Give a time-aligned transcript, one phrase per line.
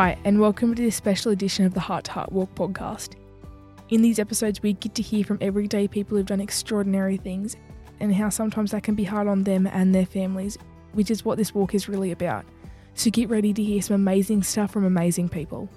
[0.00, 3.16] Hi, and welcome to this special edition of the Heart to Heart Walk podcast.
[3.88, 7.56] In these episodes, we get to hear from everyday people who've done extraordinary things
[7.98, 10.56] and how sometimes that can be hard on them and their families,
[10.92, 12.44] which is what this walk is really about.
[12.94, 15.68] So get ready to hear some amazing stuff from amazing people.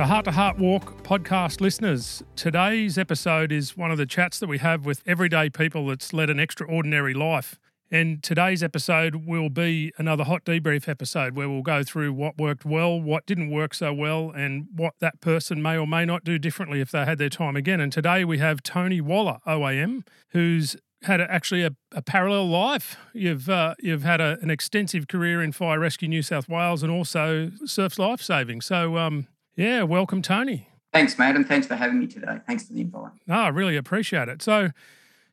[0.00, 4.48] So, Heart to Heart Walk podcast listeners, today's episode is one of the chats that
[4.48, 7.58] we have with everyday people that's led an extraordinary life.
[7.90, 12.64] And today's episode will be another hot debrief episode where we'll go through what worked
[12.64, 16.38] well, what didn't work so well, and what that person may or may not do
[16.38, 17.78] differently if they had their time again.
[17.78, 22.96] And today we have Tony Waller, OAM, who's had a, actually a, a, parallel life.
[23.12, 26.90] You've uh, you've had a, an extensive career in Fire Rescue New South Wales and
[26.90, 28.62] also surf life saving.
[28.62, 30.68] So um, yeah, welcome, Tony.
[30.92, 32.38] Thanks, Matt, and thanks for having me today.
[32.46, 33.12] Thanks for the invite.
[33.26, 34.42] No, I really appreciate it.
[34.42, 34.70] So,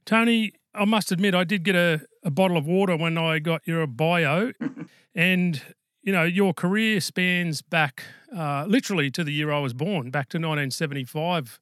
[0.05, 3.61] Tony, I must admit, I did get a, a bottle of water when I got
[3.65, 4.51] your bio,
[5.15, 5.61] and
[6.03, 8.03] you know your career spans back
[8.35, 11.59] uh, literally to the year I was born, back to 1975.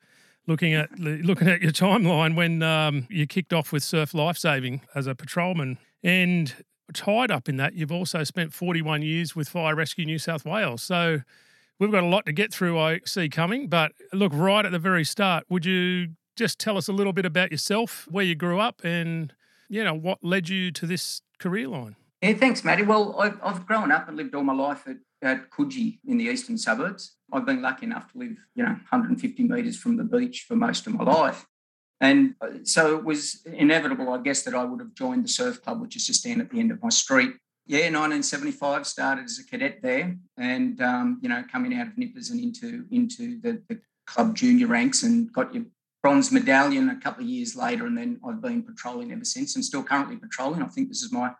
[0.48, 5.08] Looking at looking at your timeline when um, you kicked off with surf lifesaving as
[5.08, 6.53] a patrolman, and
[6.94, 10.83] tied up in that, you've also spent 41 years with Fire Rescue New South Wales.
[10.83, 11.22] So
[11.80, 13.68] We've got a lot to get through, I see coming.
[13.68, 17.26] But look, right at the very start, would you just tell us a little bit
[17.26, 19.34] about yourself, where you grew up, and
[19.70, 21.95] you know what led you to this career line?
[22.22, 22.84] Yeah, thanks, Matty.
[22.84, 26.26] Well, I've, I've grown up and lived all my life at, at Coogee in the
[26.26, 27.17] eastern suburbs.
[27.32, 30.88] I've been lucky enough to live, you know, 150 metres from the beach for most
[30.88, 31.45] of my life.
[32.02, 35.61] And uh, so it was inevitable, I guess, that I would have joined the surf
[35.61, 37.32] club, which is just down at the end of my street.
[37.67, 42.30] Yeah, 1975 started as a cadet there, and um, you know, coming out of Nippers
[42.30, 45.65] and into into the, the club junior ranks, and got your
[46.04, 49.65] bronze medallion a couple of years later, and then I've been patrolling ever since, and
[49.65, 50.61] still currently patrolling.
[50.61, 51.31] I think this is my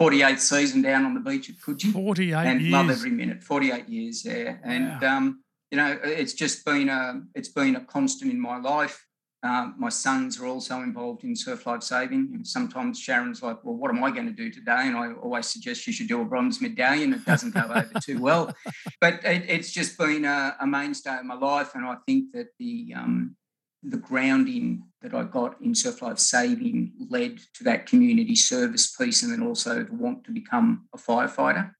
[0.00, 1.92] 48th season down on the beach at Coogee.
[1.92, 2.72] 48 and years.
[2.72, 3.42] love every minute.
[3.42, 5.16] 48 years, yeah, and wow.
[5.16, 5.42] um,
[5.72, 9.04] you know, it's just been a it's been a constant in my life.
[9.44, 12.30] Um, my sons are also involved in surf life saving.
[12.32, 14.82] And sometimes Sharon's like, well, what am I going to do today?
[14.84, 17.12] And I always suggest you should do a bronze medallion.
[17.12, 18.54] It doesn't go over too well.
[19.00, 21.74] But it, it's just been a, a, mainstay of my life.
[21.74, 23.34] And I think that the, um,
[23.82, 29.24] the grounding that I got in surf life saving led to that community service piece
[29.24, 31.72] and then also to want to become a firefighter.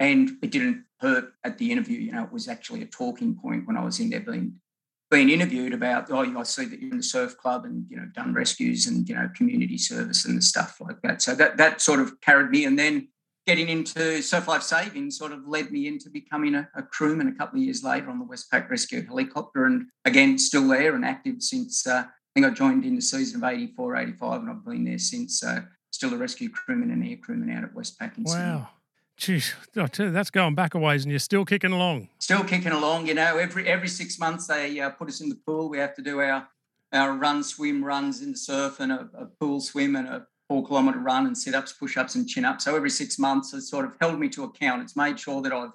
[0.00, 2.00] And it didn't hurt at the interview.
[2.00, 4.60] You know, it was actually a talking point when I was in there being
[5.14, 8.06] been interviewed about, oh, I see that you're in the surf club and you know
[8.14, 11.22] done rescues and you know community service and the stuff like that.
[11.22, 13.08] So that that sort of carried me, and then
[13.46, 17.34] getting into surf life saving sort of led me into becoming a, a crewman a
[17.34, 21.42] couple of years later on the Westpac Rescue Helicopter, and again still there and active
[21.42, 24.84] since uh, I think I joined in the season of 84, 85, and I've been
[24.84, 25.44] there since.
[25.44, 25.60] Uh,
[25.92, 28.32] still a rescue crewman and air crewman out at Westpac in wow.
[28.32, 28.66] Sydney.
[29.16, 32.08] Geez, that's going back a ways, and you're still kicking along.
[32.18, 33.06] Still kicking along.
[33.06, 35.68] You know, every every six months they uh, put us in the pool.
[35.68, 36.48] We have to do our
[36.92, 40.66] our run, swim, runs in the surf, and a, a pool swim, and a four
[40.66, 42.64] kilometre run, and sit ups, push ups, and chin ups.
[42.64, 44.82] So every six months, it's sort of held me to account.
[44.82, 45.72] It's made sure that I've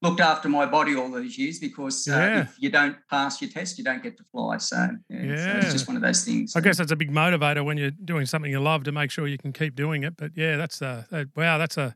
[0.00, 2.40] looked after my body all these years because uh, yeah.
[2.42, 4.56] if you don't pass your test, you don't get to fly.
[4.58, 4.76] So
[5.10, 5.36] yeah, yeah.
[5.36, 6.56] So it's just one of those things.
[6.56, 9.26] I guess that's a big motivator when you're doing something you love to make sure
[9.26, 10.16] you can keep doing it.
[10.16, 11.94] But yeah, that's a wow, that's a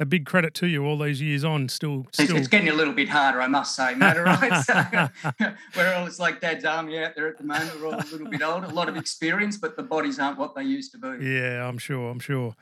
[0.00, 1.68] a big credit to you all these years on.
[1.68, 2.36] Still, still...
[2.36, 3.94] It's, getting a little bit harder, I must say.
[3.94, 4.64] Right?
[4.64, 5.08] so,
[5.76, 7.72] we're all it's like Dad's army out there at the moment.
[7.80, 10.54] We're all a little bit old, a lot of experience, but the bodies aren't what
[10.54, 11.24] they used to be.
[11.24, 12.10] Yeah, I'm sure.
[12.10, 12.54] I'm sure.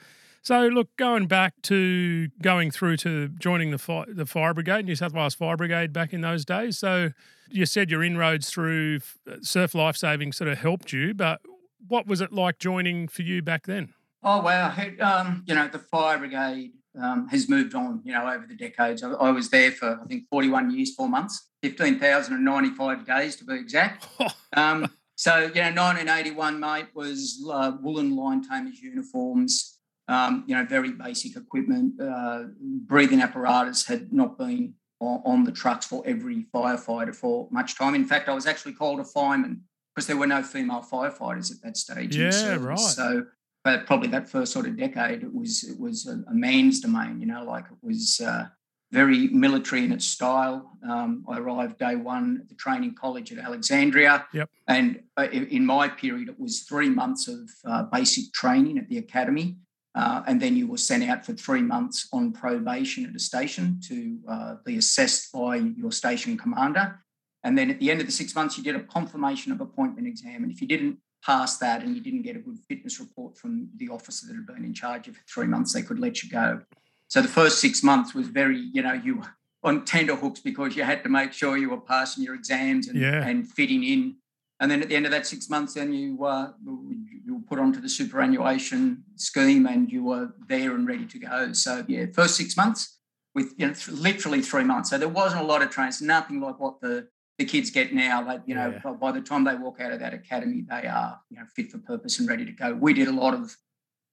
[0.42, 4.94] So, look, going back to going through to joining the fire, the fire brigade, New
[4.94, 6.78] South Wales Fire Brigade, back in those days.
[6.78, 7.10] So,
[7.50, 9.00] you said your inroads through
[9.42, 11.40] surf lifesaving sort of helped you, but
[11.88, 13.92] what was it like joining for you back then?
[14.22, 14.74] Oh wow!
[15.00, 19.02] Um, you know, the fire brigade um, has moved on, you know, over the decades.
[19.02, 23.54] I, I, was there for, I think, 41 years, four months, 15,095 days to be
[23.54, 24.06] exact.
[24.56, 29.78] um, so, you know, 1981, mate, was uh, woolen line tamers uniforms,
[30.08, 32.00] um, you know, very basic equipment.
[32.00, 37.76] Uh, breathing apparatus had not been on, on the trucks for every firefighter for much
[37.76, 37.94] time.
[37.94, 39.62] In fact, I was actually called a fireman
[39.94, 42.16] because there were no female firefighters at that stage.
[42.16, 42.78] Yeah, right.
[42.78, 43.24] So
[43.66, 47.18] but probably that first sort of decade, it was it was a, a man's domain.
[47.18, 48.44] You know, like it was uh,
[48.92, 50.70] very military in its style.
[50.88, 54.48] Um, I arrived day one at the training college at Alexandria, yep.
[54.68, 58.98] and uh, in my period, it was three months of uh, basic training at the
[58.98, 59.56] academy.
[59.96, 63.80] Uh, and then you were sent out for three months on probation at a station
[63.88, 67.00] to uh, be assessed by your station commander.
[67.42, 70.06] And then at the end of the six months, you did a confirmation of appointment
[70.06, 70.44] exam.
[70.44, 73.68] And if you didn't past that and you didn't get a good fitness report from
[73.76, 76.30] the officer that had been in charge of for three months, they could let you
[76.30, 76.60] go.
[77.08, 79.30] So the first six months was very, you know, you were
[79.64, 82.98] on tender hooks because you had to make sure you were passing your exams and,
[83.00, 83.26] Yeah.
[83.26, 84.16] and fitting in.
[84.60, 87.58] And then at the end of that six months, then you uh, you were put
[87.58, 91.52] onto the superannuation scheme and you were there and ready to go.
[91.52, 92.98] So yeah, first six months
[93.34, 94.88] with you know th- literally three months.
[94.90, 97.08] So there wasn't a lot of training, nothing like what the
[97.38, 98.24] the kids get now.
[98.24, 98.92] Like you know, Yeah.
[98.92, 101.78] by, the time they walk out of that academy, they are you know fit for
[101.78, 102.74] purpose and ready to go.
[102.74, 103.56] We did a lot of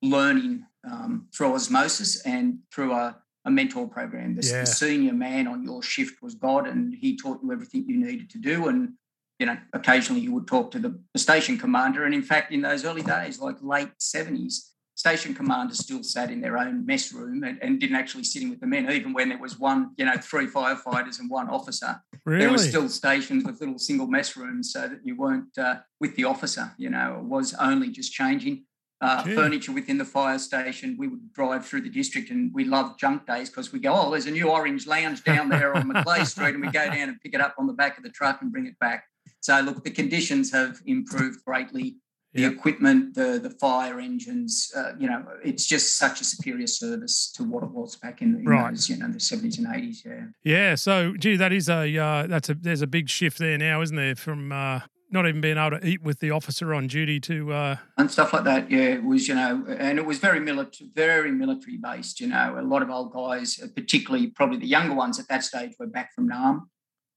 [0.01, 4.35] learning um, through osmosis and through a, a mentor program.
[4.35, 4.59] The, Yeah.
[4.61, 8.29] the senior man on your shift was God, and he taught you everything you needed
[8.31, 8.67] to do.
[8.67, 8.93] And
[9.39, 12.05] you know, occasionally you would talk to the, the station commander.
[12.05, 16.41] And in fact, in those early days, like late seventies, station commanders still sat in
[16.41, 19.29] their own mess room and, and didn't actually sit in with the men, even when
[19.29, 22.01] there was one, you know, three firefighters and one officer.
[22.25, 22.39] Really?
[22.39, 26.15] there were still stations with little single mess rooms so that you weren't uh, with
[26.15, 28.63] the officer you know it was only just changing
[29.01, 30.95] uh, furniture within the fire station.
[30.97, 34.11] We would drive through the district and we loved junk days because we go oh
[34.11, 37.19] there's a new orange lounge down there on macleay street and we go down and
[37.19, 39.03] pick it up on the back of the truck and bring it back.
[39.41, 41.97] So look the conditions have improved greatly
[42.33, 42.51] the Yep.
[42.53, 47.43] equipment the the fire engines uh, you know it's just such a superior service to
[47.43, 48.71] what it was back in, in Right.
[48.71, 52.27] those you know the 70s and 80s yeah Yeah, so gee, that is a uh,
[52.27, 54.15] that's a there's a big shift there now, isn't there?
[54.15, 54.81] From uh,
[55.11, 58.33] not even being able to eat with the officer on duty to uh, and stuff
[58.33, 58.71] like that.
[58.71, 62.19] Yeah, it was you know, and it was very military, very military based.
[62.19, 65.43] You know, a lot of old guys, uh, particularly probably the younger ones at that
[65.43, 66.69] stage, were back from Nam,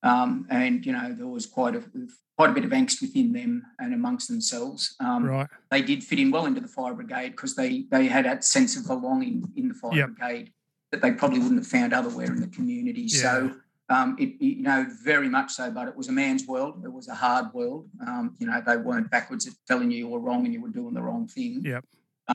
[0.06, 1.82] um, and you know there was quite a
[2.36, 4.94] quite a bit of angst within them and amongst themselves.
[5.00, 5.48] Um, right.
[5.70, 8.76] They did fit in well into the fire brigade because they they had that sense
[8.76, 10.10] of belonging in the fire Yep.
[10.16, 10.52] brigade
[10.92, 13.08] that they probably wouldn't have found otherwhere in the community.
[13.08, 13.56] So.
[13.88, 16.82] Um, it, you know, very much so, but it was a man's world.
[16.84, 17.88] It was a hard world.
[18.04, 20.70] Um, you know, they weren't backwards at telling you you were wrong and you were
[20.70, 21.62] doing the wrong thing.
[21.64, 21.84] Yep.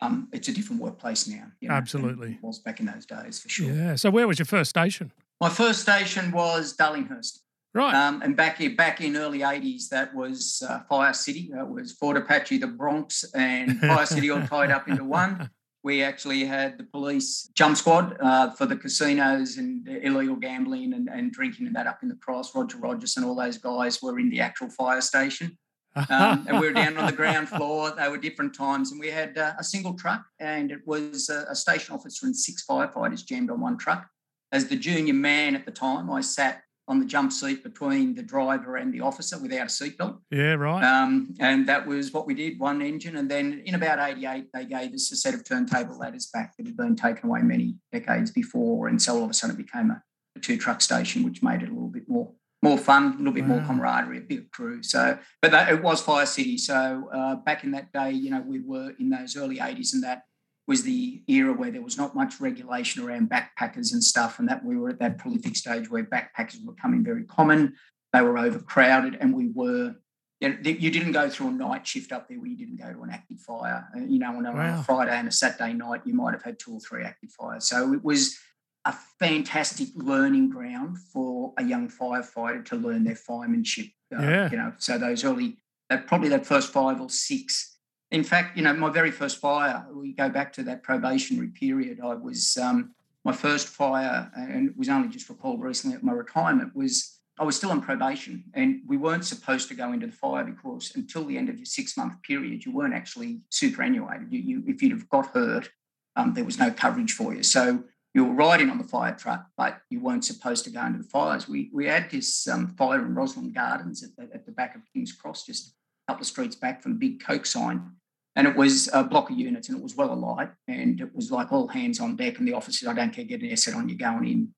[0.01, 1.43] Um, it's a different workplace now.
[1.59, 2.33] You know, Absolutely.
[2.33, 3.69] It was back in those days for sure.
[3.69, 3.95] Yeah.
[3.95, 5.11] So where was your first station?
[5.41, 7.39] My first station was Darlinghurst.
[7.73, 7.95] Right.
[7.95, 11.49] Um, and back in, back in early 80s, that was uh, Fire City.
[11.53, 15.49] That was Fort Apache, the Bronx, and Fire City all tied up into one.
[15.83, 21.09] We actually had the police jump squad uh, for the casinos and illegal gambling and,
[21.09, 22.53] and drinking and that up in the cross.
[22.53, 25.57] Roger Rogers and all those guys were in the actual fire station.
[25.95, 27.91] Um, and we were down on the ground floor.
[27.91, 28.91] They were different times.
[28.91, 32.35] And we had uh, a single truck, and it was a, a station officer and
[32.35, 34.07] six firefighters jammed on one truck.
[34.51, 38.21] As the junior man at the time, I sat on the jump seat between the
[38.21, 40.17] driver and the officer without a seatbelt.
[40.29, 40.53] yeah.
[40.53, 40.83] Right.
[40.83, 43.15] Um, and that was what we did, one engine.
[43.15, 46.65] And then in about 88, they gave us a set of turntable ladders back that
[46.67, 48.89] had been taken away many decades before.
[48.89, 50.03] And so all of a sudden it became a,
[50.35, 52.33] a two truck station, which made it a little bit more
[52.63, 53.65] more fun, a little bit more Wow.
[53.67, 54.83] camaraderie, a bigger crew.
[54.83, 56.59] So, but that, it was Fire City.
[56.59, 60.03] So uh, back in that day, you know, we were in those early 80s and
[60.03, 60.25] that
[60.71, 64.39] was the era where there was not much regulation around backpackers and stuff.
[64.39, 67.75] And that we were at that prolific stage where backpackers were becoming very common.
[68.13, 69.95] They were overcrowded and we were
[70.39, 72.91] you, know, you didn't go through a night shift up there where you didn't go
[72.91, 73.85] to an active fire.
[73.95, 74.81] Uh, You know, on a, Wow.
[74.81, 77.67] Friday and a Saturday night, you might have had two or three active fires.
[77.67, 78.37] So it was
[78.85, 83.91] a fantastic learning ground for a young firefighter to learn their firemanship.
[84.15, 84.49] Uh, Yeah.
[84.51, 85.57] You know, so those early,
[85.89, 87.70] that probably that first five or six.
[88.11, 91.99] In fact, you know, my very first fire, we go back to that probationary period.
[92.03, 96.11] I was um, my first fire, and it was only just recalled recently at my
[96.11, 100.13] retirement, was I was still on probation and we weren't supposed to go into the
[100.13, 104.31] fire because until the end of your six month period, you weren't actually superannuated.
[104.31, 105.67] You, you, if you'd have got hurt,
[106.15, 107.41] um, there was no coverage for you.
[107.41, 110.99] So you were riding on the fire truck, but you weren't supposed to go into
[110.99, 111.47] the fires.
[111.47, 114.81] We, we had this um, fire in Roslyn Gardens at the, at the back of
[114.93, 117.93] King's Cross, just a couple of streets back from big Coke sign.
[118.35, 120.49] And it was a block of units and it was well alight.
[120.67, 122.39] And it was like all hands on deck.
[122.39, 124.53] And the officers, I don't care, get an asset on, you're going in.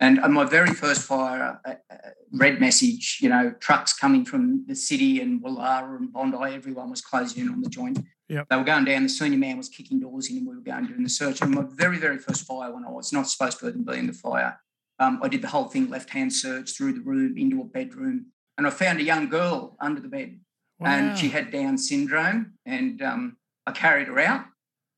[0.00, 1.96] And on my very first fire, uh, uh,
[2.32, 7.00] red message, you know, trucks coming from the city and Woollahra and Bondi, everyone was
[7.00, 8.04] closing in on the joint.
[8.28, 8.48] Yep.
[8.50, 10.86] They were going down, the senior man was kicking doors in and we were going
[10.86, 11.40] doing the search.
[11.42, 14.06] And my very, very first fire, when I was not supposed to even be in
[14.06, 14.58] the fire,
[14.98, 18.26] um, I did the whole thing left hand search through the room into a bedroom.
[18.56, 20.38] And I found a young girl under the bed
[20.84, 20.90] Wow.
[20.90, 22.54] and she had Down syndrome.
[22.66, 23.36] And um,
[23.66, 24.44] I carried her out.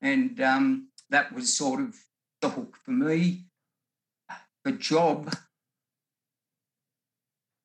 [0.01, 1.95] And um, that was sort of
[2.41, 3.45] the hook for me.
[4.63, 5.33] The job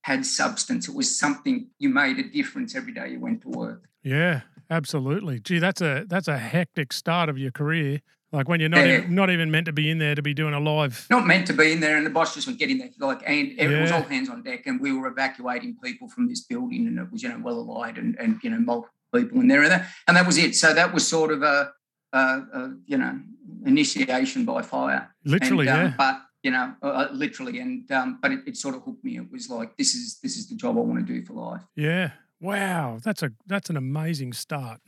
[0.05, 0.89] had substance.
[0.89, 3.89] It was something you made a difference every day you went to work.
[4.03, 5.41] Yeah, absolutely.
[5.41, 8.01] Gee, that's a that's a hectic start of your career.
[8.33, 8.99] Like when you're not Yeah.
[8.99, 11.07] even, not even meant to be in there to be doing a live.
[11.11, 12.89] Not meant to be in there, and the boss just went get in there.
[12.99, 16.41] Like, and it was all hands on deck, and we were evacuating people from this
[16.41, 19.49] building, and it was you know well alight and and you know mul- people in
[19.49, 20.55] there, and that, and that was it.
[20.55, 21.73] So that was sort of a,
[22.15, 23.21] a, a you know
[23.67, 25.15] initiation by fire.
[25.25, 25.95] Literally, and, um, yeah.
[25.97, 29.19] But you know, uh, uh, literally, and um, but it, it sort of hooked me.
[29.19, 31.63] It was like this is this is the job I want to do for life.
[31.77, 32.13] Yeah.
[32.41, 32.99] Wow.
[33.05, 34.81] That's a that's an amazing start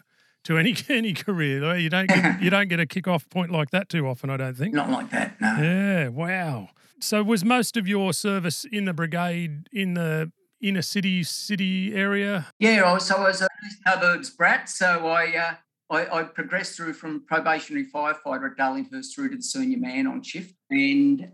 [0.45, 1.77] to any any career.
[1.77, 4.31] You don't get, you don't get a kick off point like that too often.
[4.31, 4.75] I don't think.
[4.75, 5.41] Not like that.
[5.41, 5.57] No.
[5.61, 6.09] Yeah.
[6.09, 6.69] Wow.
[7.01, 12.47] So was most of your service in the brigade in the inner city city area?
[12.59, 12.97] Yeah.
[12.99, 13.49] So I was a
[13.87, 14.69] suburbs brat.
[14.69, 15.37] So I.
[15.37, 15.55] Uh,
[15.91, 20.23] I, I, progressed through from probationary firefighter at Darlinghurst through to the senior man on
[20.23, 20.55] shift.
[20.71, 21.31] And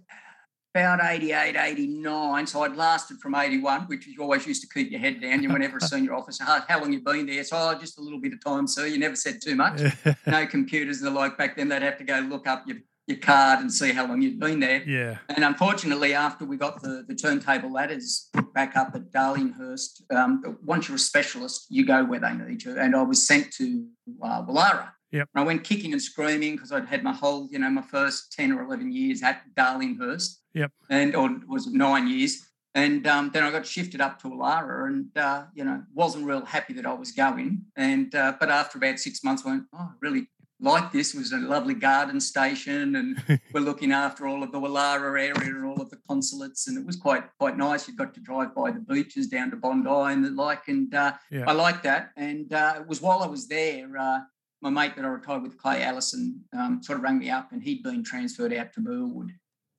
[0.75, 2.47] about 88, 89.
[2.47, 5.43] So I'd lasted from 81, which you always used to keep your head down.
[5.43, 6.45] You were never a senior officer.
[6.45, 7.43] How, how long you been there?
[7.45, 8.87] So oh, just a little bit of time, sir.
[8.87, 9.81] You never said too much.
[10.27, 11.37] no computers and the like.
[11.37, 14.23] Back then, they'd have to go look up your, your card and see how long
[14.23, 14.83] you'd been there.
[14.85, 15.19] Yeah.
[15.29, 20.59] And unfortunately, after we got the, the turntable ladders put back up at Darlinghurst, um,
[20.65, 22.79] once you're a specialist, you go where they need you.
[22.79, 23.87] And I was sent to
[24.23, 24.93] uh, Woollahra.
[25.13, 25.29] Yep.
[25.35, 28.53] I went kicking and screaming because I'd had my whole, you know, my first 10
[28.53, 30.37] or 11 years at Darlinghurst.
[30.55, 30.71] Yep.
[30.89, 32.47] And, or was it nine years?
[32.75, 36.45] And um, then I got shifted up to Woollahra and, uh, you know, wasn't real
[36.45, 37.63] happy that I was going.
[37.75, 40.29] And, uh, but after about six months, I went, oh, I really
[40.61, 41.15] like this.
[41.15, 45.35] It was a lovely garden station and we're looking after all of the Woollahra area
[45.35, 46.69] and all of the consulates.
[46.69, 47.89] And it was quite, quite nice.
[47.89, 50.69] You got to drive by the beaches down to Bondi and the like.
[50.69, 51.45] And uh, Yeah.
[51.49, 52.11] I liked that.
[52.17, 54.21] And uh, it was while I was there, uh,
[54.63, 57.63] my mate that I retired with, Clay Allison, um, sort of rang me up and
[57.63, 59.33] he'd been transferred out to Burwood.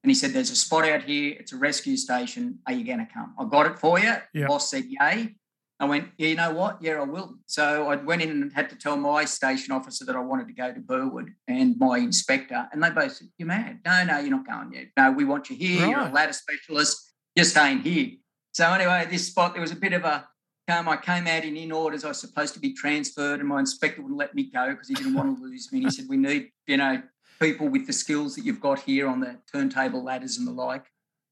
[0.04, 1.36] And he said, There's a spot out here.
[1.40, 2.60] It's a rescue station.
[2.66, 3.36] Are you going to come?
[3.40, 4.14] I got it for you.
[4.34, 4.48] Yeah.
[4.48, 5.36] Boss said, Yay.
[5.80, 6.82] I went, Yeah, you know what?
[6.82, 7.36] Yeah, I will.
[7.46, 10.54] So I went in and had to tell my station officer that I wanted to
[10.54, 12.68] go to Burwood and my inspector.
[12.72, 13.80] And they both said, You're mad.
[13.86, 14.88] No, no, you're not going yet.
[14.98, 15.88] No, we want you here.
[15.88, 17.12] You're a ladder specialist.
[17.36, 18.10] You're staying here.
[18.54, 20.28] So anyway, this spot, there was a bit of a
[20.72, 22.04] um, I came out in in orders.
[22.04, 24.96] I was supposed to be transferred, and my inspector wouldn't let me go because he
[24.96, 25.80] didn't want to lose me.
[25.80, 27.01] And he said, "We need, you know,
[27.40, 30.86] people with the skills that you've got here on the turntable ladders and the like."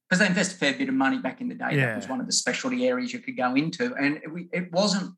[0.07, 1.75] Because they invest a fair bit of money back in the day.
[1.75, 5.13] That was one of the specialty areas you could go into, and it, it wasn't.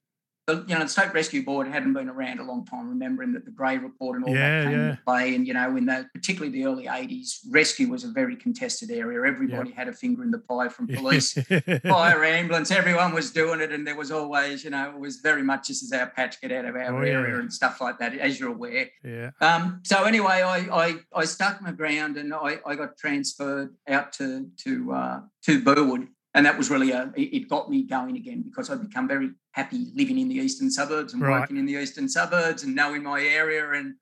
[0.55, 2.89] The, you know, the State Rescue Board hadn't been around a long time.
[2.89, 4.89] Remembering that the Grey Report and all Yeah, that came yeah.
[4.91, 8.35] into play, and you know, in the particularly the early '80s, rescue was a very
[8.35, 9.23] contested area.
[9.25, 11.33] Everybody had a finger in the pie, from police
[11.83, 15.43] fire ambulance, everyone was doing it, and there was always, you know, it was very
[15.43, 18.17] much this is our patch, get out of our Oh, area and stuff like that,
[18.17, 18.89] as you're aware.
[19.03, 19.31] yeah.
[19.39, 24.11] Um, so anyway, I, I I stuck my ground and I, I got transferred out
[24.13, 28.15] to to uh, to Burwood, and that was really a it it got me going
[28.15, 31.41] again because I'd become very happy living in the eastern suburbs and Right.
[31.41, 33.95] working in the eastern suburbs and knowing my area, and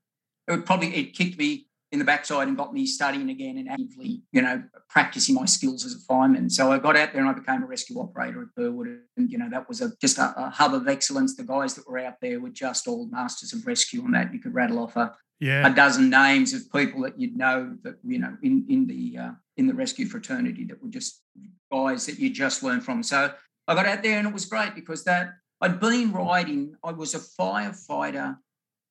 [0.48, 3.67] it would probably it kicked me in the backside and got me studying again and
[3.67, 6.48] actively, you know, practicing my skills as a fireman.
[6.48, 9.00] So I got out there and I became a rescue operator at Burwood.
[9.17, 11.36] And, you know, that was a, just a, a hub of excellence.
[11.36, 14.31] The guys that were out there were just all masters of rescue on that.
[14.31, 15.65] You could rattle off a, Yeah.
[15.65, 19.31] a dozen names of people that you'd know that, you know, in, in the uh,
[19.57, 21.24] in the rescue fraternity that were just
[21.71, 23.03] guys that you just learn from.
[23.03, 23.31] So
[23.67, 27.13] I got out there and it was great because that I'd been riding, I was
[27.15, 28.38] a firefighter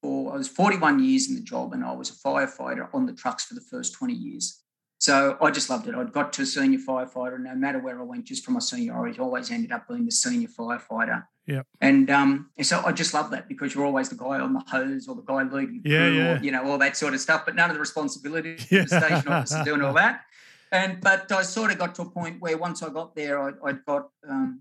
[0.02, 3.12] for, I was 41 years in the job and I was a firefighter on the
[3.12, 4.62] trucks for the first 20 years.
[5.00, 5.94] So I just loved it.
[5.94, 9.22] I'd got to senior firefighter, no matter where I went, just from my seniority, I
[9.22, 11.24] always ended up being the senior firefighter.
[11.46, 11.62] Yeah.
[11.80, 14.62] And um, and so I just love that because you're always the guy on the
[14.68, 16.38] hose or the guy leading Yeah, crew yeah.
[16.38, 18.82] or, you know, all that sort of stuff, but none of the responsibility of Yeah.
[18.82, 20.22] the station officer doing all that.
[20.72, 23.52] And but I sort of got to a point where once I got there, I,
[23.64, 24.60] I'd got um,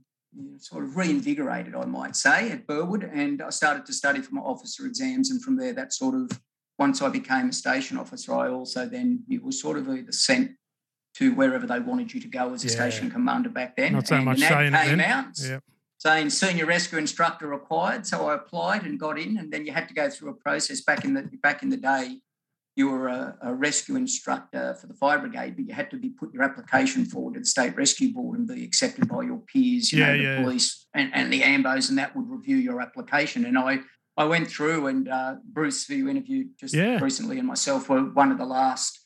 [0.57, 4.41] sort of reinvigorated, I might say, at Burwood, and I started to study for my
[4.41, 6.31] officer exams, and from there, that sort of
[6.79, 10.51] once I became a station officer, I also then you were sort of either sent
[11.15, 12.73] to wherever they wanted you to go as a Yeah.
[12.73, 13.93] station commander back then.
[13.93, 15.01] Not so and much saying came then.
[15.01, 15.63] out Yep.
[15.97, 18.05] saying senior rescue instructor required.
[18.05, 20.81] So I applied and got in, and then you had to go through a process.
[20.81, 22.21] Back in the back in the day,
[22.77, 26.10] you were a, a rescue instructor for the fire brigade, but you had to be
[26.10, 29.91] put your application forward to the state rescue board and be accepted by your peers,
[29.91, 30.41] you Yeah, know, the yeah.
[30.41, 33.46] police and, and the ambos, and that would review your application.
[33.46, 33.79] And I
[34.15, 37.00] I went through, and uh, Bruce, who you interviewed just Yeah.
[37.00, 39.00] recently, and myself were one of the last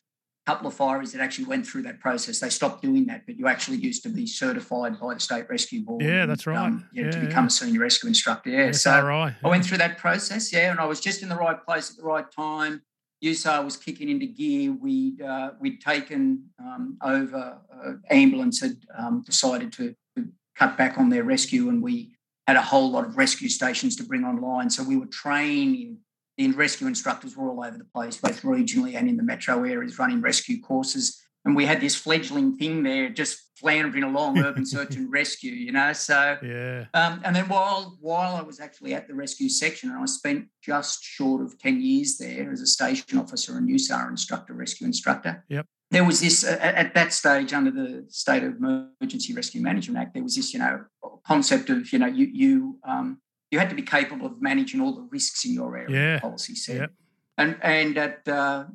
[0.45, 2.39] couple of firers that actually went through that process.
[2.39, 5.83] They stopped doing that, but you actually used to be certified by the state rescue
[5.83, 6.03] board.
[6.03, 6.57] Yeah, that's right.
[6.57, 7.47] Um, yeah, to become yeah.
[7.47, 8.49] a senior rescue instructor.
[8.49, 8.91] Yeah, Yes, so.
[8.91, 10.51] I went through that process.
[10.51, 12.81] Yeah, and I was just in the right place at the right time.
[13.23, 14.71] USAR was kicking into gear.
[14.71, 17.59] We'd uh, we'd taken um, over.
[17.71, 22.15] Uh, ambulance had um, decided to, to cut back on their rescue, and we
[22.47, 24.69] had a whole lot of rescue stations to bring online.
[24.69, 25.97] So we were training.
[26.37, 29.99] The rescue instructors were all over the place, both regionally and in the metro areas,
[29.99, 31.21] running rescue courses.
[31.45, 35.53] and we had this fledgling thing there, just floundering along, urban search and rescue.
[35.53, 36.85] You know, so yeah.
[36.93, 40.47] Um, and then while while I was actually at the rescue section, and I spent
[40.61, 45.43] just short of ten years there as a station officer and USAR instructor, rescue instructor.
[45.49, 45.65] Yep.
[45.91, 50.13] There was this uh, at that stage under the State of Emergency Rescue Management Act.
[50.13, 50.85] There was this, you know,
[51.25, 54.95] concept of you know you you um, you had to be capable of managing all
[54.95, 56.13] the risks in your area.
[56.13, 56.19] Yeah.
[56.19, 56.77] Policy said.
[56.77, 56.91] Yep.
[57.37, 58.65] And and at uh,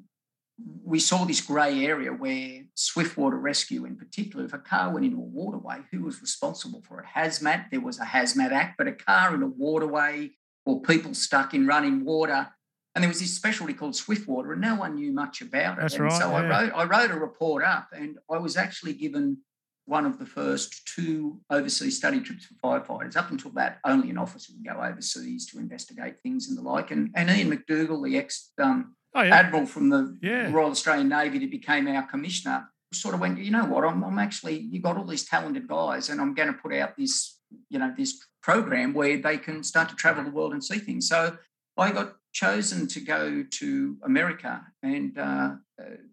[0.85, 5.19] we saw this grey area where swiftwater rescue, in particular, if a car went into
[5.19, 7.07] a waterway, who was responsible for it?
[7.15, 10.31] Hazmat, there was a Hazmat Act, but a car in a waterway
[10.65, 12.49] or people stuck in running water.
[12.95, 15.83] And there was this specialty called Swiftwater, and no one knew much about it.
[15.83, 18.95] That's and right, So I wrote I wrote a report up, and I was actually
[18.95, 19.39] given
[19.85, 23.17] one of the first two overseas study trips for firefighters.
[23.17, 26.91] Up until that, only an officer would go overseas to investigate things and the like.
[26.91, 29.35] And, and Ian MacDougall, the ex um, Oh yeah.
[29.35, 30.53] admiral from the Yeah.
[30.53, 34.19] Royal Australian Navy that became our commissioner sort of went, you know what, I'm, I'm
[34.19, 37.79] actually, you got all these talented guys and I'm going to put out this, you
[37.79, 41.09] know, this program where they can start to travel the world and see things.
[41.09, 41.37] So
[41.77, 45.51] I got chosen to go to America and, uh,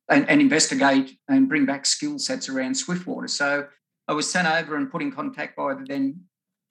[0.09, 3.27] and, and investigate and bring back skill sets around Swiftwater.
[3.27, 3.67] So
[4.07, 6.21] I was sent over and put in contact by the then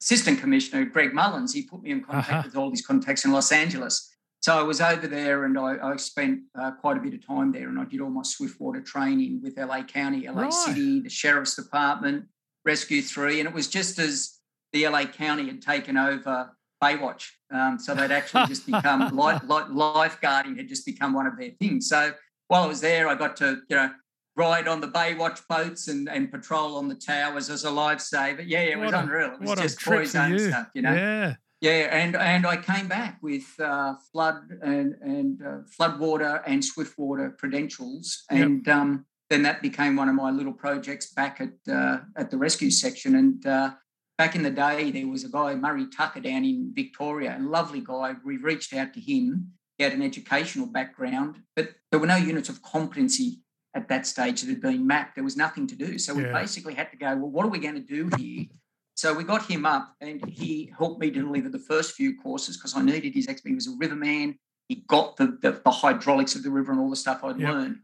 [0.01, 1.53] assistant commissioner, Greg Mullins.
[1.53, 2.41] He put me in contact Uh-huh.
[2.45, 4.12] with all these contacts in Los Angeles.
[4.43, 7.53] So I was over there and I, I spent uh, quite a bit of time
[7.53, 10.53] there and I did all my Swiftwater training with LA County, LA Right.
[10.53, 12.25] City, the Sheriff's Department,
[12.65, 13.39] Rescue 3.
[13.39, 14.39] And it was just as
[14.73, 16.51] the LA County had taken over
[16.83, 17.23] Baywatch.
[17.53, 21.87] Um, so they'd actually just become, life, lifeguarding had just become one of their things.
[21.87, 22.11] So
[22.49, 23.91] while I was there, I got to, you know,
[24.35, 28.43] ride on the Baywatch boats and, and patrol on the towers as a lifesaver.
[28.45, 29.33] Yeah, yeah it was What a- unreal.
[29.35, 30.93] It was a just boys' own stuff, you know.
[30.93, 31.35] Yeah.
[31.63, 37.27] Yeah, and and I came back with uh, flood and and uh, floodwater and swiftwater
[37.39, 38.41] credentials, Yep.
[38.41, 42.37] and um, then that became one of my little projects back at uh, at the
[42.37, 43.15] rescue section.
[43.15, 43.69] And uh,
[44.17, 47.79] back in the day, there was a guy Murray Tucker down in Victoria, a lovely
[47.79, 48.07] guy.
[48.25, 49.53] We reached out to him.
[49.77, 53.39] He had an educational background, but there were no units of competency
[53.73, 55.15] at that stage that had been mapped.
[55.15, 56.33] There was nothing to do, so we Yeah.
[56.41, 57.15] basically had to go.
[57.15, 58.47] Well, what are we going to do here?
[58.95, 62.75] So we got him up and he helped me deliver the first few courses because
[62.75, 63.65] I needed his expertise.
[63.65, 64.37] He was a riverman.
[64.69, 67.49] He got the, the, the hydraulics of the river and all the stuff I'd Yep.
[67.49, 67.77] learned.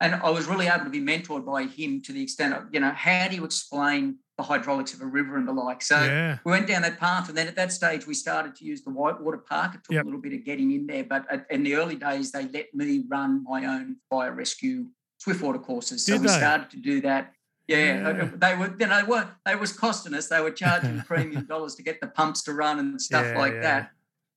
[0.00, 2.80] And I was really able to be mentored by him to the extent of, you
[2.80, 5.80] know, how do you explain the hydraulics of a river and the like?
[5.80, 6.38] So yeah.
[6.44, 7.30] we went down that path.
[7.30, 9.74] And then at that stage, we started to use the whitewater park.
[9.76, 10.02] It took Yep.
[10.02, 11.04] a little bit of getting in there.
[11.04, 15.58] But at- in the early days, they let me run my own fire rescue swiftwater
[15.58, 16.04] courses.
[16.04, 16.34] So Did we they?
[16.34, 17.32] started to do that.
[17.68, 18.30] Yeah, Yeah.
[18.34, 20.28] they were, you know, they were they was costing us.
[20.28, 23.54] They were charging premium dollars to get the pumps to run and stuff Yeah, like
[23.54, 23.60] yeah.
[23.62, 23.90] that.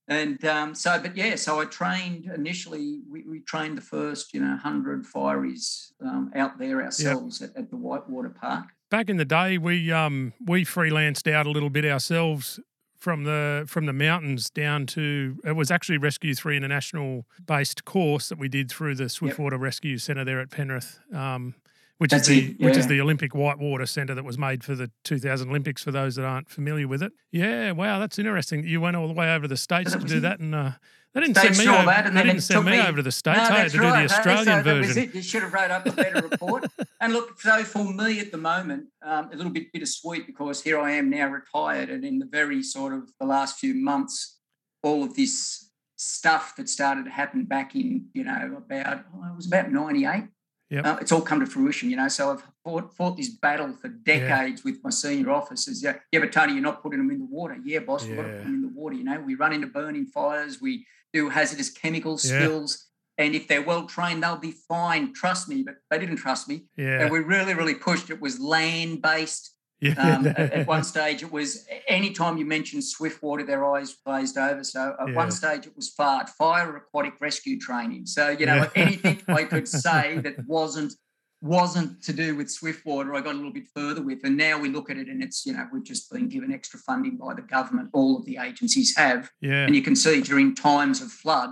[0.08, 3.02] And um, so, but yeah, so I trained initially.
[3.08, 7.70] We, we trained the first, you know, hundred fireys um, out there ourselves at, at
[7.70, 8.65] the Whitewater Park.
[8.89, 12.60] Back in the day, we um we freelanced out a little bit ourselves
[12.98, 18.30] from the from the mountains down to it was actually Rescue Three International based course
[18.30, 21.00] that we did through the Swiftwater Rescue Centre there at Penrith.
[21.13, 21.54] Um,
[21.99, 24.73] which That's is the it, which is the Olympic Whitewater Centre that was made for
[24.73, 25.83] the 2000 Olympics.
[25.83, 28.65] For those that aren't familiar with it, yeah, wow, that's interesting.
[28.65, 30.71] You went all the way over to the states to do that, and uh,
[31.13, 31.85] they didn't send me over.
[31.88, 33.38] that, and they didn't send me me- over to the states.
[33.49, 33.91] No, I had to do right.
[33.95, 35.03] the No, so Australian that was version.
[35.03, 35.15] it.
[35.15, 36.65] You should have wrote up a better report.
[37.01, 40.79] and look, so for me at the moment, um, a little bit bittersweet because here
[40.79, 44.39] I am now retired, and in the very sort of the last few months,
[44.83, 49.35] all of this stuff that started to happen back in, you know, about oh, it
[49.35, 50.29] was about '98.
[50.69, 50.86] Yep.
[50.86, 52.08] Uh, it's all come to fruition, you know.
[52.08, 55.82] So I've fought, fought this battle for decades with my senior officers.
[55.82, 57.58] Yeah, yeah, but Tony, you're not putting them in the water.
[57.63, 58.95] Yeah, boss, we've got to put them in the water.
[58.95, 60.62] You know, we run into burning fires.
[60.62, 62.17] We do hazardous chemical Yeah.
[62.45, 62.86] spills.
[63.17, 65.13] And if they're well trained, they'll be fine.
[65.13, 65.63] Trust me.
[65.63, 66.65] But they didn't trust me.
[66.77, 68.10] Yeah, And we really, really pushed.
[68.10, 69.55] It was land based.
[69.82, 69.94] Yeah.
[70.18, 74.63] Um, at, at one stage, it was anytime you mentioned Swiftwater, their eyes glazed over.
[74.63, 75.15] So at Yeah.
[75.15, 78.06] one stage, it was FART, Fire Aquatic Rescue Training.
[78.06, 78.70] So you know, Yeah.
[78.76, 80.94] anything I could say that wasn't
[81.42, 84.20] wasn't to do with Swiftwater, I got a little bit further with.
[84.26, 86.80] And now we look at it, and it's you know we've just been given extra
[86.80, 87.89] funding by the government.
[87.94, 89.65] All of the agencies have, yeah.
[89.65, 91.52] and you can see during times of flood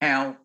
[0.00, 0.36] how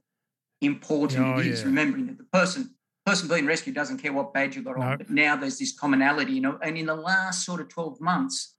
[0.61, 1.61] important Oh, it is.
[1.61, 1.65] yeah.
[1.67, 2.74] Remembering that the person
[3.05, 4.97] person being rescued doesn't care what badge you got on.
[4.97, 6.57] But now there's this commonality, you know.
[6.61, 8.55] And in the last sort of 12 months,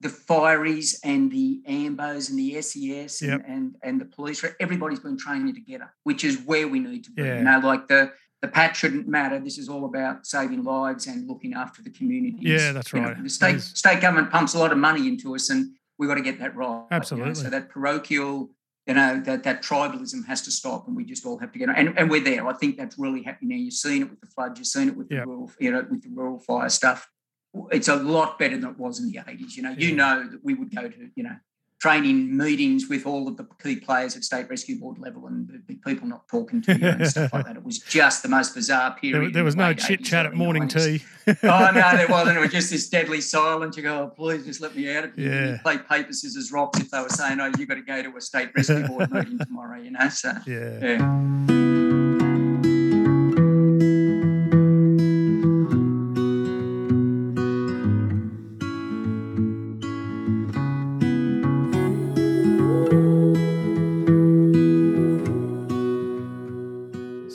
[0.00, 3.44] the fireys and the AMBOs and the SES and, Yep.
[3.46, 7.22] and, and the police, everybody's been training together, which is where we need to be.
[7.22, 7.38] Yeah.
[7.38, 9.38] You know, like the the patch shouldn't matter.
[9.38, 12.40] This is all about saving lives and looking after the communities.
[12.42, 13.22] Yeah, that's You know, right.
[13.22, 16.22] the state state government pumps a lot of money into us, and we've got to
[16.22, 16.66] get that right.
[16.66, 16.86] you know.
[16.90, 17.34] Absolutely.
[17.34, 18.50] So that parochial
[18.86, 21.68] you know that that tribalism has to stop, and we just all have to get
[21.68, 21.76] on.
[21.76, 22.46] And, and we're there.
[22.46, 23.62] I think that's really happening now.
[23.62, 24.58] You've seen it with the flood.
[24.58, 27.08] You've seen it with the rural, you know, with the rural fire stuff.
[27.70, 29.56] It's a lot better than it was in the eighties.
[29.56, 31.36] You know, you know that we would go to you know
[31.82, 35.50] training meetings with all of the key players at state rescue board level, and
[35.84, 37.56] people not talking to you and stuff like that.
[37.56, 39.20] It was just the most bizarre period.
[39.20, 41.00] There, there was the no chit chat at morning 90s.
[41.00, 41.04] tea.
[41.42, 42.38] oh no, there wasn't.
[42.38, 43.76] It was just this deadly silence.
[43.76, 45.32] You go, oh, please just let me out of here.
[45.34, 45.52] Yeah.
[45.54, 48.16] You play paper, scissors, rocks if they were saying, oh, you've got to go to
[48.16, 49.80] a state rescue board meeting tomorrow.
[49.80, 50.78] You know, so Yeah.
[50.80, 51.71] yeah.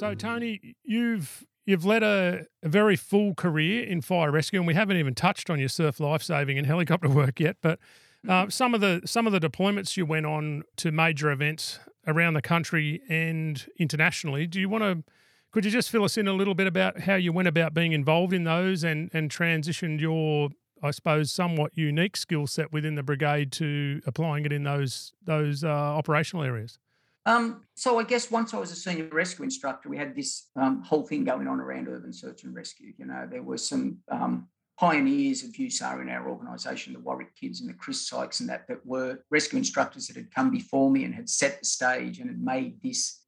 [0.08, 4.74] So Tony, you've you've led a, a very full career in fire rescue, and we
[4.74, 7.58] haven't even touched on your surf lifesaving and helicopter work yet.
[7.62, 7.78] But
[8.26, 12.36] uh, some of the some of the deployments you went on to major events around
[12.36, 14.48] the country and internationally.
[14.48, 15.04] Do you want to?
[15.52, 17.92] Could you just fill us in a little bit about how you went about being
[17.92, 23.04] involved in those and and transitioned your, I suppose, somewhat unique skill set within the
[23.04, 26.80] brigade to applying it in those those uh, operational areas?
[27.28, 30.82] Um, so I guess once I was a senior rescue instructor, we had this um,
[30.82, 32.94] whole thing going on around urban search and rescue.
[32.98, 34.48] You know, there were some um,
[34.80, 38.66] pioneers of USAR in our organisation, the Warwick Kidds and the Chris Sykes and that,
[38.70, 42.30] that were rescue instructors that had come before me and had set the stage and
[42.30, 43.22] had made this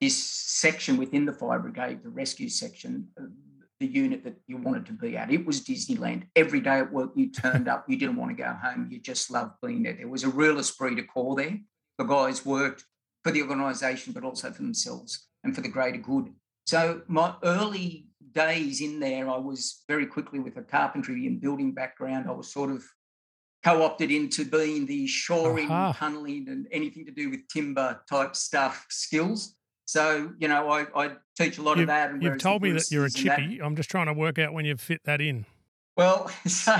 [0.00, 3.26] this section within the fire brigade, the rescue section, uh,
[3.78, 5.30] the unit that you wanted to be at.
[5.30, 6.24] It was Disneyland.
[6.34, 7.84] Every day at work, you turned up.
[7.88, 8.88] You didn't want to go home.
[8.90, 9.92] You just loved being there.
[9.92, 11.56] There was a real esprit de corps there.
[11.98, 12.84] The guys worked
[13.24, 16.32] for the organisation, but also for themselves and for the greater good.
[16.66, 21.72] So my early days in there, I was very quickly with a carpentry and building
[21.72, 22.28] background.
[22.28, 22.84] I was sort of
[23.64, 25.92] co-opted into being the shoring, Aha.
[25.92, 29.54] tunneling, and anything to do with timber type stuff skills.
[29.86, 32.10] So you know, I, I teach a lot of that.
[32.10, 33.60] And You've told me that you're a chippy.
[33.62, 35.44] I'm just trying to work out when you fit that in.
[35.96, 36.76] well, so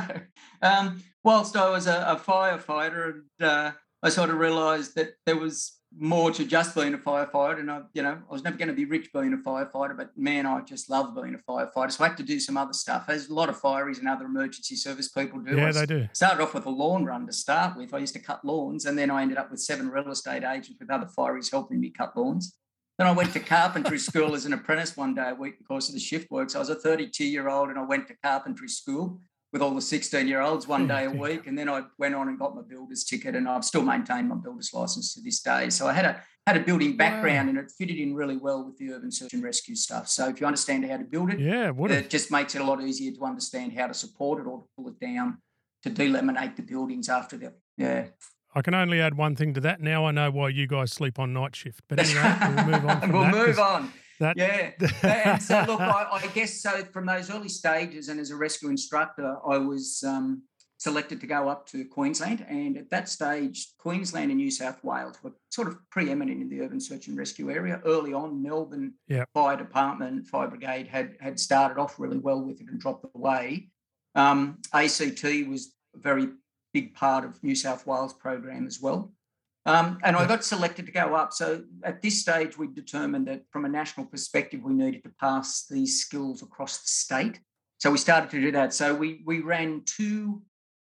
[0.62, 5.36] um, whilst I was a, a firefighter, and uh, I sort of realised that there
[5.36, 8.68] was more to just being a firefighter, and I, you know, I was never going
[8.68, 11.92] to be rich being a firefighter, but man, I just love being a firefighter.
[11.92, 14.24] So I had to do some other stuff, as a lot of fireys and other
[14.24, 15.56] emergency service people do.
[15.56, 16.08] Yeah, I they do.
[16.12, 17.94] started off with a lawn run to start with.
[17.94, 20.78] I used to cut lawns, and then I ended up with seven real estate agents
[20.80, 22.56] with other fireys helping me cut lawns.
[22.98, 25.94] Then I went to carpentry school as an apprentice one day a week because of
[25.94, 26.50] the shift work.
[26.50, 29.20] So I was a 32 year old and I went to carpentry school
[29.52, 31.46] with all the 16 year olds one day a week.
[31.46, 34.36] And then I went on and got my builder's ticket and I've still maintained my
[34.36, 35.70] builder's license to this day.
[35.70, 38.76] So I had a had a building background and it fitted in really well with
[38.76, 40.08] the urban search and rescue stuff.
[40.08, 42.82] So if you understand how to build it, Yeah, it just makes it a lot
[42.82, 45.38] easier to understand how to support it or to pull it down
[45.84, 48.06] to delaminate the buildings after the yeah.
[48.54, 49.80] I can only add one thing to that.
[49.80, 51.80] Now I know why you guys sleep on night shift.
[51.88, 53.92] But anyway, we'll move on we'll move on.
[54.22, 54.70] That, Yeah.
[55.02, 58.68] and so look, I, I guess so from those early stages and as a rescue
[58.68, 60.42] instructor, I was um,
[60.78, 62.44] selected to go up to Queensland.
[62.48, 66.60] And at that stage, Queensland and New South Wales were sort of preeminent in the
[66.60, 67.80] urban search and rescue area.
[67.84, 69.28] Early on, Melbourne Yep.
[69.32, 73.68] Fire Department, Fire Brigade had had started off really well with it and dropped away.
[74.14, 76.28] Um, ACT was a very
[76.72, 79.12] big part of New South Wales program as well.
[79.64, 81.32] Um, and I got selected to go up.
[81.32, 85.66] So at this stage, we determined that from a national perspective, we needed to pass
[85.70, 87.40] these skills across the state.
[87.78, 88.74] So we started to do that.
[88.74, 90.42] So we we ran two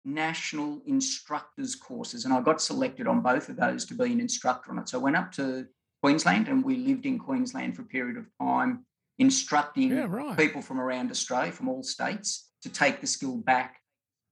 [0.04, 4.70] national instructors courses, and I got selected on both of those to be an instructor
[4.70, 4.88] on it.
[4.88, 5.66] So I went up to
[6.02, 8.84] Queensland, and we lived in Queensland for a period of time,
[9.18, 10.36] instructing yeah, right.
[10.36, 13.80] people from around Australia, from all states, to take the skill back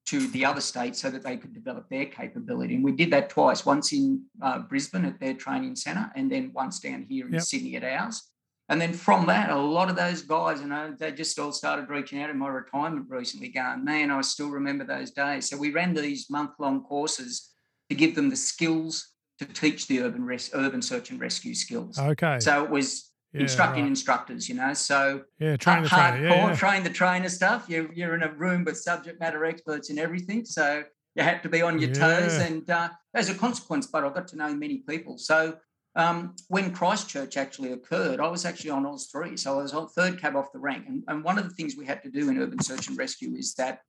[0.04, 2.74] to the other states so that they could develop their capability.
[2.74, 6.50] And we did that twice, once in uh, Brisbane at their training centre, and then
[6.52, 7.42] once down here in Yep.
[7.42, 8.22] Sydney at ours.
[8.68, 11.88] And then from that, a lot of those guys, you know, they just all started
[11.88, 15.48] reaching out in my retirement recently, going, man, I still remember those days.
[15.48, 17.50] So we ran these month-long courses
[17.90, 21.98] to give them the skills to teach the urban res- urban search and rescue skills.
[21.98, 22.40] Okay.
[22.40, 23.88] So it was yeah, instructing right.
[23.90, 24.74] instructors, you know.
[24.74, 26.28] So Yeah, train the hard- trainer.
[26.28, 26.54] Yeah, yeah.
[26.54, 27.66] train the trainer stuff.
[27.68, 30.44] You're, you're in a room with subject matter experts in everything.
[30.44, 32.34] So you had to be on your toes.
[32.34, 35.18] And uh, as a consequence, but I got to know many people.
[35.18, 35.56] So
[35.94, 39.36] um, when Christchurch actually occurred, I was actually on Oz 3.
[39.36, 40.84] So I was on third cab off the rank.
[40.86, 43.34] And, and one of the things we had to do in urban search and rescue
[43.34, 43.80] is that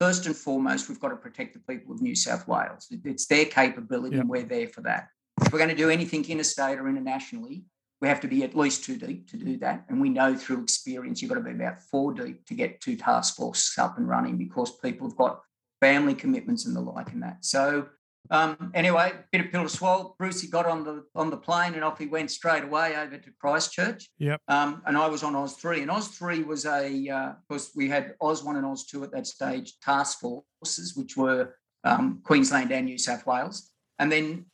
[0.00, 2.86] first and foremost, we've got to protect the people of New South Wales.
[3.04, 5.08] It's their capability and we're there for that.
[5.40, 7.64] If we're going to do anything interstate or internationally,
[8.00, 9.84] we have to be at least two deep to do that.
[9.88, 12.96] And we know through experience, you've got to be about four deep to get two
[12.96, 15.40] task forces up and running because people have got
[15.80, 17.44] family commitments and the like and that.
[17.44, 17.88] So
[18.30, 20.14] um, anyway, bit of pill to swallow.
[20.18, 23.30] Brucey got on the on the plane and off he went straight away over to
[23.40, 24.08] Christchurch.
[24.18, 24.40] Yep.
[24.48, 27.88] Um, and I was on Oz three, and Oz three was a uh, course we
[27.88, 32.70] had Oz one and Oz two at that stage task forces, which were um, Queensland
[32.70, 34.46] and New South Wales, and then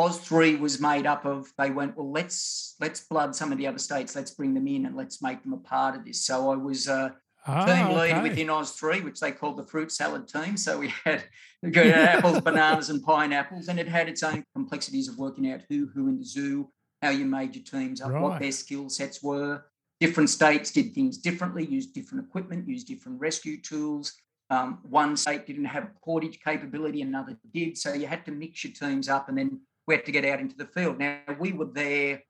[0.00, 3.66] Oz three was made up of they went well let's let's blood some of the
[3.66, 6.24] other states, let's bring them in and let's make them a part of this.
[6.24, 7.10] So I was uh,
[7.46, 8.00] Ah, team okay.
[8.00, 10.58] leader within Oz three, which they called the fruit salad team.
[10.58, 11.24] So we had,
[11.62, 15.62] we had apples, bananas, and pineapples, and it had its own complexities of working out
[15.70, 16.68] who who in the zoo,
[17.02, 18.22] how you made your teams up, Right.
[18.22, 19.64] what their skill sets were.
[20.00, 24.12] Different states did things differently, used different equipment, used different rescue tools.
[24.50, 27.78] Um, one state didn't have portage capability, another did.
[27.78, 30.40] So you had to mix your teams up, and then we had to get out
[30.40, 30.98] into the field.
[30.98, 32.22] Now we were there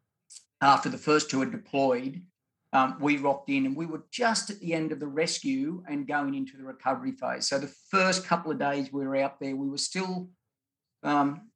[0.60, 2.22] after the first two had deployed
[2.72, 6.06] um, we rocked in and we were just at the end of the rescue and
[6.06, 7.48] going into the recovery phase.
[7.48, 10.28] So the first couple of days we were out there, we were still
[11.02, 11.48] um,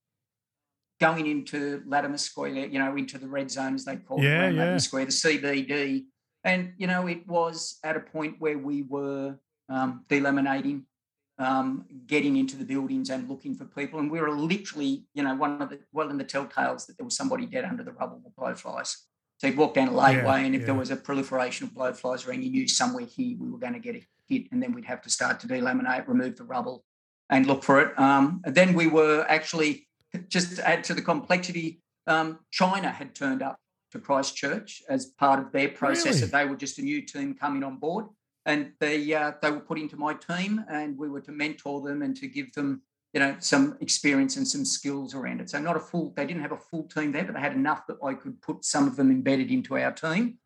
[1.00, 4.48] going into Latimer Square, you know, into the red zone as they call it, Yeah,
[4.48, 4.78] Latimer.
[4.80, 6.04] Square, the CBD.
[6.42, 9.36] And, you know, it was at a point where we were
[9.68, 10.82] um, delaminating,
[11.38, 13.98] um, getting into the buildings and looking for people.
[13.98, 17.04] And we were literally, you know, one of the, well, in the telltales that there
[17.04, 18.96] was somebody dead under the rubble with blowflies.
[19.38, 22.26] So you'd walk down a lateway, Yeah, and if there was a proliferation of blowflies
[22.26, 24.84] around, you knew somewhere here we were going to get a hit, and then we'd
[24.84, 26.84] have to start to delaminate, remove the rubble,
[27.30, 27.98] and look for it.
[27.98, 29.88] Um, and then we were actually
[30.28, 31.82] just to add to the complexity.
[32.06, 33.58] Um, China had turned up
[33.90, 36.06] to Christchurch as part of their process.
[36.06, 36.20] Really?
[36.20, 38.06] That they were just a new team coming on board,
[38.46, 42.02] and they uh, they were put into my team, and we were to mentor them
[42.02, 45.50] and to give them you know some experience and some skills around it.
[45.50, 47.86] So not a full, they didn't have a full team there, but they had enough
[47.86, 50.38] that I could put some of them embedded into our team.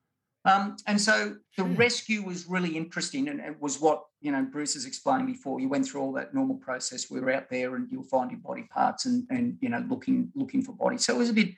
[0.44, 1.66] Um, and so the Sure.
[1.74, 5.60] rescue was really interesting, and it was what you know Bruce has explained before.
[5.60, 7.10] You went through all that normal process.
[7.10, 10.30] We were out there, and you were finding body parts and and you know looking
[10.34, 11.04] looking for bodies.
[11.04, 11.48] So it was a bit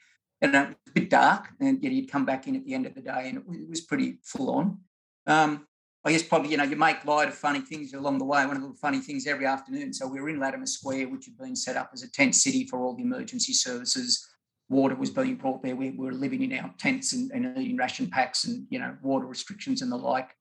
[0.41, 2.95] you know a bit dark, and yet you'd come back in at the end of
[2.95, 4.79] the day, and it was, it was pretty full on.
[5.27, 5.67] Um,
[6.05, 8.47] I guess probably you know you make light of funny things along the way.
[8.47, 9.93] One of the funny things every afternoon.
[9.93, 12.67] So we were in Latimer Square, which had been set up as a tent city
[12.67, 14.27] for all the emergency services.
[14.69, 15.77] Water was being brought there.
[15.77, 19.27] We were living in our tents and, and eating ration packs and you know water
[19.27, 20.35] restrictions and the like.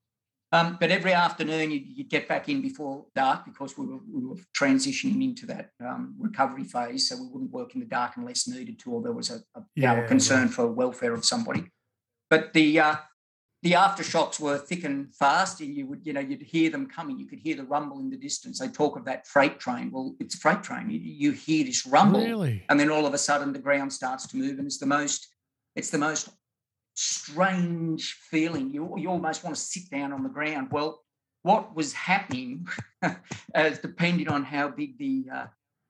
[0.51, 4.25] Um, but every afternoon you'd, you'd get back in before dark because we were, we
[4.25, 7.07] were transitioning into that um, recovery phase.
[7.07, 9.63] So we wouldn't work in the dark unless needed to, or there was a, a
[9.75, 11.69] you know, Yeah, a concern for welfare of somebody.
[12.31, 12.95] But the uh,
[13.61, 17.19] the aftershocks were thick and fast, and you would, you know, you'd hear them coming.
[17.19, 18.59] You could hear the rumble in the distance.
[18.59, 19.91] They talk of that freight train.
[19.91, 20.89] Well, it's a freight train.
[20.89, 22.63] You, you hear this rumble, Really?
[22.69, 25.27] and then all of a sudden the ground starts to move, and it's the most,
[25.75, 26.29] it's the most
[26.93, 28.69] strange feeling.
[28.73, 30.69] You you almost want to sit down on the ground.
[30.71, 31.03] Well,
[31.43, 32.67] what was happening,
[33.53, 35.45] as depending on how big the uh,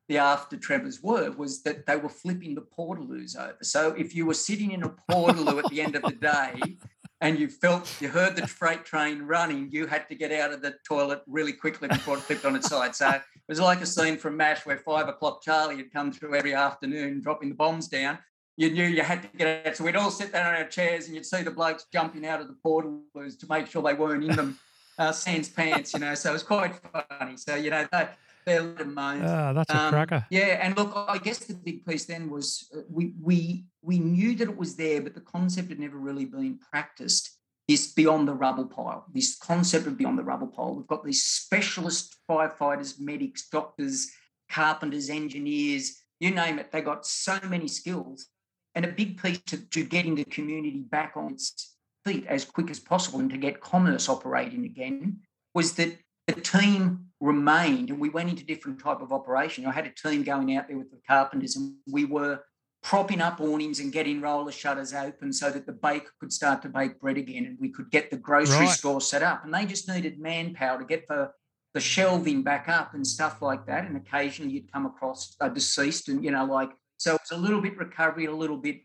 [0.07, 3.57] the after Trevors were, was that they were flipping the portaloos over.
[3.61, 6.77] So if you were sitting in a portaloo at the end of the day
[7.21, 10.61] and you felt you heard the freight train running, you had to get out of
[10.61, 12.95] the toilet really quickly before it flipped on its side.
[12.95, 16.35] So it was like a scene from MASH where five o'clock Charlie had come through
[16.35, 18.19] every afternoon dropping the bombs down.
[18.55, 19.75] You knew you had to get out.
[19.75, 22.41] So we'd all sit there on our chairs and you'd see the blokes jumping out
[22.41, 24.59] of the portaloos to make sure they weren't in them,
[24.97, 26.13] uh, sans pants, you know.
[26.15, 26.79] So it was quite
[27.19, 27.37] funny.
[27.37, 28.07] So, you know, they,
[28.45, 29.23] they're moans.
[29.25, 30.25] Ah, that's a Um, cracker.
[30.29, 34.35] Yeah, and look, I guess the big piece then was uh, we we we knew
[34.35, 37.37] that it was there, but the concept had never really been practiced.
[37.67, 40.73] This beyond the rubble pile, this concept of beyond the rubble pile.
[40.73, 44.09] We've got these specialist firefighters, medics, doctors,
[44.49, 46.71] carpenters, engineers, you name it.
[46.71, 48.25] They got so many skills,
[48.73, 51.75] and a big piece to, to getting the community back on its
[52.05, 55.19] feet as quick as possible and to get commerce operating again
[55.53, 55.95] was that
[56.35, 59.65] the team remained and we went into different type of operation.
[59.65, 62.39] I had a team going out there with the carpenters and we were
[62.81, 66.69] propping up awnings and getting roller shutters open so that the baker could start to
[66.69, 68.69] bake bread again and we could get the grocery Right.
[68.69, 69.43] store set up.
[69.43, 71.31] And they just needed manpower to get the
[71.75, 73.85] the shelving back up and stuff like that.
[73.85, 77.61] And occasionally you'd come across a deceased and, you know, like, so it's a little
[77.61, 78.81] bit recovery, a little bit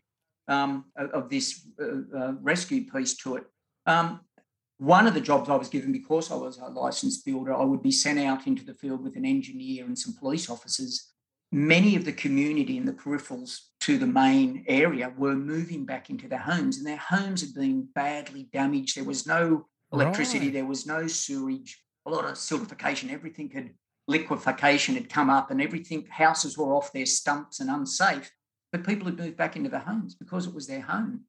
[0.47, 3.45] um, of, this uh, uh, rescue piece to it.
[3.87, 4.21] Um,
[4.77, 7.81] one of the jobs I was given because I was a licensed builder, I would
[7.81, 11.11] be sent out into the field with an engineer and some police officers.
[11.51, 16.27] Many of the community in the peripherals to the main area were moving back into
[16.27, 18.97] their homes, and their homes had been badly damaged.
[18.97, 20.53] There was no electricity, Right.
[20.53, 23.73] there was no sewage, a lot of siltification, everything had
[24.07, 28.31] liquefaction had come up, and everything houses were off their stumps and unsafe.
[28.71, 31.25] But people had moved back into their homes because it was their home.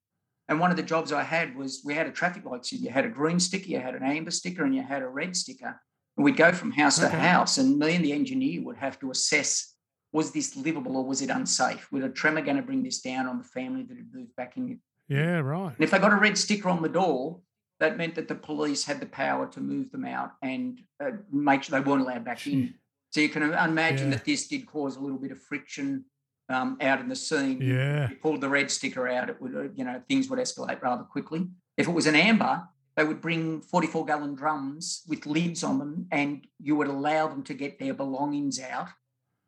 [0.49, 2.65] And one of the jobs I had was we had a traffic light.
[2.65, 5.09] So you had a green sticker, you had an amber sticker, and you had a
[5.09, 5.81] red sticker.
[6.17, 7.11] And we'd go from house Okay.
[7.11, 9.75] to house, and me and the engineer would have to assess
[10.13, 11.93] was this livable or was it unsafe?
[11.93, 14.57] Was a tremor going to bring this down on the family that had moved back
[14.57, 14.81] in?
[15.09, 15.75] Yeah, right.
[15.75, 17.41] And if they got a red sticker on the door,
[17.81, 21.65] that meant that the police had the power to move them out and uh, make
[21.65, 22.75] sure they weren't allowed back in.
[23.11, 24.17] So you can imagine yeah.
[24.17, 26.07] that this did cause a little bit of friction
[26.49, 27.61] um, out in the scene.
[27.61, 28.09] Yeah.
[28.09, 31.05] You pulled the red sticker out, it would, uh, you know, things would escalate rather
[31.05, 31.47] quickly.
[31.77, 36.07] If it was an amber, they would bring 44 gallon drums with lids on them
[36.11, 38.89] and you would allow them to get their belongings out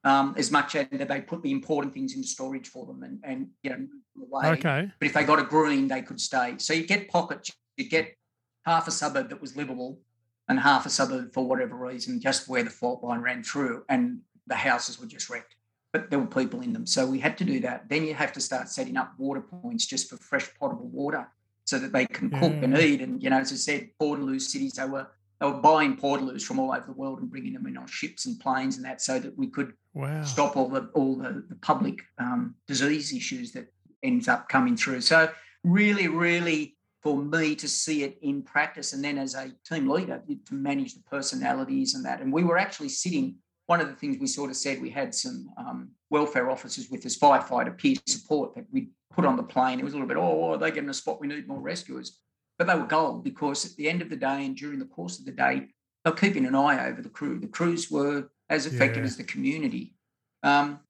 [0.04, 3.48] um, as much as they put the important things into storage for them and, and
[3.62, 3.86] you know,
[4.22, 4.48] away.
[4.58, 4.90] Okay.
[4.98, 6.54] But if they got a green, they could stay.
[6.58, 8.16] So you get pockets, you get
[8.64, 10.00] half a suburb that was livable
[10.48, 14.20] and half a suburb for whatever reason, just where the fault line ran through and
[14.46, 15.54] the houses were just wrecked.
[15.92, 16.86] But there were people in them.
[16.86, 17.88] So we had to do that.
[17.88, 21.26] Then you have to start setting up water points just for fresh potable water
[21.64, 23.00] so that they can cook and eat.
[23.00, 25.06] And, you know, as I said, Portaloo cities, they were
[25.40, 28.26] they were buying portaloos from all over the world and bringing them in on ships
[28.26, 30.22] and planes and that, so that we could wow.
[30.24, 33.72] stop all the all the, the public um, disease issues that
[34.02, 35.00] ends up coming through.
[35.00, 35.30] So
[35.62, 40.20] really, really, for me to see it in practice, and then as a team leader
[40.46, 43.36] to manage the personalities and that, and we were actually sitting.
[43.66, 45.77] One of the things we sort of said we had some um,
[46.10, 49.78] welfare officers with this firefighter peer support that we put on the plane.
[49.78, 51.20] It was a little bit, oh, are they getting a spot?
[51.20, 52.18] We need more rescuers
[52.58, 55.18] but they were gold because at the end of the day and during the course
[55.18, 55.68] of the day,
[56.04, 57.38] they were keeping an eye over the crew.
[57.38, 59.06] The crews were as effective yeah.
[59.06, 59.94] as the community.
[60.42, 60.80] Um,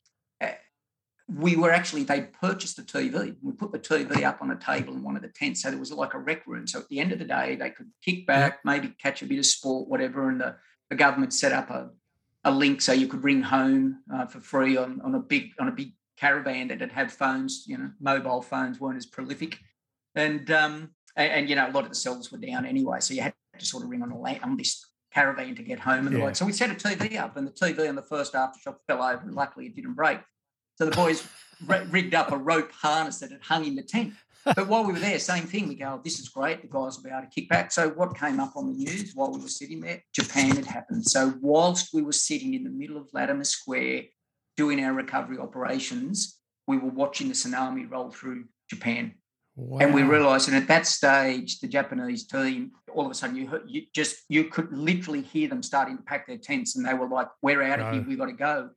[0.40, 0.54] eh,
[1.28, 3.36] we were actually, they purchased a TV.
[3.42, 5.62] We put the TV up on a table in one of the tents.
[5.62, 6.66] So there was like a rec room.
[6.66, 9.38] So at the end of the day, they could kick back, maybe catch a bit
[9.38, 10.30] of sport, whatever.
[10.30, 10.56] And the,
[10.88, 11.90] the government set up a,
[12.44, 15.68] a link so you could ring home uh, for free on, on a big on
[15.68, 19.58] a big caravan that had had phones, you know, mobile phones weren't as prolific.
[20.14, 23.14] And um, and, and, you know a lot of the cells were down anyway, so
[23.14, 26.12] you had to sort of ring on, a, on this caravan to get home and
[26.12, 26.18] yeah.
[26.18, 26.36] the like.
[26.36, 29.22] So we set a TV up, and the TV on the first aftershock fell over,
[29.22, 30.18] and luckily it didn't break.
[30.76, 31.26] So the boys
[31.66, 34.14] rigged up a rope harness that had hung in the tent.
[34.54, 35.68] But while we were there, same thing.
[35.68, 36.62] We go, oh, this is great.
[36.62, 37.72] The guys will be able to kick back.
[37.72, 40.02] So what came up on the news while we were sitting there?
[40.14, 41.04] Japan had happened.
[41.06, 44.04] So whilst we were sitting in the middle of Latimer Square
[44.56, 49.14] doing our recovery operations, we were watching the tsunami roll through Japan.
[49.56, 49.78] Wow.
[49.80, 53.48] And we realised, and at that stage, the Japanese team, all of a sudden, you,
[53.48, 56.94] heard, you just you could literally hear them starting to pack their tents, and they
[56.94, 58.04] were like, "We're out of here.
[58.06, 58.70] We've got to go."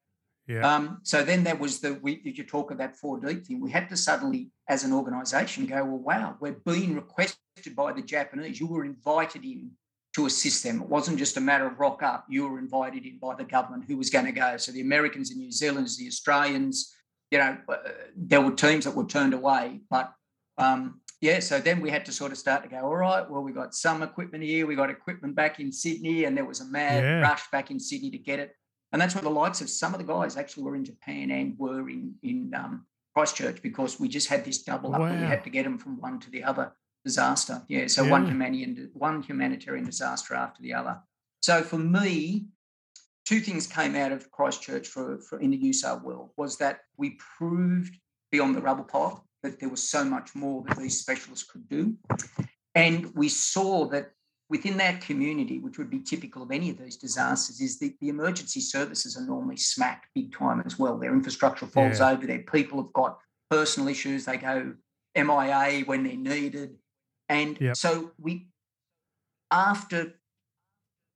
[0.52, 0.76] Yeah.
[0.76, 3.62] Um, so then there was the we, if you talk of that four deep thing,
[3.62, 8.02] we had to suddenly, as an organisation, go, "Well, wow, we're being requested by the
[8.02, 8.60] Japanese.
[8.60, 9.72] You were invited in
[10.16, 10.82] to assist them.
[10.82, 12.26] It wasn't just a matter of rock up.
[12.28, 14.58] You were invited in by the government who was going to go.
[14.58, 16.94] So the Americans, the New Zealanders, the Australians,
[17.30, 17.78] you know, uh,
[18.16, 20.14] there were teams that were turned away, but
[20.58, 23.42] um, yeah, so then we had to sort of start to go, all right, well,
[23.42, 26.66] we got some equipment here, we got equipment back in Sydney, and there was a
[26.66, 27.20] mad yeah.
[27.22, 28.56] rush back in Sydney to get it.
[28.92, 31.58] And that's where the likes of some of the guys actually were in Japan and
[31.58, 35.08] were in in um, Christchurch because we just had this double up wow.
[35.08, 36.74] and we had to get them from one to the other
[37.06, 37.64] disaster.
[37.68, 38.12] Yeah, so yeah.
[38.12, 41.00] one humanitarian one humanitarian disaster after the other.
[41.42, 42.48] So for me,
[43.26, 47.18] two things came out of Christchurch for, for in the USAR world was that we
[47.38, 47.98] proved
[48.32, 51.96] beyond the rubble pile that there was so much more that these specialists could do.
[52.76, 54.12] And we saw that
[54.52, 58.10] within that community, which would be typical of any of these disasters, is that the
[58.10, 60.98] emergency services are normally smacked big time as well.
[60.98, 62.12] Their infrastructure falls yeah.
[62.12, 63.18] over, their people have got
[63.50, 64.74] personal issues, they go
[65.16, 66.76] MIA when they're needed.
[67.30, 67.78] And yep.
[67.78, 68.50] so we,
[69.52, 70.16] after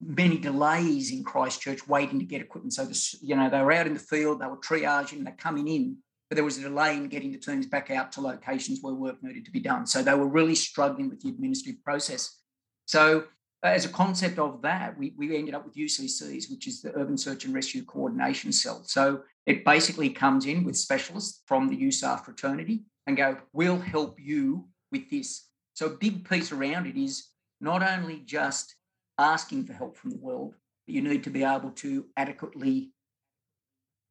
[0.02, 3.86] many delays in Christchurch waiting to get equipment, so the, you know they were out
[3.86, 5.98] in the field, they were triaging, they're coming in,
[6.30, 9.22] but there was a delay in getting the teams back out to locations where work
[9.22, 9.86] needed to be done.
[9.86, 12.40] So they were really struggling with the administrative process.
[12.86, 13.26] So
[13.64, 16.94] uh, as a concept of that, we, we ended up with UCCs, which is the
[16.96, 18.84] Urban Search and Rescue Coordination Cell.
[18.86, 24.20] So it basically comes in with specialists from the USAR fraternity and go, we'll help
[24.20, 25.48] you with this.
[25.74, 27.28] So a big piece around it is
[27.62, 28.76] not only just
[29.18, 30.56] asking for help from the world,
[30.86, 32.92] but you need to be able to adequately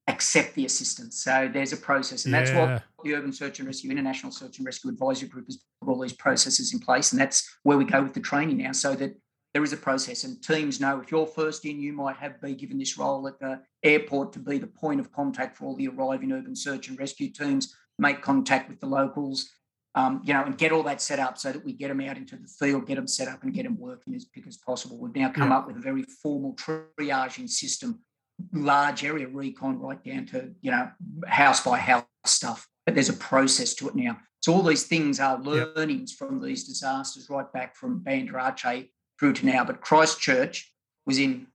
[0.06, 1.22] accept the assistance.
[1.22, 2.44] So there's a process, and yeah.
[2.44, 5.90] that's what the Urban Search and Rescue International Search and Rescue Advisory Group has put
[5.90, 8.94] all these processes in place, and that's where we go with the training now, so
[8.94, 9.14] that
[9.54, 12.54] there is a process, and teams know if you're first in, you might have be
[12.54, 15.88] given this role at the airport to be the point of contact for all the
[15.88, 19.48] arriving urban search and rescue teams, make contact with the locals.
[19.96, 22.16] Um, you know, and get all that set up so that we get them out
[22.16, 24.98] into the field, get them set up, and get them working as quick as possible.
[24.98, 25.58] We've now come yeah.
[25.58, 28.00] up with a very formal triaging system
[28.52, 30.90] large area recon right down to you know
[31.26, 35.20] house by house stuff but there's a process to it now so all these things
[35.20, 36.18] are learnings yep.
[36.18, 40.72] from these disasters right back from Banda Aceh through to now but Christchurch
[41.06, 41.46] was in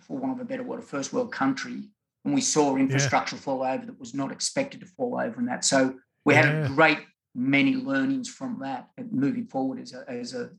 [0.00, 1.82] for want of a better word a first world country
[2.24, 3.42] and we saw infrastructure yeah.
[3.42, 5.64] fall over that was not expected to fall over and that.
[5.64, 6.98] So we had a great
[7.34, 10.50] many learnings from that moving forward as a as a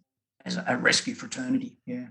[0.45, 1.77] as a rescue fraternity.
[1.85, 2.07] Yeah.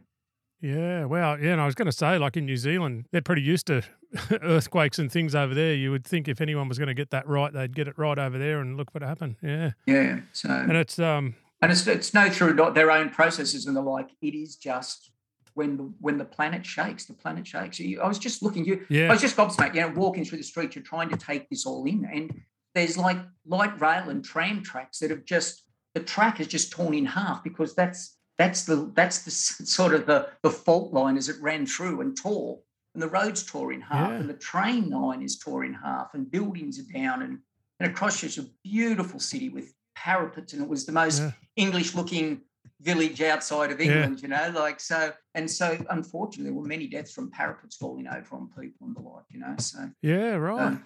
[0.63, 3.43] Yeah, well, yeah, and I was going to say, like in New Zealand, they're pretty
[3.43, 3.83] used to
[4.43, 5.75] earthquakes and things over there.
[5.75, 8.17] You would think if anyone was going to get that right, they'd get it right
[8.17, 9.37] over there, and look what happened.
[9.43, 10.21] Yeah, yeah.
[10.33, 14.11] So and it's um and it's it's no through their own processes and the like.
[14.23, 15.11] It is just
[15.55, 17.81] when the when the planet shakes, the planet shakes.
[17.81, 19.09] I was just looking, you, yeah.
[19.09, 19.75] I was just gobsmacked.
[19.75, 22.33] You know, walking through the street, you're trying to take this all in, and
[22.77, 26.95] there's like light rail and tram tracks that have just the track is just torn
[26.95, 31.29] in half because that's that's the that's the sort of the, the fault line as
[31.29, 32.59] it ran through and tore,
[32.95, 34.17] and the road's tore in half, yeah.
[34.17, 37.39] and the train line is tore in half, and buildings are down, and
[37.79, 41.31] and across such a beautiful city with parapets, and it was the most yeah.
[41.57, 42.41] English-looking
[42.81, 44.23] village outside of England, yeah.
[44.23, 45.13] you know, like so.
[45.35, 49.01] And so, unfortunately, there were many deaths from parapets falling over on people and the
[49.01, 49.55] like, you know.
[49.59, 50.67] So yeah, right.
[50.67, 50.85] Um,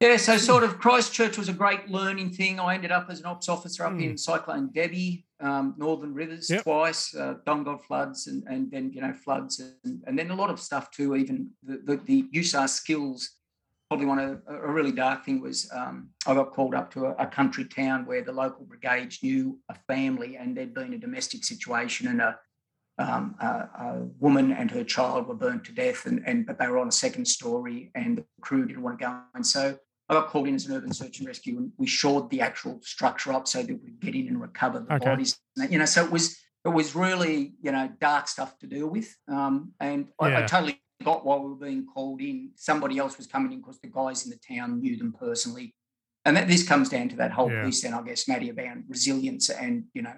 [0.00, 2.60] yeah, so sort of Christchurch was a great learning thing.
[2.60, 4.04] I ended up as an ops officer up mm.
[4.04, 6.62] in Cyclone Debbie, um, Northern Rivers yep.
[6.62, 10.50] twice, uh, Dungog floods, and, and then you know floods, and, and then a lot
[10.50, 11.16] of stuff too.
[11.16, 13.34] Even the the, the USAR skills.
[13.88, 17.12] Probably one of a really dark thing was um, I got called up to a,
[17.12, 21.42] a, country town where the local brigades knew a family and there'd been a domestic
[21.42, 22.38] situation and a
[22.98, 26.66] um, a, a, woman and her child were burnt to death, and, and but they
[26.68, 29.20] were on a second story, and the crew didn't want to go.
[29.34, 29.78] And so
[30.08, 32.80] I got called in as an urban search and rescue, and we shored the actual
[32.82, 35.04] structure up so that we could get in and recover the okay.
[35.04, 35.38] bodies.
[35.68, 39.14] You know, so it was it was really you know dark stuff to deal with,
[39.28, 40.38] um, and I, yeah.
[40.38, 42.50] I, totally got why we were being called in.
[42.56, 45.74] Somebody else was coming in because the guys in the town knew them personally,
[46.24, 47.64] and that, this comes down to that whole yeah.
[47.64, 47.82] piece.
[47.82, 50.14] Then I guess, Matty, about resilience and you know.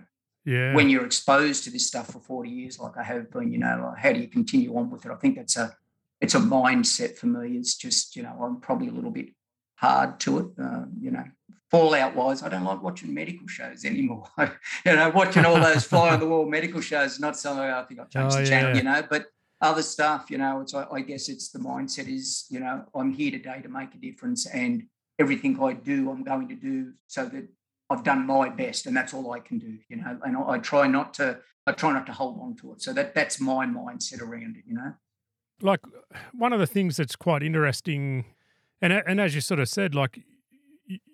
[0.46, 0.74] Yeah.
[0.74, 3.92] When you're exposed to this stuff for 40 years, like I have been, you know,
[3.98, 5.12] how do you continue on with it?
[5.12, 5.76] I think that's a
[6.18, 7.58] it's a mindset for me.
[7.58, 9.28] It's just, you know, I'm probably a little bit
[9.80, 10.46] hard to it.
[10.62, 11.24] Uh, you know,
[11.70, 14.24] fallout wise, I don't like watching medical shows anymore.
[14.38, 18.00] you know, watching all those fly on the wall medical shows, not something I think
[18.00, 18.76] I've changed oh, the channel, yeah.
[18.76, 19.26] you know, but
[19.60, 23.30] other stuff, you know, it's, I guess it's the mindset is, you know, I'm here
[23.30, 24.84] today to make a difference and
[25.18, 27.48] everything I do, I'm going to do so that
[27.90, 30.58] I've done my best and that's all I can do, you know, and I, I
[30.58, 32.82] try not to, I try not to hold on to it.
[32.82, 34.94] So that that's my mindset around it, you know.
[35.62, 35.80] Like
[36.32, 38.24] one of the things that's quite interesting
[38.80, 40.20] and and as you sort of said, like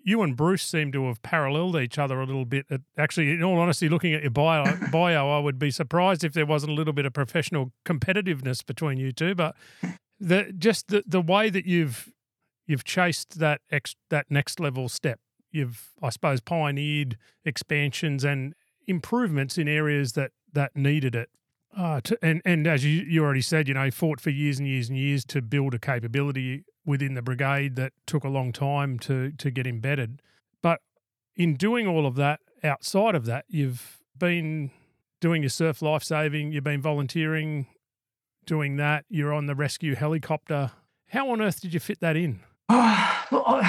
[0.02, 2.66] you and Bruce seem to have paralleled each other a little bit.
[2.96, 6.46] Actually, in all honesty, looking at your bio, bio, I would be surprised if there
[6.46, 9.34] wasn't a little bit of professional competitiveness between you two.
[9.34, 9.56] But
[10.18, 12.12] the just the, the way that you've
[12.66, 18.54] you've chased that ex, that next level step, you've I suppose pioneered expansions and
[18.86, 21.30] improvements in areas that that needed it.
[21.76, 24.66] Uh, to, and and as you, you already said, you know, fought for years and
[24.66, 28.98] years and years to build a capability within the brigade that took a long time
[29.00, 30.22] to to get embedded.
[30.62, 30.80] But
[31.34, 34.70] in doing all of that, outside of that, you've been
[35.20, 37.66] doing your surf life saving, you've been volunteering,
[38.46, 39.04] doing that.
[39.08, 40.70] You're on the rescue helicopter.
[41.08, 42.40] How on earth did you fit that in?
[43.32, 43.60] Oh,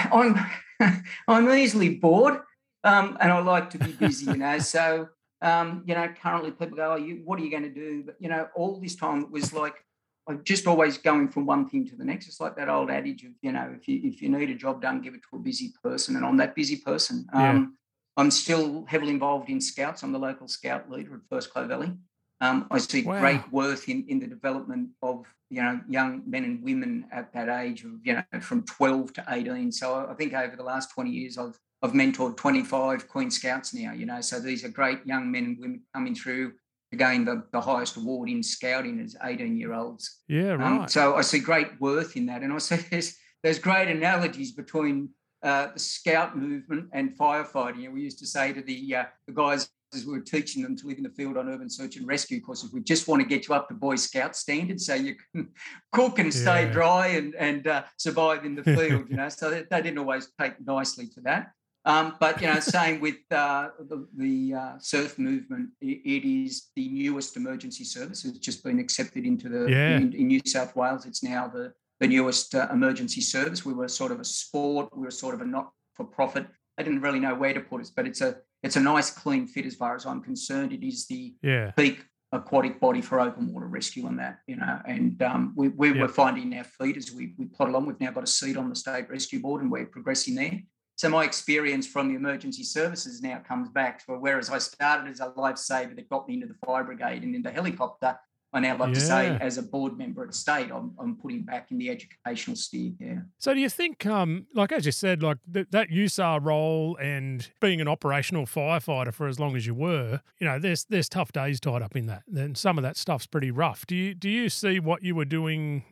[0.80, 2.42] I'm I'm easily bored,
[2.84, 4.60] um, and I like to be busy, you know.
[4.60, 5.10] So
[5.42, 8.16] um, you know, currently people go, oh, you, "What are you going to do?" But
[8.20, 9.84] you know, all this time it was like
[10.28, 12.28] I'm just always going from one thing to the next.
[12.28, 14.82] It's like that old adage of, you know, if you if you need a job
[14.82, 16.16] done, give it to a busy person.
[16.16, 17.26] And I'm that busy person.
[17.34, 17.52] Yeah.
[17.52, 17.78] Um,
[18.18, 20.04] I'm still heavily involved in scouts.
[20.04, 21.96] I'm the local scout leader at First Clovelly.
[22.42, 23.20] Um, I see wow.
[23.20, 27.48] great worth in, in the development of you know young men and women at that
[27.48, 29.72] age of you know from 12 to 18.
[29.72, 33.94] So I think over the last 20 years, I've I've mentored 25 Queen Scouts now.
[33.94, 36.54] You know, so these are great young men and women coming through
[36.92, 40.22] again the, the highest award in scouting as 18 year olds.
[40.28, 40.82] Yeah, um, right.
[40.82, 42.44] Um, so I see great worth in that.
[42.44, 45.10] And I see there's, there's great analogies between
[45.44, 47.86] uh, the scout movement and firefighting.
[47.86, 50.76] And we used to say to the, uh, the guys as we were teaching them
[50.76, 53.28] to live in the field on urban search and rescue courses, we just want to
[53.28, 55.48] get you up to Boy Scout standards so you can
[55.94, 56.72] cook and stay yeah.
[56.72, 59.30] dry and, and uh, survive in the field, you know.
[59.30, 61.52] So they, they didn't always take nicely to that.
[61.88, 65.70] Um, but you know, same with uh, the, the uh, surf movement.
[65.80, 68.26] It, it is the newest emergency service.
[68.26, 69.96] It's just been accepted into the yeah.
[69.96, 71.06] in, in, New South Wales.
[71.06, 71.72] It's now the
[72.02, 73.66] the newest uh, emergency service.
[73.66, 74.90] We were sort of a sport.
[74.94, 76.46] We were sort of a not for profit.
[76.78, 79.48] I didn't really know where to put us, but it's a it's a nice clean
[79.48, 80.74] fit as far as I'm concerned.
[80.74, 81.72] It is the yeah.
[81.72, 84.82] peak aquatic body for open water rescue and that, you know.
[84.86, 85.98] And um, we, we yep.
[85.98, 87.86] were finding our feet as we, we plot along.
[87.86, 90.60] We've now got a seat on the state rescue board and we're progressing there.
[90.98, 95.20] So my experience from the emergency services now comes back to whereas I started as
[95.20, 98.18] a lifesaver that got me into the fire brigade and into helicopter,
[98.52, 98.94] I now like yeah.
[98.96, 102.56] to say, as a board member at state, I'm, I'm putting back in the educational
[102.56, 102.94] sphere.
[103.00, 103.20] Yeah.
[103.38, 107.48] So, do you think, um, like as you said, like th- that USAR role and
[107.60, 111.32] being an operational firefighter for as long as you were, you know, there's there's tough
[111.32, 112.24] days tied up in that.
[112.26, 113.86] Then some of that stuff's pretty rough.
[113.86, 115.84] Do you do you see what you were doing,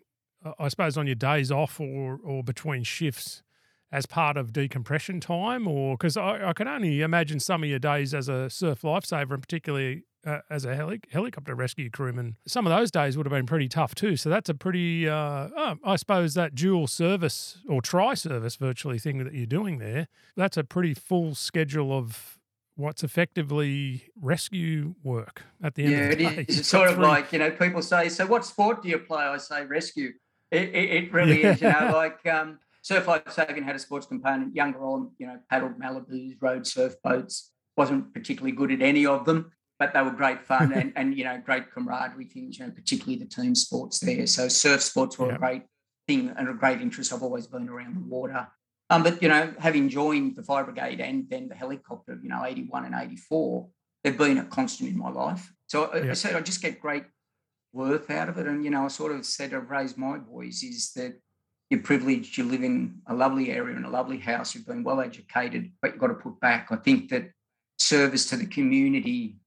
[0.43, 3.43] uh, I suppose, on your days off or or between shifts?
[3.96, 7.80] As part of decompression time, or because I, I can only imagine some of your
[7.80, 12.66] days as a surf lifesaver, and particularly uh, as a heli- helicopter rescue crewman, some
[12.66, 14.18] of those days would have been pretty tough too.
[14.18, 19.00] So that's a pretty, uh, oh, I suppose, that dual service or tri service virtually
[19.00, 20.08] thing that you're doing there.
[20.36, 22.39] That's a pretty full schedule of
[22.76, 26.24] what's effectively rescue work at the end yeah, of the day.
[26.26, 26.60] It is.
[26.60, 29.24] It's sort of like, you know, people say, So what sport do you play?
[29.24, 30.14] I say rescue.
[30.52, 31.54] It, it, it really yeah.
[31.54, 34.55] is, you know, like um, Surf Life Saving had a sports component.
[34.55, 37.51] Younger on, you know, paddled Malibus, rode surf boats.
[37.75, 41.23] Wasn't particularly good at any of them but they were great fun and, and you
[41.23, 42.57] know great camaraderie things.
[42.57, 44.27] You know, particularly the team sports there.
[44.27, 45.63] So surf sports were a great
[46.07, 47.11] thing and a great interest.
[47.11, 48.47] I've always been around the water.
[48.89, 52.45] Um, but you know, having joined the fire brigade and then the helicopter, you know,
[52.45, 53.69] eighty one and eighty four,
[54.03, 55.51] they've been a constant in my life.
[55.67, 57.05] So I, I said I just get great
[57.73, 58.47] worth out of it.
[58.47, 61.19] And you know, I sort of said I've raised my boys is that
[61.70, 65.01] you're privileged, you live in a lovely area in a lovely house, you've been well
[65.01, 66.68] educated, but you've got to put back.
[66.72, 67.32] I think that
[67.78, 69.38] service to the community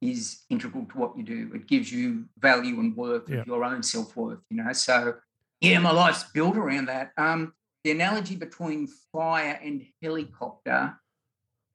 [0.00, 1.50] is integral to what you do.
[1.54, 3.36] It gives you value and worth yeah.
[3.36, 4.72] of your own self worth, you know.
[4.72, 5.14] So,
[5.60, 7.12] yeah, my life's built around that.
[7.16, 7.54] Um,
[7.84, 10.94] the analogy between fire and helicopter,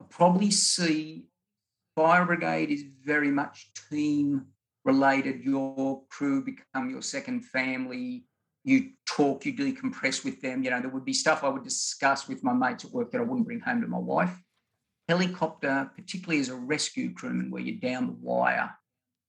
[0.00, 1.24] I probably see
[1.96, 4.46] fire brigade is very much team
[4.84, 5.42] related.
[5.42, 8.27] Your crew become your second family.
[8.64, 10.62] You talk, you decompress with them.
[10.62, 13.20] You know, there would be stuff I would discuss with my mates at work that
[13.20, 14.36] I wouldn't bring home to my wife
[15.08, 18.70] helicopter, particularly as a rescue crewman, where you're down the wire,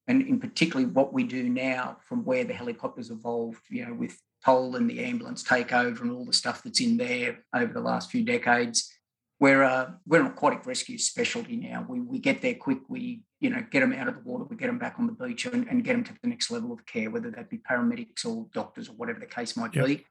[0.08, 4.20] and in particularly what we do now from where the helicopters evolved, you know, with
[4.44, 8.12] toll and the ambulance takeover and all the stuff that's in there over the last
[8.12, 8.92] few decades.
[9.40, 11.86] We're, uh, we're an aquatic rescue specialty now.
[11.88, 12.80] We, we get there quick.
[12.90, 14.44] We you know get them out of the water.
[14.44, 16.74] We get them back on the beach and, and get them to the next level
[16.74, 19.86] of care, whether that be paramedics or doctors or whatever the case might yep.
[19.86, 20.06] be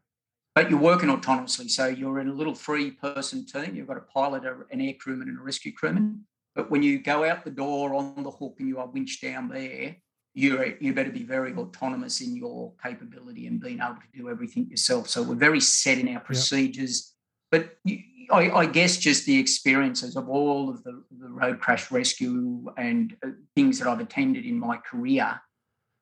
[0.58, 1.70] but you're working autonomously.
[1.70, 3.76] So you're in a little three person team.
[3.76, 6.24] You've got a pilot, an air crewman, and a rescue crewman.
[6.56, 9.48] But when you go out the door on the hook and you are winched down
[9.50, 9.94] there,
[10.34, 14.66] you you better be very autonomous in your capability and being able to do everything
[14.68, 15.08] yourself.
[15.08, 17.14] So we're very set in our procedures.
[17.52, 17.62] Yep.
[17.62, 17.98] But you,
[18.30, 23.16] I, I, guess just the experiences of all of the, the road crash rescue and
[23.24, 25.40] uh, things that I've attended in my career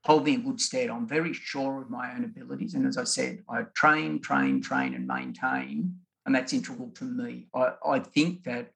[0.06, 0.88] hold me in good stead.
[0.88, 2.74] I'm very sure of my own abilities.
[2.74, 7.48] And as I said, I train, train, train, and maintain, and that's integral to me.
[7.54, 8.70] I, I think that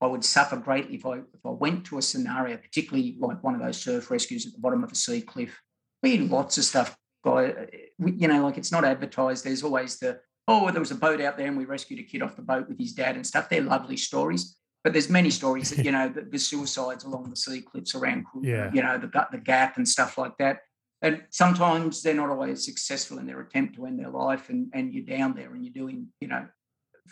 [0.00, 3.54] I would suffer greatly if I if I went to a scenario, particularly like one
[3.54, 5.58] of those surf rescues at the bottom of a sea cliff.
[6.02, 6.94] We lots of stuff,
[7.24, 7.68] guy.
[7.98, 9.44] You know, like it's not advertised.
[9.44, 12.22] There's always the oh, there was a boat out there and we rescued a kid
[12.22, 13.48] off the boat with his dad and stuff.
[13.48, 14.56] They're lovely stories.
[14.82, 18.26] But there's many stories that, you know, the, the suicides along the sea cliffs around,
[18.42, 18.70] yeah.
[18.74, 20.58] you know, the, the gap and stuff like that
[21.04, 24.94] and sometimes they're not always successful in their attempt to end their life and, and
[24.94, 26.46] you're down there and you're doing you know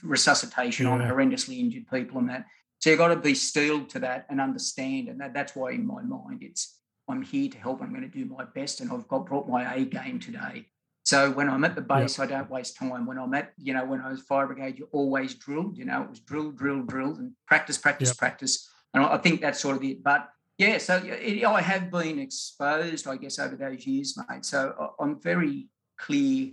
[0.02, 0.92] resuscitation yeah.
[0.92, 2.46] on horrendously injured people and that
[2.80, 5.86] so you've got to be steeled to that and understand and that, that's why in
[5.86, 6.78] my mind it's
[7.08, 9.74] i'm here to help i'm going to do my best and i've got brought my
[9.74, 10.66] a game today
[11.04, 12.28] so when i'm at the base yep.
[12.28, 14.88] i don't waste time when i'm at you know when i was fire brigade you
[14.92, 18.16] always drilled you know it was drill drill drill and practice practice yep.
[18.18, 20.28] practice and i think that's sort of it but
[20.62, 24.44] yeah, so it, I have been exposed, I guess, over those years, mate.
[24.44, 26.50] So I'm very clear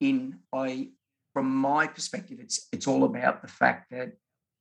[0.00, 0.90] in I,
[1.32, 4.12] from my perspective, it's it's all about the fact that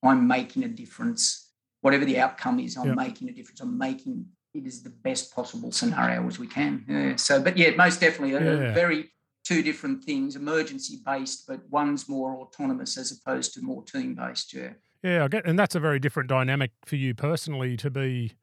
[0.04, 1.52] I'm making a difference.
[1.82, 3.62] Whatever the outcome is, I'm making a difference.
[3.62, 6.84] I'm making it is the best possible scenario as we can.
[6.88, 7.16] Yeah.
[7.16, 8.74] So, but yeah, most definitely, yeah.
[8.74, 9.12] very
[9.50, 14.54] two different things: emergency based, but one's more autonomous as opposed to more team based.
[14.54, 14.74] Yeah.
[15.02, 18.34] Yeah, I get, and that's a very different dynamic for you personally to be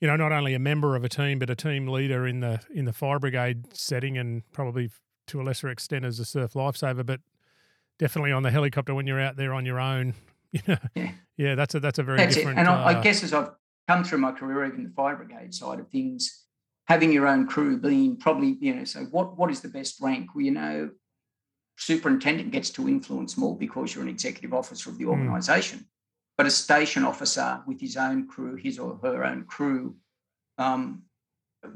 [0.00, 2.60] you know, not only a member of a team, but a team leader in the
[2.72, 4.90] in the fire brigade setting, and probably
[5.26, 7.20] to a lesser extent as a surf lifesaver, but
[7.98, 10.14] definitely on the helicopter when you're out there on your own.
[10.50, 12.56] You know, yeah, yeah that's a that's a very that's different.
[12.56, 12.60] It.
[12.62, 13.50] And uh, I guess as I've
[13.86, 16.46] come through my career, even the fire brigade side of things,
[16.88, 20.34] having your own crew being probably you know, so what what is the best rank?
[20.34, 20.90] Well, you know,
[21.76, 25.80] superintendent gets to influence more because you're an executive officer of the organisation.
[25.80, 25.86] Mm.
[26.38, 29.96] But a station officer with his own crew, his or her own crew,
[30.56, 31.02] um,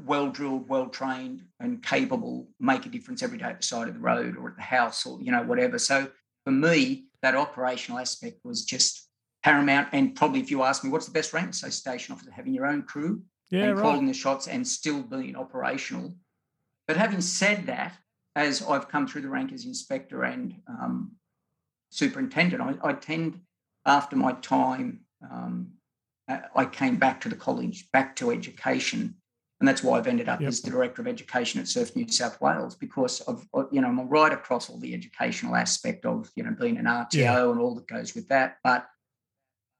[0.05, 3.93] well drilled, well trained, and capable, make a difference every day at the side of
[3.93, 5.77] the road or at the house or you know whatever.
[5.77, 6.09] So
[6.45, 9.07] for me, that operational aspect was just
[9.43, 9.89] paramount.
[9.91, 11.53] And probably, if you ask me, what's the best rank?
[11.53, 13.21] So station officer, having your own crew,
[13.53, 13.83] yeah, and right.
[13.83, 16.15] calling the shots and still being operational.
[16.87, 17.95] But having said that,
[18.35, 21.11] as I've come through the rank as inspector and um,
[21.91, 23.39] superintendent, I, I, tend,
[23.85, 25.73] after my time, um,
[26.27, 29.15] I came back to the college, back to education.
[29.59, 30.47] And that's why I've ended up yep.
[30.47, 34.09] as the director of education at Surf New South Wales because of you know I'm
[34.09, 37.49] right across all the educational aspect of you know being an RTO yeah.
[37.49, 38.57] and all that goes with that.
[38.61, 38.87] But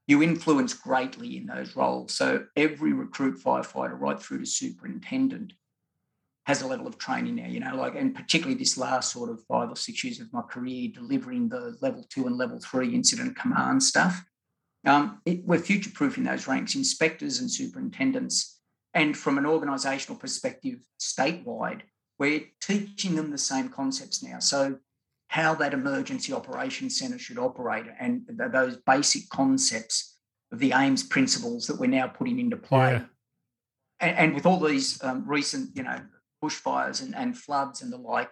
[0.07, 2.13] you influence greatly in those roles.
[2.13, 5.53] So every recruit firefighter, right through to superintendent,
[6.45, 9.41] has a level of training now, you know, like, and particularly this last sort of
[9.45, 13.37] five or six years of my career delivering the level two and level three incident
[13.37, 14.25] command stuff.
[14.85, 18.59] Um, it, we're future proofing those ranks, inspectors and superintendents.
[18.93, 21.83] And from an organisational perspective, statewide,
[22.19, 24.39] we're teaching them the same concepts now.
[24.39, 24.79] So,
[25.33, 30.19] how that emergency operations centre should operate and th- those basic concepts
[30.51, 32.91] of the AIIMS principles that we're now putting into play.
[32.91, 33.03] Yeah.
[33.99, 35.99] And, and, with all these um, recent, you know,
[36.43, 38.31] bushfires and, and floods and the like,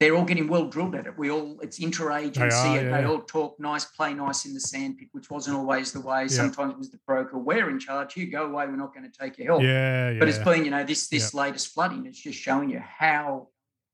[0.00, 1.18] they're all getting well drilled at it.
[1.18, 2.40] We all it's interagency.
[2.40, 2.98] Are, yeah.
[2.98, 6.22] They all talk nice, play nice in the sandpit, which wasn't always the way.
[6.22, 6.28] Yeah.
[6.28, 8.16] Sometimes it was the broker, we're in charge.
[8.16, 8.64] You go away.
[8.64, 9.62] We're not going to take your help.
[9.62, 10.18] Yeah, yeah.
[10.18, 12.06] But it's been, you know, this this latest flooding.
[12.06, 13.48] It's just showing you how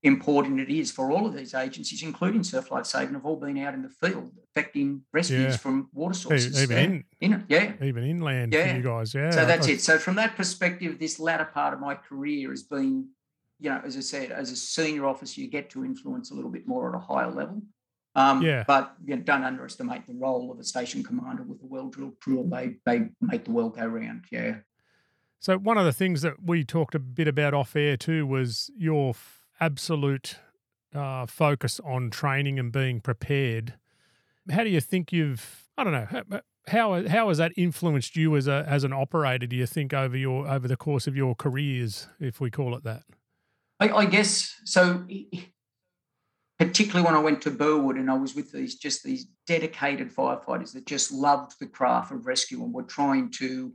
[0.05, 3.59] important it is for all of these agencies, including Surf Life Saving, have all been
[3.59, 5.57] out in the field affecting rescues yeah.
[5.57, 6.63] from water sources.
[6.63, 7.73] Even in, in it, yeah.
[7.83, 8.71] Even inland yeah.
[8.71, 9.31] for you guys, yeah.
[9.31, 9.81] So that's it.
[9.81, 13.09] So from that perspective, this latter part of my career has been
[13.61, 16.51] you know, as I said, as a senior officer, you get to influence a little
[16.51, 17.63] bit more at a higher level.
[18.15, 18.65] Um, yeah.
[18.67, 22.49] But you know, don't underestimate the role of a station commander with a well-drilled crew.
[22.51, 24.27] They they make the world go round.
[24.31, 24.57] Yeah.
[25.41, 28.71] So one of the things that we talked a bit about off air too was
[28.77, 30.39] your f- absolute
[30.95, 33.75] uh, focus on training and being prepared.
[34.51, 35.69] How do you think you've?
[35.77, 36.41] I don't know.
[36.69, 39.47] How how has that influenced you as a as an operator?
[39.47, 42.85] Do you think over your over the course of your careers, if we call it
[42.85, 43.03] that?
[43.81, 45.07] I, I guess so.
[46.59, 50.73] Particularly when I went to Burwood and I was with these just these dedicated firefighters
[50.73, 53.73] that just loved the craft of rescue and were trying to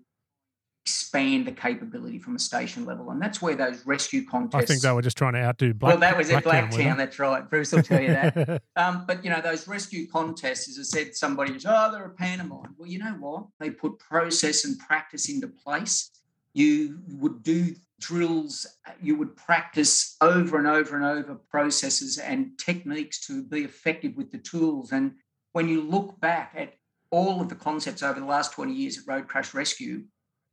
[0.89, 3.11] expand the capability from a station level.
[3.11, 4.63] And that's where those rescue contests.
[4.63, 5.91] I think they were just trying to outdo Black.
[5.91, 6.97] Well, that was at Blacktown.
[6.97, 7.47] That's right.
[7.47, 8.63] Bruce will tell you that.
[8.75, 12.09] um, but you know, those rescue contests, as I said, somebody was, oh, they're a
[12.09, 12.73] pantomime.
[12.77, 13.45] Well, you know what?
[13.59, 16.09] They put process and practice into place.
[16.53, 18.65] You would do drills,
[19.01, 24.31] you would practice over and over and over processes and techniques to be effective with
[24.31, 24.91] the tools.
[24.91, 25.13] And
[25.51, 26.73] when you look back at
[27.11, 30.03] all of the concepts over the last 20 years at Road Crash Rescue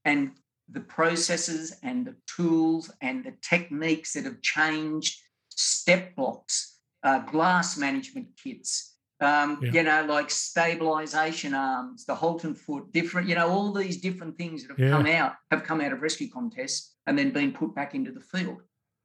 [0.06, 0.30] and
[0.70, 7.76] the processes and the tools and the techniques that have changed, step blocks, uh, glass
[7.76, 9.72] management kits, um, yeah.
[9.72, 14.62] you know, like stabilization arms, the Halton foot, different, you know, all these different things
[14.62, 14.90] that have yeah.
[14.90, 18.20] come out have come out of rescue contests and then been put back into the
[18.20, 18.62] field.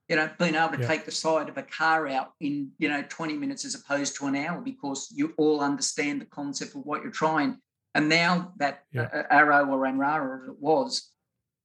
[0.08, 0.88] You know, being able to yeah.
[0.88, 4.26] take the side of a car out in, you know, 20 minutes as opposed to
[4.26, 7.58] an hour because you all understand the concept of what you're trying.
[7.93, 11.11] And now that uh, Arrow or Anrara, as it was,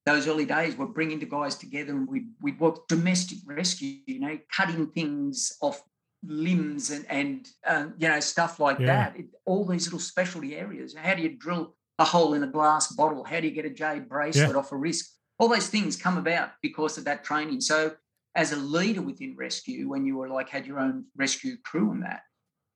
[0.05, 4.21] those early days, we're bringing the guys together and we'd, we'd work domestic rescue, you
[4.21, 5.83] know, cutting things off
[6.29, 8.87] limbs and and uh, you know stuff like yeah.
[8.87, 9.17] that.
[9.19, 10.95] It, all these little specialty areas.
[10.97, 13.25] How do you drill a hole in a glass bottle?
[13.25, 14.57] How do you get a jade bracelet yeah.
[14.57, 15.13] off a wrist?
[15.39, 17.61] All those things come about because of that training.
[17.61, 17.95] So
[18.35, 22.03] as a leader within rescue, when you were like had your own rescue crew and
[22.03, 22.23] that,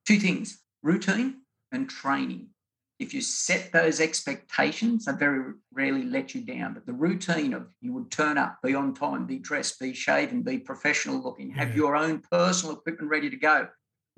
[0.06, 1.42] two things: routine
[1.72, 2.48] and training
[3.00, 6.74] if you set those expectations, they very rarely let you down.
[6.74, 10.42] But the routine of you would turn up, be on time, be dressed, be shaven,
[10.42, 11.76] be professional looking, have yeah.
[11.76, 13.68] your own personal equipment ready to go,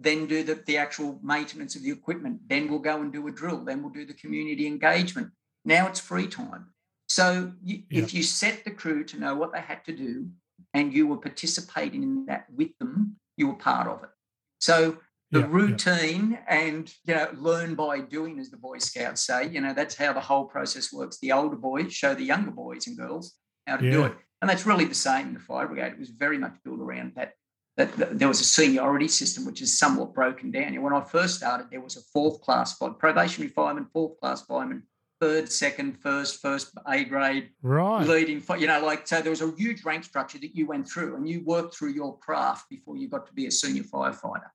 [0.01, 2.41] then do the, the actual maintenance of the equipment.
[2.49, 3.65] Then we'll go and do a drill.
[3.65, 5.31] Then we'll do the community engagement.
[5.65, 6.67] Now it's free time.
[7.09, 8.03] So you, yeah.
[8.03, 10.27] if you set the crew to know what they had to do
[10.75, 14.11] and you were participating in that with them, you were part of it.
[14.59, 14.97] So
[15.33, 16.55] the yeah, routine yeah.
[16.55, 20.13] and you know learn by doing as the boy scouts say you know that's how
[20.13, 21.19] the whole process works.
[21.19, 23.35] The older boys show the younger boys and girls
[23.67, 23.91] how to yeah.
[23.91, 24.13] do it.
[24.41, 25.93] And that's really the same in the fire brigade.
[25.93, 27.33] It was very much built around that
[27.79, 30.81] that, that there was a seniority system which is somewhat broken down.
[30.83, 34.83] When i first started there was a fourth class probationary fireman fourth class fireman
[35.23, 38.05] third second first first a grade right.
[38.09, 41.15] leading you know like so there was a huge rank structure that you went through
[41.15, 44.51] and you worked through your craft before you got to be a senior firefighter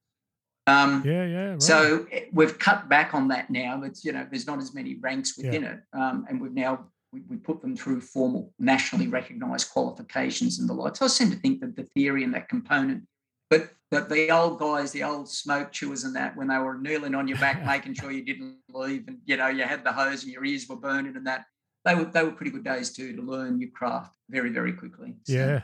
[0.68, 1.50] um, yeah, yeah.
[1.52, 1.62] Right.
[1.62, 3.82] So we've cut back on that now.
[3.84, 5.72] It's you know there's not as many ranks within yeah.
[5.72, 10.68] it, um, and we've now we, we, put them through formal nationally recognised qualifications and
[10.68, 10.98] the like.
[10.98, 13.04] So I seem to think that the theory and that component,
[13.50, 17.16] but that the old guys, the old smoke chewers and that, when they were kneeling
[17.16, 20.24] on your back, making sure you didn't leave, and you know you had the hose
[20.24, 21.46] and your ears were burning and that,
[21.86, 25.16] they were they were pretty good days too to learn your craft very very quickly.
[25.24, 25.62] So, yeah.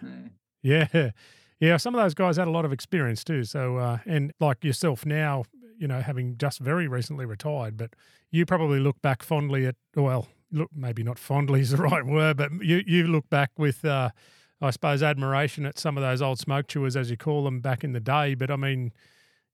[0.61, 0.87] yeah.
[0.93, 1.09] yeah.
[1.63, 3.45] Yeah, some of those guys had a lot of experience too.
[3.45, 5.45] So, uh, and like yourself now,
[5.77, 7.91] you know, having just very recently retired, but
[8.31, 12.35] you probably look back fondly at, well, look, maybe not fondly is the right word,
[12.35, 14.09] but you, you look back with, uh,
[14.59, 17.85] I suppose, admiration at some of those old smoke chewers, as you call them, back
[17.85, 18.35] in the day.
[18.35, 18.91] But I mean,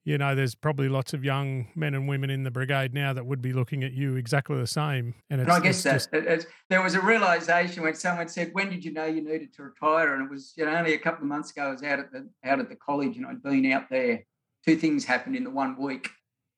[0.10, 3.24] you know, there's probably lots of young men and women in the brigade now that
[3.28, 5.14] would be looking at you exactly the same.
[5.30, 6.48] And, and I guess that just...
[6.68, 10.16] there was a realization when someone said, "When did you know you needed to retire?"
[10.16, 11.68] And it was you know only a couple of months ago.
[11.68, 14.26] I was out at the out at the college and I'd been out there.
[14.66, 16.10] Two things happened in the one week.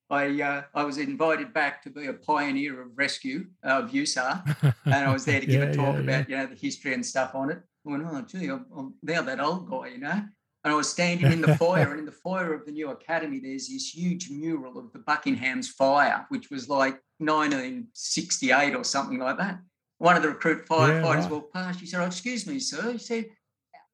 [0.10, 4.94] I uh, I was invited back to be a pioneer of rescue of USAR, and
[4.94, 6.38] I was there to give yeah, a talk yeah, about yeah.
[6.38, 7.62] you know the history and stuff on it.
[7.86, 10.22] I went, oh gee, I'm, I'm now that old guy, you know.
[10.64, 13.40] And I was standing in the foyer, and in the foyer of the new academy,
[13.40, 19.38] there's this huge mural of the Buckingham's fire, which was like 1968 or something like
[19.38, 19.60] that.
[19.98, 21.32] One of the recruit firefighters yeah, right.
[21.32, 21.80] walked past.
[21.80, 23.26] He said, oh, "Excuse me, sir." He said,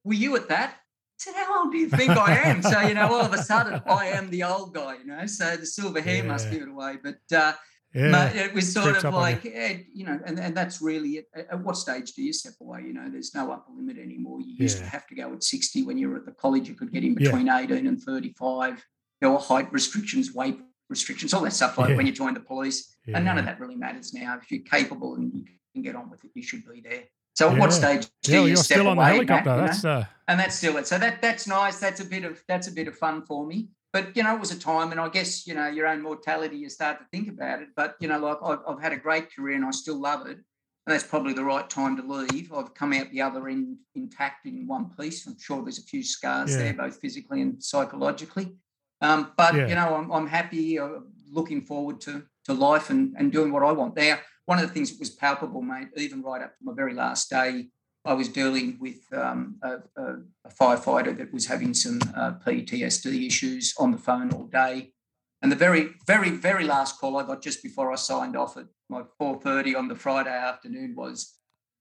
[0.03, 2.93] "Were you at that?" I said, "How old do you think I am?" So you
[2.93, 4.97] know, all of a sudden, I am the old guy.
[4.97, 6.23] You know, so the silver hair yeah.
[6.23, 6.97] must give it away.
[7.01, 7.53] But uh,
[7.93, 8.29] yeah.
[8.33, 11.27] it was sort of like, eh, you know, and, and that's really it.
[11.35, 12.81] At what stage do you step away?
[12.81, 14.41] You know, there's no upper limit anymore.
[14.41, 14.85] You used yeah.
[14.85, 16.67] to have to go at 60 when you were at the college.
[16.67, 17.59] You could get in between yeah.
[17.59, 18.85] 18 and 35.
[19.21, 20.59] There were height restrictions, weight
[20.89, 22.95] restrictions, all that stuff like when you joined the police.
[23.07, 24.37] And none of that really matters now.
[24.41, 27.03] If you're capable and you can get on with it, you should be there.
[27.35, 29.49] So at what stage do you you're step still away, on the helicopter.
[29.57, 30.05] Matt, that's, uh...
[30.27, 30.87] And that's still it.
[30.87, 31.79] So that that's nice.
[31.79, 34.39] That's a bit of that's a bit of fun for me but you know, it
[34.39, 36.55] was a time, and I guess you know your own mortality.
[36.57, 39.33] You start to think about it, but you know, like I've, I've had a great
[39.33, 40.37] career, and I still love it.
[40.37, 42.53] And that's probably the right time to leave.
[42.53, 45.25] I've come out the other end intact in one piece.
[45.25, 46.57] I'm sure there's a few scars yeah.
[46.57, 48.55] there, both physically and psychologically.
[49.01, 49.67] Um, but yeah.
[49.67, 50.99] you know, I'm, I'm happy, uh,
[51.31, 53.95] looking forward to to life and, and doing what I want.
[53.95, 56.93] There, one of the things that was palpable, mate, even right up to my very
[56.93, 57.69] last day,
[58.07, 63.27] I was dealing with um, a, a, a, firefighter that was having some uh, PTSD
[63.27, 64.93] issues on the phone all day.
[65.41, 68.67] And the very, very, very last call I got just before I signed off at
[68.89, 71.33] my 4.30 on the Friday afternoon was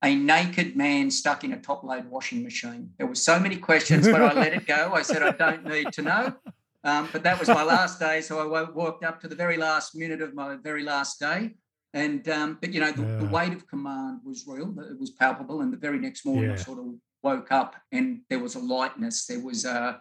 [0.03, 2.91] a naked man stuck in a top load washing machine.
[2.99, 4.93] There were so many questions, but I let it go.
[4.93, 6.35] I said, I don't need to know.
[6.83, 8.21] Um, but that was my last day.
[8.21, 11.55] So I walked up to the very last minute of my very last day.
[11.95, 13.17] And um, but you know the, yeah.
[13.17, 14.75] the, weight of command was real.
[14.81, 15.63] It was palpable.
[15.63, 16.55] And the very next morning, yeah.
[16.55, 16.87] I sort of
[17.23, 19.27] woke up and there was a lightness.
[19.27, 20.01] There was a,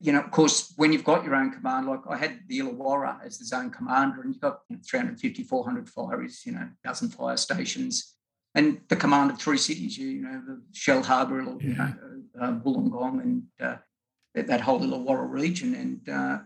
[0.00, 3.24] you know, of course, when you've got your own command, like I had the Illawarra
[3.24, 7.08] as the zone commander, and you've got you know, 350, 400 fireys, you know, dozen
[7.08, 8.14] fire stations,
[8.54, 9.96] and the command of three cities.
[9.96, 11.68] You, you know, the Shellharbour, yeah.
[11.68, 11.94] you know,
[12.40, 13.76] uh, Wollongong, and uh,
[14.34, 16.38] that, that, whole Illawarra region, and uh,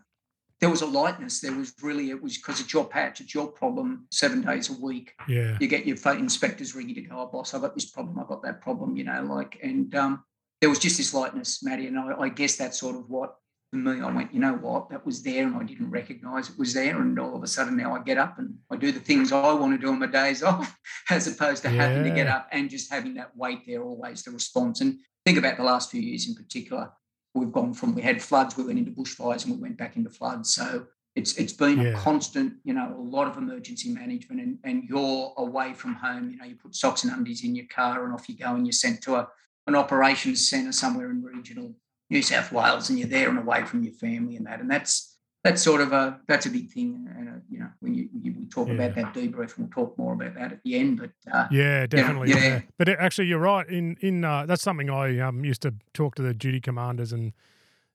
[0.61, 1.41] there was a lightness.
[1.41, 4.75] There was really, it was because it's your patch, it's your problem seven days a
[4.75, 5.15] week.
[5.27, 5.57] Yeah.
[5.59, 8.43] You get your inspectors ringing to go, oh, boss, I've got this problem, I've got
[8.43, 10.23] that problem, you know, like, and um,
[10.61, 11.87] there was just this lightness, Matty.
[11.87, 13.37] And I, I guess that's sort of what,
[13.71, 16.59] for me, I went, you know what, that was there and I didn't recognize it
[16.59, 17.01] was there.
[17.01, 19.53] And all of a sudden now I get up and I do the things I
[19.55, 20.77] want to do on my days off,
[21.09, 21.87] as opposed to yeah.
[21.87, 24.83] having to get up and just having that weight there always, the response.
[24.83, 26.91] And think about the last few years in particular
[27.35, 30.11] we've gone from we had floods, we went into bushfires, and we went back into
[30.11, 30.55] floods.
[30.55, 31.89] So it's it's been yeah.
[31.89, 36.31] a constant, you know, a lot of emergency management, and, and you're away from home.
[36.31, 38.67] You know, you put socks and undies in your car, and off you go, and
[38.67, 39.29] you're sent to a
[39.67, 41.75] an operations centre somewhere in regional
[42.09, 45.17] New South Wales, and you're there and away from your family and that, and that's
[45.43, 47.09] that's sort of a that's a big thing.
[47.17, 48.75] And uh, you know, when you, you we talk yeah.
[48.75, 51.01] about that debrief, we'll talk more about that at the end.
[51.01, 52.29] But uh, yeah, definitely.
[52.29, 52.49] You know, yeah.
[52.49, 52.61] yeah.
[52.77, 53.67] but it, actually, you're right.
[53.69, 57.33] In in uh, that's something I um, used to talk to the duty commanders and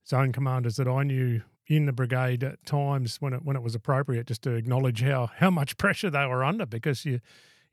[0.07, 3.75] zone commanders that I knew in the brigade at times when it when it was
[3.75, 7.19] appropriate, just to acknowledge how how much pressure they were under because you.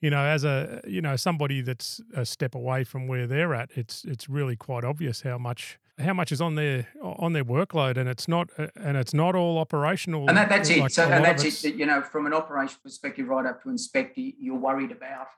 [0.00, 3.70] You know, as a you know somebody that's a step away from where they're at,
[3.76, 7.96] it's it's really quite obvious how much how much is on their on their workload,
[7.96, 10.28] and it's not and it's not all operational.
[10.28, 10.92] And that, that's like it.
[10.92, 11.74] So and that's it.
[11.74, 15.28] You know, from an operation perspective, right up to inspector, you're worried about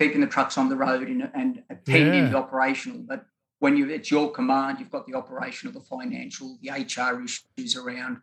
[0.00, 2.30] keeping the trucks on the road and, and attending yeah.
[2.30, 2.98] the operational.
[2.98, 3.26] But
[3.60, 8.16] when you it's your command, you've got the operational, the financial, the HR issues around
[8.16, 8.20] uh,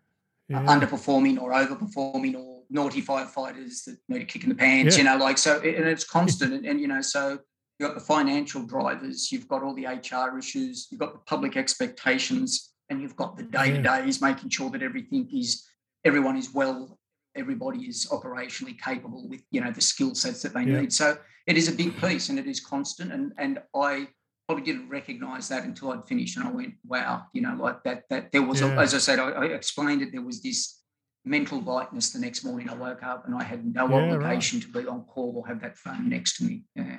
[0.49, 0.65] yeah.
[0.65, 4.97] underperforming or overperforming or naughty firefighters that need a kick in the pants.
[4.97, 5.03] Yeah.
[5.03, 6.53] You know, like so, and it's constant.
[6.53, 7.39] and, and you know, so
[7.81, 11.57] You've got the financial drivers, you've got all the HR issues, you've got the public
[11.57, 15.65] expectations, and you've got the day to days, making sure that everything is,
[16.05, 16.99] everyone is well,
[17.35, 20.81] everybody is operationally capable with, you know, the skill sets that they yeah.
[20.81, 20.93] need.
[20.93, 21.17] So
[21.47, 23.11] it is a big piece and it is constant.
[23.11, 24.09] And, and I,
[24.47, 28.03] probably didn't recognize that until I'd finished and I went, wow, you know, like that,
[28.11, 28.75] that there was, yeah.
[28.75, 30.81] a, as I said, I, I, explained it, there was this
[31.25, 32.69] mental lightness the next morning.
[32.69, 34.67] I woke up and I had no yeah, obligation right.
[34.67, 36.63] to be on call or have that phone next to me.
[36.75, 36.97] Yeah.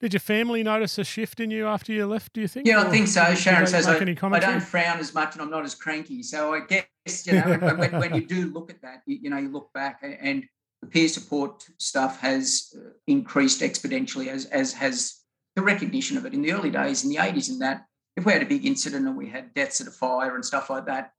[0.00, 2.34] Did your family notice a shift in you after you left?
[2.34, 2.66] Do you think?
[2.66, 3.34] Yeah, I think so.
[3.34, 6.22] Sharon says I, I, don't frown as much, and I'm not as cranky.
[6.22, 9.38] So I guess you know when, when, you do look at that, you, you, know,
[9.38, 10.44] you look back, and
[10.82, 15.22] the peer support stuff has uh, increased exponentially as as has
[15.54, 16.34] the recognition of it.
[16.34, 17.86] In the early days, in the 80s, and that
[18.16, 20.68] if we had a big incident and we had deaths at a fire and stuff
[20.68, 21.12] like that,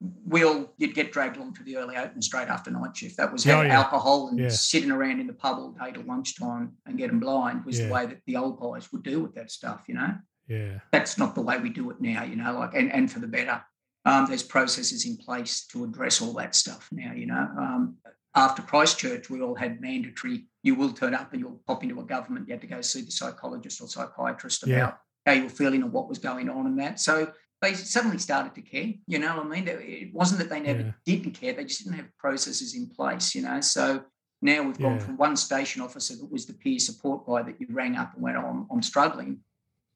[0.00, 3.16] we'll you'd get dragged along to the early open straight after night shift.
[3.16, 3.78] That was oh, yeah.
[3.78, 4.48] alcohol and yeah.
[4.48, 7.86] sitting around in the pub all day till lunchtime and getting blind was yeah.
[7.86, 10.14] the way that the old guys would deal with that stuff, you know.
[10.48, 10.78] Yeah.
[10.92, 13.26] That's not the way we do it now, you know, like and, and for the
[13.26, 13.62] better.
[14.06, 17.48] Um, there's processes in place to address all that stuff now, you know.
[17.58, 17.96] Um,
[18.34, 22.04] after Christchurch, we all had mandatory, you will turn up and you'll pop into a
[22.04, 25.82] government, you had to go see the psychologist or psychiatrist about how you were feeling
[25.82, 27.00] and what was going on and that.
[27.00, 27.32] So
[27.62, 28.92] they suddenly started to care.
[29.06, 29.68] You know what I mean?
[29.68, 30.92] It wasn't that they never yeah.
[31.04, 33.34] didn't care; they just didn't have processes in place.
[33.34, 34.04] You know, so
[34.42, 35.04] now we've gone yeah.
[35.04, 38.22] from one station officer that was the peer support guy that you rang up and
[38.22, 39.40] went, "I'm, I'm struggling,"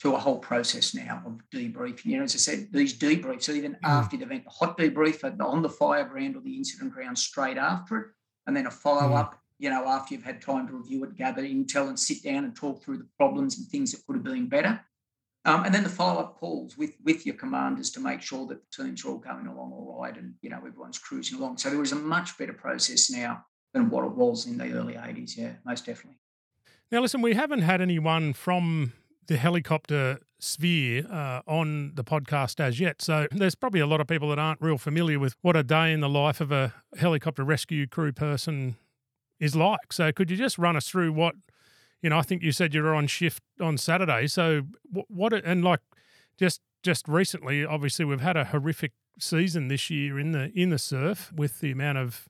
[0.00, 2.06] to a whole process now of debriefing.
[2.06, 3.78] You know, as I said, these debriefs, even mm.
[3.82, 7.58] after the event, a hot debrief on the fire ground or the incident ground straight
[7.58, 8.06] after it,
[8.46, 9.34] and then a follow up.
[9.34, 9.38] Mm.
[9.60, 12.54] You know, after you've had time to review it, gather intel, and sit down and
[12.54, 14.80] talk through the problems and things that could have been better.
[15.48, 18.84] Um, and then the follow-up calls with with your commanders to make sure that the
[18.84, 21.56] teams are all going along all right and you know everyone's cruising along.
[21.56, 24.94] So there is a much better process now than what it was in the early
[24.94, 25.38] 80s.
[25.38, 26.18] Yeah, most definitely.
[26.92, 28.92] Now listen, we haven't had anyone from
[29.26, 33.00] the helicopter sphere uh, on the podcast as yet.
[33.00, 35.92] So there's probably a lot of people that aren't real familiar with what a day
[35.92, 38.76] in the life of a helicopter rescue crew person
[39.40, 39.92] is like.
[39.92, 41.34] So could you just run us through what
[42.02, 44.26] you know, I think you said you were on shift on Saturday.
[44.26, 45.80] So what, and like
[46.38, 50.78] just just recently, obviously we've had a horrific season this year in the in the
[50.78, 52.28] surf with the amount of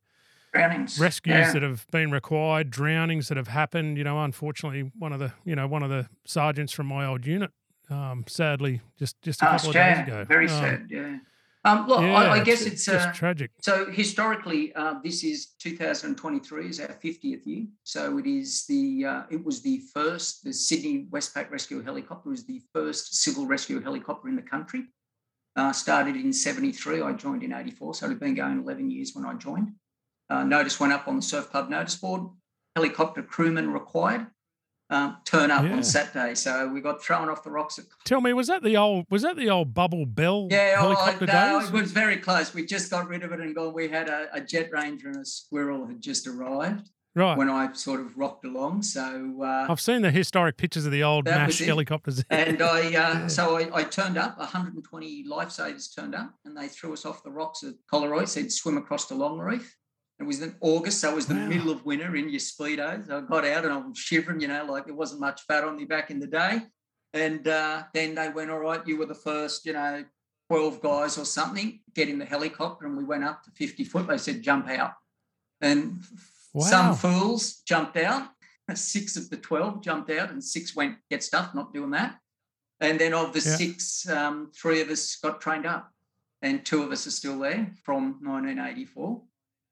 [0.53, 1.53] drownings rescues yeah.
[1.53, 3.99] that have been required, drownings that have happened.
[3.99, 7.27] You know, unfortunately, one of the you know one of the sergeants from my old
[7.27, 7.51] unit,
[7.91, 10.25] um, sadly, just just a couple oh, of days ago.
[10.25, 10.87] Very um, sad.
[10.89, 11.19] Yeah.
[11.65, 13.51] Um, look, yeah, I, I, guess it's, it's uh, tragic.
[13.61, 17.67] So historically, uh, this is 2023 is our 50th year.
[17.83, 22.45] So it is the uh, it was the first the Sydney Westpac Rescue Helicopter was
[22.45, 24.85] the first civil rescue helicopter in the country.
[25.57, 27.03] Uh, started in 73.
[27.03, 29.73] I joined in 84, so it'd been going 11 years when I joined.
[30.31, 32.31] Uh, notice went up on the Surf Club notice board.
[32.77, 34.29] Helicopter crewman required
[34.91, 35.73] um, turn up yeah.
[35.73, 36.35] on Saturday.
[36.35, 37.79] So we got thrown off the rocks.
[37.79, 37.87] At...
[38.05, 41.27] Tell me, was that the old was that the old bubble bell yeah, oh, helicopter
[41.27, 41.69] no, days?
[41.69, 42.55] It was very close.
[42.55, 43.75] We just got rid of it and gone.
[43.75, 46.91] We had a, a jet ranger and a squirrel had just arrived.
[47.15, 47.37] Right.
[47.37, 48.83] When I sort of rocked along.
[48.83, 52.23] So uh, I've seen the historic pictures of the old MASH helicopters.
[52.31, 53.27] and I, uh, yeah.
[53.27, 57.31] so I, I, turned up, 120 lifesavers turned up and they threw us off the
[57.31, 59.65] rocks at Collaroy, said swim across to Longreef.
[60.21, 61.47] It was in August, so it was the wow.
[61.47, 63.09] middle of winter in your speedos.
[63.11, 65.85] I got out and I'm shivering, you know, like there wasn't much fat on me
[65.85, 66.63] back in the day.
[67.15, 70.05] And uh, then they went, all right, you were the first, you know,
[70.51, 72.87] 12 guys or something, get in the helicopter.
[72.87, 74.09] And we went up to 50 foot.
[74.09, 74.95] They said, jump out.
[75.61, 76.01] And
[76.53, 76.65] wow.
[76.65, 78.29] some fools jumped out.
[78.75, 82.19] Six of the 12 jumped out and six went, get stuff, not doing that.
[82.81, 83.57] And then of the yeah.
[83.57, 85.91] six, um, three of us got trained up
[86.43, 89.23] and two of us are still there from 1984.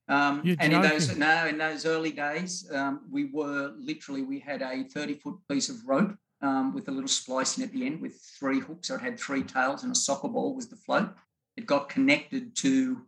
[0.08, 4.62] Um, and in those no, in those early days, um, we were literally we had
[4.62, 8.20] a 30 foot piece of rope um, with a little splicing at the end with
[8.38, 8.88] three hooks.
[8.88, 11.10] So it had three tails and a soccer ball was the float.
[11.56, 13.02] It got connected to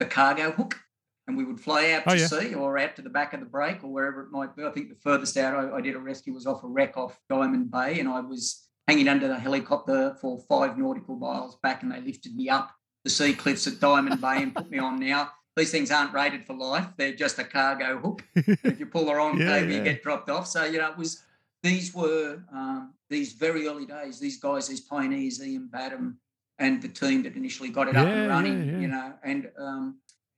[0.00, 0.80] the cargo hook,
[1.26, 2.26] and we would fly out oh, to yeah.
[2.26, 4.64] sea or out to the back of the break or wherever it might be.
[4.64, 7.20] I think the furthest out I, I did a rescue was off a wreck off
[7.28, 11.92] Diamond Bay, and I was hanging under the helicopter for five nautical miles back, and
[11.92, 12.72] they lifted me up
[13.04, 16.46] the sea cliffs at Diamond Bay and put me on now these things aren't rated
[16.46, 16.86] for life.
[16.96, 18.24] They're just a cargo hook.
[18.34, 19.78] if you pull the wrong yeah, cable, yeah.
[19.78, 20.46] you get dropped off.
[20.46, 21.22] So, you know, it was
[21.62, 26.18] these were um, these very early days, these guys, these pioneers, Ian Badham
[26.58, 29.96] and the team that initially got it yeah, up and running, you know, and um,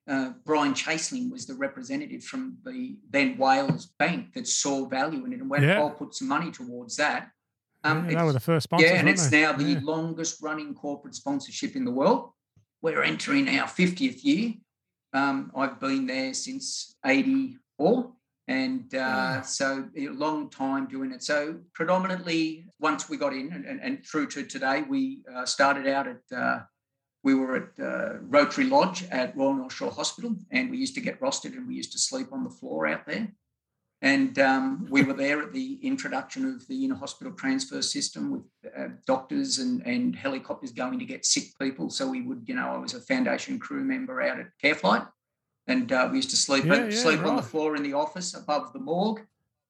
[0.08, 5.32] uh, Brian Chaseling was the representative from the then Wales Bank that saw value in
[5.32, 7.30] it and went, I'll put some money towards that.
[7.84, 8.90] Um, yeah, they were the first sponsors.
[8.90, 9.42] Yeah, and it's they?
[9.42, 12.30] now the longest running corporate sponsorship in the world.
[12.80, 14.54] We're entering our 50th year.
[15.12, 18.12] Um, I've been there since 84
[18.48, 21.22] and uh, so a long time doing it.
[21.22, 25.86] So predominantly, once we got in and, and, and through to today, we uh, started
[25.86, 26.60] out at uh,
[27.24, 31.00] we were at uh, Rotary Lodge at Royal North Shore Hospital, and we used to
[31.00, 33.32] get rostered and we used to sleep on the floor out there.
[34.02, 38.42] And um, we were there at the introduction of the interhospital transfer system with
[38.76, 41.88] uh, doctors and, and helicopters going to get sick people.
[41.88, 45.06] So we would, you know, I was a foundation crew member out at Careflight,
[45.68, 47.28] and uh, we used to sleep yeah, yeah, sleep right.
[47.28, 49.24] on the floor in the office above the morgue.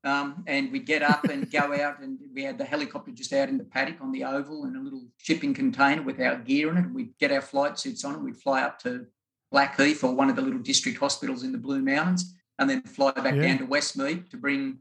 [0.04, 3.50] Um, and we'd get up and go out, and we had the helicopter just out
[3.50, 6.78] in the paddock on the oval and a little shipping container with our gear in
[6.78, 6.90] it.
[6.90, 9.06] We'd get our flight suits on and we'd fly up to
[9.52, 13.12] Blackheath or one of the little district hospitals in the Blue Mountains and then fly
[13.12, 13.42] back yeah.
[13.42, 14.78] down to Westmead to bring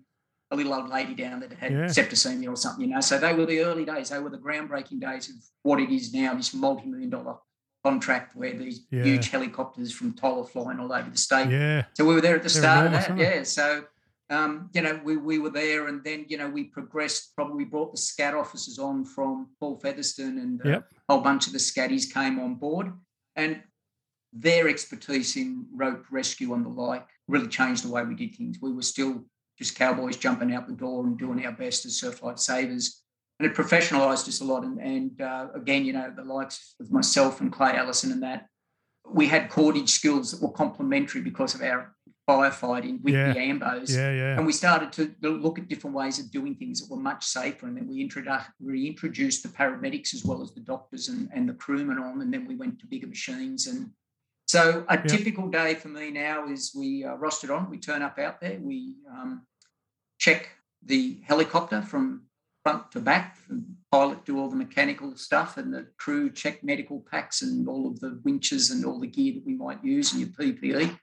[0.52, 1.86] a little old lady down that had yeah.
[1.86, 3.02] septicemia or something, you know.
[3.02, 4.10] So they were the early days.
[4.10, 7.36] They were the groundbreaking days of what it is now, this multi-million dollar
[7.84, 9.04] contract where these yeah.
[9.04, 11.50] huge helicopters from Tyler flying all over the state.
[11.50, 11.86] Yeah.
[11.94, 13.36] So we were there at the They're start enormous, of that.
[13.36, 13.44] Yeah.
[13.44, 13.84] So
[14.30, 17.92] um, you know, we, we were there and then, you know, we progressed, probably brought
[17.92, 20.88] the SCAT officers on from Paul Featherstone and yep.
[21.10, 22.94] a whole bunch of the SCATties came on board.
[23.36, 23.62] And
[24.32, 28.58] their expertise in rope rescue and the like really changed the way we did things.
[28.62, 29.26] We were still
[29.58, 33.04] just cowboys jumping out the door and doing our best as surf life savers.
[33.40, 34.64] And it professionalised us a lot.
[34.64, 38.48] And, and uh, again, you know, the likes of myself and Clay Allison and that,
[39.10, 41.96] we had cordage skills that were complementary because of our
[42.30, 43.34] firefighting with yeah.
[43.34, 43.90] the ambos.
[43.90, 44.38] Yeah, yeah.
[44.38, 47.66] And we started to look at different ways of doing things that were much safer.
[47.68, 51.50] And then we introduced, we introduced the paramedics as well as the doctors and, and
[51.50, 52.22] the crewmen on.
[52.22, 53.90] And then we went to bigger machines and
[54.52, 58.20] so a typical day for me now is we uh, roster on, we turn up
[58.20, 59.44] out there, we um,
[60.20, 60.50] check
[60.84, 62.24] the helicopter from
[62.62, 67.00] front to back, the pilot do all the mechanical stuff, and the crew check medical
[67.10, 70.20] packs and all of the winches and all the gear that we might use and
[70.20, 71.00] your PPE.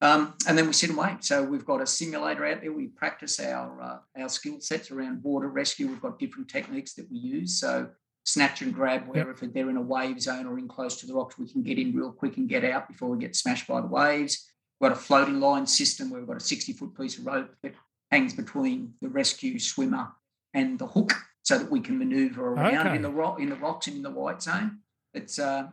[0.00, 1.22] Um, and then we sit and wait.
[1.22, 2.72] So we've got a simulator out there.
[2.72, 5.86] We practice our uh, our skill sets around water rescue.
[5.86, 7.60] We've got different techniques that we use.
[7.60, 7.90] So
[8.24, 11.14] snatch and grab where if they're in a wave zone or in close to the
[11.14, 13.80] rocks, we can get in real quick and get out before we get smashed by
[13.80, 14.46] the waves.
[14.80, 17.54] We've got a floating line system where we've got a 60 foot piece of rope
[17.62, 17.74] that
[18.10, 20.08] hangs between the rescue swimmer
[20.54, 22.96] and the hook so that we can maneuver around okay.
[22.96, 24.78] in the rock in the rocks and in the white zone.
[25.14, 25.68] It's uh,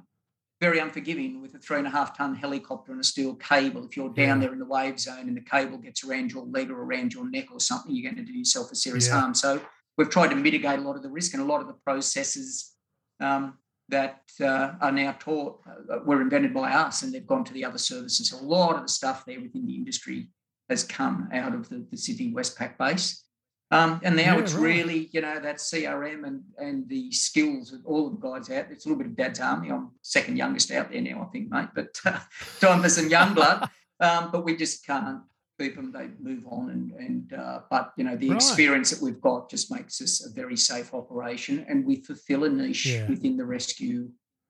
[0.59, 3.85] very unforgiving with a three and a half ton helicopter and a steel cable.
[3.85, 4.47] If you're down yeah.
[4.47, 7.29] there in the wave zone and the cable gets around your leg or around your
[7.29, 9.19] neck or something, you're going to do yourself a serious yeah.
[9.19, 9.33] harm.
[9.33, 9.61] So
[9.97, 12.73] we've tried to mitigate a lot of the risk and a lot of the processes
[13.19, 13.57] um,
[13.89, 15.59] that uh, are now taught
[15.91, 18.31] uh, were invented by us and they've gone to the other services.
[18.31, 20.27] A lot of the stuff there within the industry
[20.69, 23.23] has come out of the, the Sydney Westpac base.
[23.69, 24.63] Um, and now yeah, it's right.
[24.63, 28.71] really, you know, that CRM and and the skills of all of the guys out.
[28.71, 29.71] It's a little bit of dad's army.
[29.71, 31.67] I'm second youngest out there now, I think, mate.
[31.75, 32.19] But uh,
[32.61, 33.69] time for some young blood.
[33.99, 35.23] Um, but we just can't
[35.59, 36.69] keep them, they move on.
[36.69, 38.35] And, and uh, but you know, the right.
[38.35, 42.49] experience that we've got just makes us a very safe operation, and we fulfil a
[42.49, 43.07] niche yeah.
[43.07, 44.09] within the rescue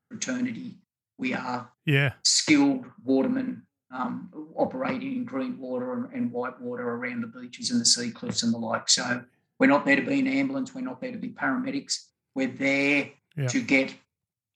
[0.09, 0.77] fraternity.
[1.17, 7.21] We are yeah skilled watermen um, operating in green water and, and, white water around
[7.21, 8.89] the beaches and the sea cliffs and the like.
[8.89, 9.23] So
[9.59, 10.75] we're not there to be an ambulance.
[10.75, 11.95] We're not there to be paramedics.
[12.35, 13.47] We're there yeah.
[13.47, 13.95] to get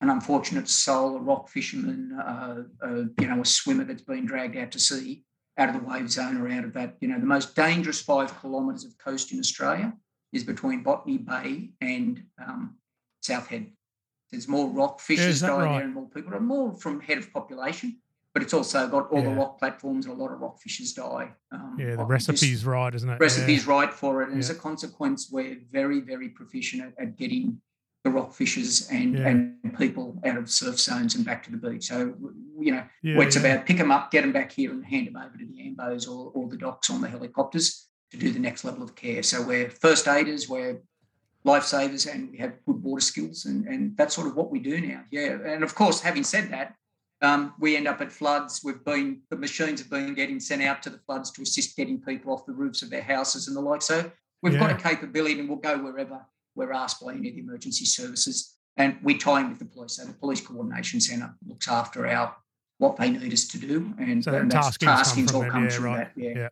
[0.02, 4.56] an unfortunate soul, a rock fisherman, uh, uh, you know, a swimmer that's been dragged
[4.56, 5.24] out to sea
[5.58, 6.96] out of the wave zone or out of that.
[7.00, 9.92] You know, the most dangerous five kilometres of coast in Australia
[10.32, 12.76] is between Botany Bay and um,
[13.20, 13.66] South Head.
[14.30, 15.72] There's more rock fishers yeah, die right?
[15.76, 17.98] there and more people, more from head of population,
[18.32, 19.28] but it's also got all yeah.
[19.28, 21.30] the rock platforms and a lot of rock fishers die.
[21.50, 23.20] Um, yeah, the recipe's right, isn't it?
[23.20, 23.70] Recipe's yeah.
[23.70, 24.30] right for it.
[24.30, 27.60] And as a consequence, we're very, very proficient at, at getting
[28.04, 29.28] the rock fishers and, yeah.
[29.28, 31.84] and people out of surf zones and back to the beach.
[31.84, 32.14] So,
[32.58, 33.42] you know, yeah, it's yeah.
[33.42, 36.08] about pick them up, get them back here and hand them over to the AMBOs
[36.08, 39.22] or, or the docs on the helicopters to do the next level of care.
[39.22, 40.82] So we're first aiders, we're
[41.46, 44.80] lifesavers and we have good water skills and, and that's sort of what we do
[44.80, 45.04] now.
[45.10, 45.38] Yeah.
[45.44, 46.74] And of course, having said that,
[47.20, 48.62] um, we end up at floods.
[48.64, 52.00] We've been, the machines have been getting sent out to the floods to assist getting
[52.00, 53.80] people off the roofs of their houses and the like.
[53.80, 54.10] So
[54.42, 56.20] we've got a capability and we'll go wherever
[56.54, 59.96] we're asked by any of the emergency services, and we tie in with the police.
[59.96, 62.36] So the police coordination centre looks after our
[62.78, 66.16] what they need us to do, and, so and taskings, all comes yeah, from right.
[66.16, 66.22] that.
[66.22, 66.32] Yeah.
[66.34, 66.48] yeah.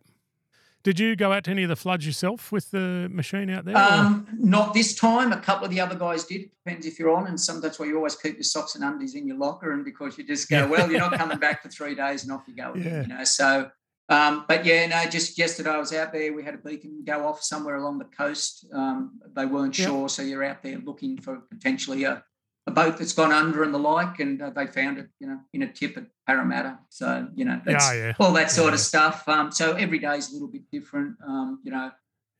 [0.83, 3.77] Did you go out to any of the floods yourself with the machine out there?
[3.77, 5.31] Um, not this time.
[5.31, 6.49] A couple of the other guys did.
[6.65, 9.13] Depends if you're on, and some that's why you always keep your socks and undies
[9.13, 11.93] in your locker, and because you just go, well, you're not coming back for three
[11.93, 12.73] days, and off you go.
[12.75, 13.01] Yeah.
[13.01, 13.69] You know, so
[14.11, 16.33] um, but yeah, no, just yesterday I was out there.
[16.33, 18.65] We had a beacon go off somewhere along the coast.
[18.73, 19.87] Um, they weren't yep.
[19.87, 22.21] sure, so you're out there looking for potentially a,
[22.67, 25.39] a boat that's gone under and the like, and uh, they found it, you know,
[25.53, 26.79] in a tip at Parramatta.
[26.89, 28.13] So you know, that's yeah, yeah.
[28.19, 28.73] all that sort yeah.
[28.73, 29.29] of stuff.
[29.29, 31.15] Um, so every day is a little bit different.
[31.25, 31.89] Um, you know,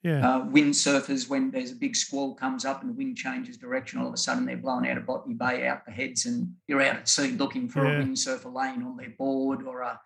[0.03, 0.27] yeah.
[0.27, 4.07] Uh, windsurfers when there's a big squall comes up and the wind changes direction, all
[4.07, 6.97] of a sudden they're blown out of Botany Bay out the heads, and you're out
[6.97, 9.97] at sea looking for a windsurfer lane on their board or a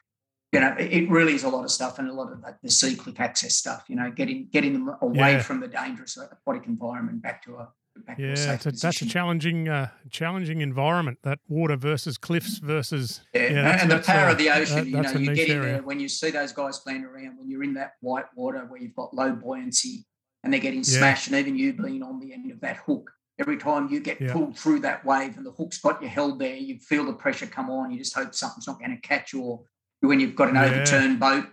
[0.51, 3.19] you know, it really is a lot of stuff and a lot of the, cliff
[3.19, 5.41] access stuff, you know, getting getting them away yeah.
[5.41, 7.67] from the dangerous aquatic environment back to a,
[8.05, 11.17] back to a Yeah, safe it's a, that's a challenging, uh, challenging environment.
[11.23, 14.87] That water versus cliffs versus Yeah, that's- and the power uh, of the ocean, that-
[14.87, 15.73] you know, that's a you get in area.
[15.73, 18.79] there when you see those guys playing around, when you're in that white water where
[18.81, 20.05] you've got low buoyancy
[20.43, 20.99] and they're getting Yeah.
[20.99, 24.21] smashed, and even you being on the end of that hook, every time you get
[24.21, 24.31] Yeah.
[24.31, 27.47] pulled through that wave and the hook's got you held there, you feel the pressure
[27.47, 27.91] come on.
[27.91, 29.63] You just hope something's not going to catch you, or
[30.08, 30.66] when you've got an Yeah.
[30.66, 31.47] overturned boat,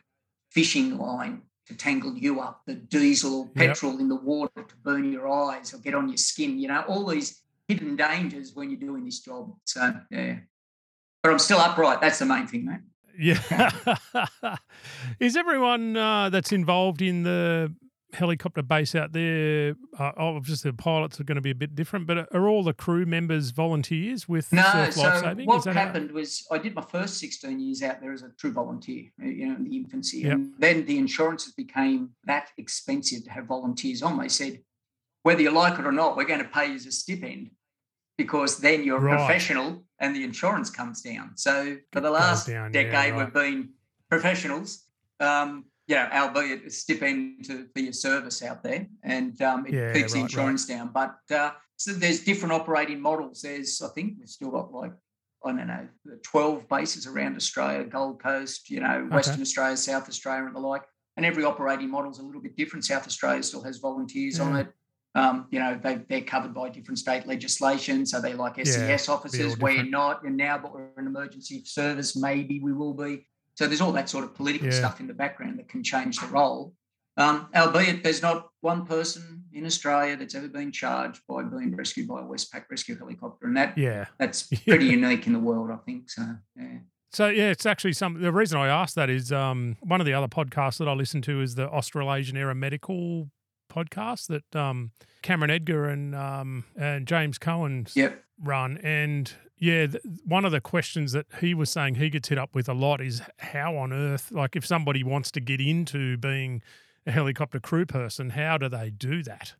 [0.50, 3.54] fishing line to tangle you up, the diesel or Yep.
[3.54, 6.80] petrol in the water to burn your eyes or get on your skin, you know,
[6.88, 9.54] all these hidden dangers when you're doing this job.
[9.64, 10.40] So, yeah.
[11.22, 12.00] But I'm still upright.
[12.00, 12.80] That's the main thing, mate.
[13.18, 13.40] Yeah.
[15.20, 17.72] Is everyone uh, that's involved in the
[18.12, 22.06] helicopter base out there, uh, obviously the pilots are going to be a bit different,
[22.06, 25.46] but are all the crew members volunteers with No, Surf so Lifesaving?
[25.46, 28.22] what Is that how- happened was I did my first 16 years out there as
[28.22, 30.18] a true volunteer, uh, you know, in the infancy.
[30.18, 30.32] Yep.
[30.32, 34.18] And then the insurances became that expensive to have volunteers on.
[34.18, 34.60] They said,
[35.22, 37.50] whether you like it or not, we're going to pay you as a stipend
[38.18, 39.14] because then you're Right.
[39.14, 41.36] a professional and the insurance comes down.
[41.36, 43.24] So for the last down, yeah, decade, right.
[43.24, 43.70] we've been
[44.10, 44.84] professionals.
[45.20, 49.92] Um, yeah, albeit a stipend to, for your service out there, and um, it Yeah,
[49.92, 50.30] keeps the right, right.
[50.30, 50.90] insurance down.
[50.92, 53.42] But uh, so there's different operating models.
[53.42, 54.92] There's, I think, we've still got like
[55.44, 55.88] I don't know,
[56.24, 60.82] 12 bases around Australia, Gold Coast, you know, Western Australia, South Australia, and the like.
[61.16, 62.84] And every operating model is a little bit different.
[62.84, 64.68] South Australia still has volunteers on it.
[65.14, 68.06] Um, you know, they, they're covered by different state legislation.
[68.06, 69.58] So they like SES officers.
[69.58, 70.22] We're not.
[70.24, 72.16] And now, but we're an emergency service.
[72.16, 73.26] Maybe we will be.
[73.54, 74.74] So there's all that sort of political Yeah.
[74.74, 76.74] stuff in the background that can change the role.
[77.18, 82.08] Um, albeit there's not one person in Australia that's ever been charged by being rescued
[82.08, 83.46] by a Westpac rescue helicopter.
[83.46, 84.06] And that Yeah.
[84.18, 86.08] that's pretty unique in the world, I think.
[86.10, 86.22] So,
[86.56, 86.78] yeah.
[87.12, 88.22] So yeah, it's actually some.
[88.22, 91.20] The reason I asked that is um, one of the other podcasts that I listen
[91.22, 93.28] to is the Australasian Aeromedical
[93.70, 98.24] podcast that um, Cameron Edgar and um, and James Cohen Yep.
[98.42, 98.78] run.
[98.78, 99.30] And
[99.62, 102.68] yeah, th- one of the questions that he was saying he gets hit up with
[102.68, 106.62] a lot is how on earth, like if somebody wants to get into being
[107.06, 109.54] a helicopter crew person, how do they do that?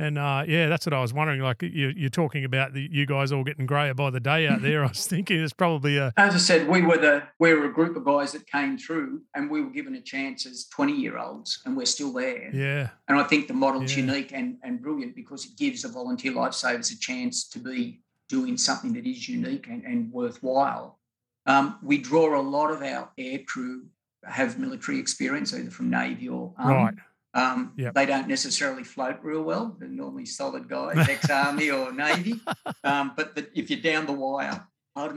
[0.00, 1.40] And uh, yeah, that's what I was wondering.
[1.40, 4.60] Like you, you're talking about the, you guys all getting greyer by the day out
[4.62, 4.84] there.
[4.84, 7.72] I was thinking it's probably a As I said, we were the we were a
[7.72, 11.18] group of guys that came through, and we were given a chance as twenty year
[11.18, 12.50] olds, and we're still there.
[12.54, 14.04] yeah, And I think the model's Yeah.
[14.04, 18.56] unique and, and brilliant because it gives the volunteer lifesavers a chance to be doing
[18.56, 20.98] something that is unique and, and worthwhile.
[21.46, 23.86] Um, we draw a lot of our air crew
[24.24, 26.74] have military experience, either from Navy or Army.
[26.74, 26.94] right.
[27.34, 27.94] Um, Yep.
[27.94, 29.76] They don't necessarily float real well.
[29.78, 32.40] They're normally solid guys, ex-army or navy.
[32.84, 34.66] Um, but the, if you're down the wire,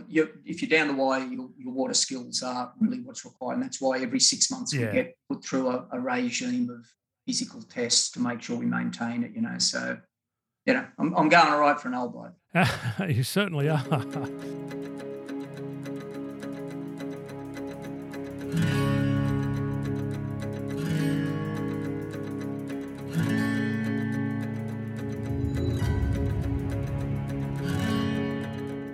[0.07, 3.55] you if you're down the wire, your, your water skills are really what's required.
[3.55, 4.87] And that's why every six months Yeah.
[4.87, 6.85] we get put through a, a regime of
[7.25, 9.31] physical tests to make sure we maintain it.
[9.33, 9.97] You know, so
[10.67, 12.33] you know, I'm, I'm going all right for an old bloke.
[13.07, 13.79] you certainly are.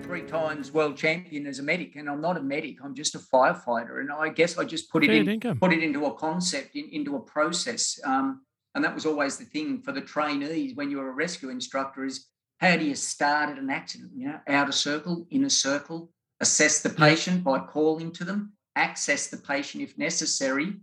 [0.04, 2.78] Three times world champion as a medic, and I'm not a medic.
[2.84, 5.82] I'm just a firefighter, and I guess I just put it Fair in put it
[5.82, 8.00] into a concept, in, into a process.
[8.06, 8.44] Um,
[8.76, 12.06] and that was always the thing for the trainees when you were a rescue instructor
[12.06, 12.28] is
[12.58, 14.12] how do you start at an accident?
[14.16, 19.38] You know, outer circle, inner circle, assess the patient by calling to them, access the
[19.38, 20.76] patient if necessary,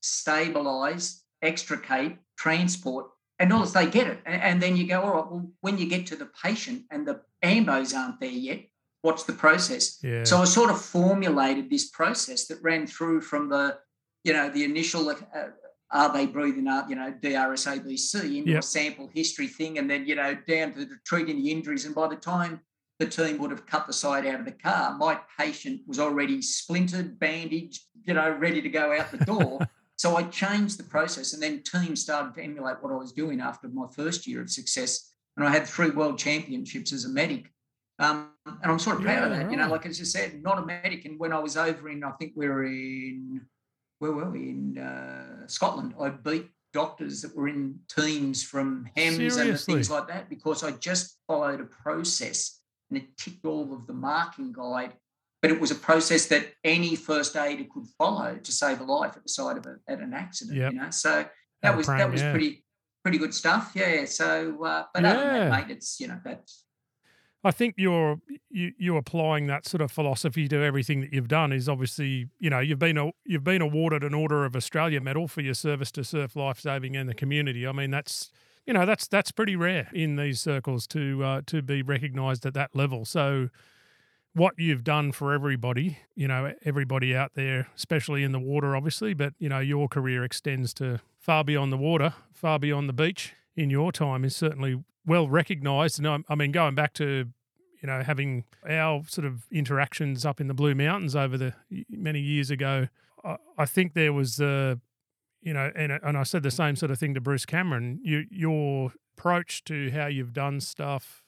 [0.00, 3.06] stabilize, extricate, transport,
[3.38, 4.20] and all this, they get it.
[4.24, 7.06] And, and then you go, all right, well, when you get to the patient and
[7.06, 8.60] the ambos aren't there yet,
[9.00, 9.98] what's the process?
[10.02, 10.24] Yeah.
[10.24, 13.78] So I sort of formulated this process that ran through from the,
[14.24, 15.14] you know, the initial uh,
[15.92, 18.60] are they breathing up, you know, DRS ABC into Yep.
[18.60, 21.84] a sample history thing, and then you know down to the treating the injuries.
[21.84, 22.60] And by the time
[22.98, 26.40] the team would have cut the side out of the car, my patient was already
[26.40, 29.60] splintered, bandaged, you know, ready to go out the door.
[29.96, 33.40] so I changed the process, and then teams started to emulate what I was doing
[33.40, 35.12] after my first year of success.
[35.36, 37.50] And I had three world championships as a medic.
[37.98, 39.50] Um, and I'm sort of proud of Yeah, that.
[39.50, 41.04] You know, like as you said, not a medic.
[41.04, 43.40] And when I was over in, I think we were in,
[44.02, 44.48] where were we?
[44.48, 45.94] In uh, Scotland.
[46.00, 50.72] I beat doctors that were in teams from HEMS and things like that because I
[50.72, 52.60] just followed a process
[52.90, 54.94] and it ticked all of the marking guide.
[55.40, 59.16] But it was a process that any first aider could follow to save a life
[59.16, 60.58] at the side of a, at an accident.
[60.58, 60.72] Yep.
[60.72, 61.24] You know, so
[61.62, 62.32] that was prime, that was yeah.
[62.32, 62.64] pretty
[63.04, 63.70] pretty good stuff.
[63.76, 64.04] Yeah.
[64.06, 65.48] So, uh, but other than Yeah.
[65.48, 66.64] that, mate, it's you know that's
[67.44, 68.18] I think you're
[68.50, 72.50] you you applying that sort of philosophy to everything that you've done is obviously you
[72.50, 75.90] know you've been a, you've been awarded an Order of Australia medal for your service
[75.92, 77.66] to surf life saving and the community.
[77.66, 78.30] I mean that's
[78.66, 82.54] you know that's that's pretty rare in these circles to uh, to be recognised at
[82.54, 83.04] that level.
[83.04, 83.48] So
[84.34, 89.14] what you've done for everybody, you know, everybody out there, especially in the water, obviously,
[89.14, 93.34] but you know, your career extends to far beyond the water, far beyond the beach.
[93.54, 96.02] In your time, is certainly well recognised.
[96.02, 97.28] And I mean, going back to
[97.82, 101.54] you know having our sort of interactions up in the Blue Mountains over the
[101.90, 102.88] many years ago,
[103.24, 104.76] I, I think there was uh,
[105.42, 108.00] you know, and and I said the same sort of thing to Bruce Cameron.
[108.02, 111.22] You, your approach to how you've done stuff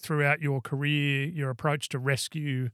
[0.00, 2.70] throughout your career, your approach to rescue,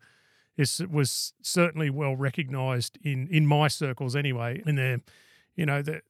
[0.57, 4.63] is was certainly well recognised in in my circles anyway.
[4.67, 5.01] In the,
[5.55, 6.03] you know, the,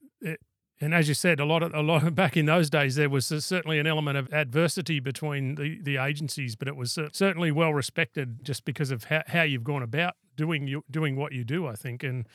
[0.80, 3.08] and as you said, a lot of a lot of, back in those days, there
[3.08, 7.72] was certainly an element of adversity between the, the agencies, but it was certainly well
[7.72, 11.66] respected just because of how, how you've gone about doing you doing what you do.
[11.66, 12.26] I think, and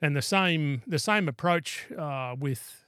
[0.00, 2.84] and the same the same approach uh, with,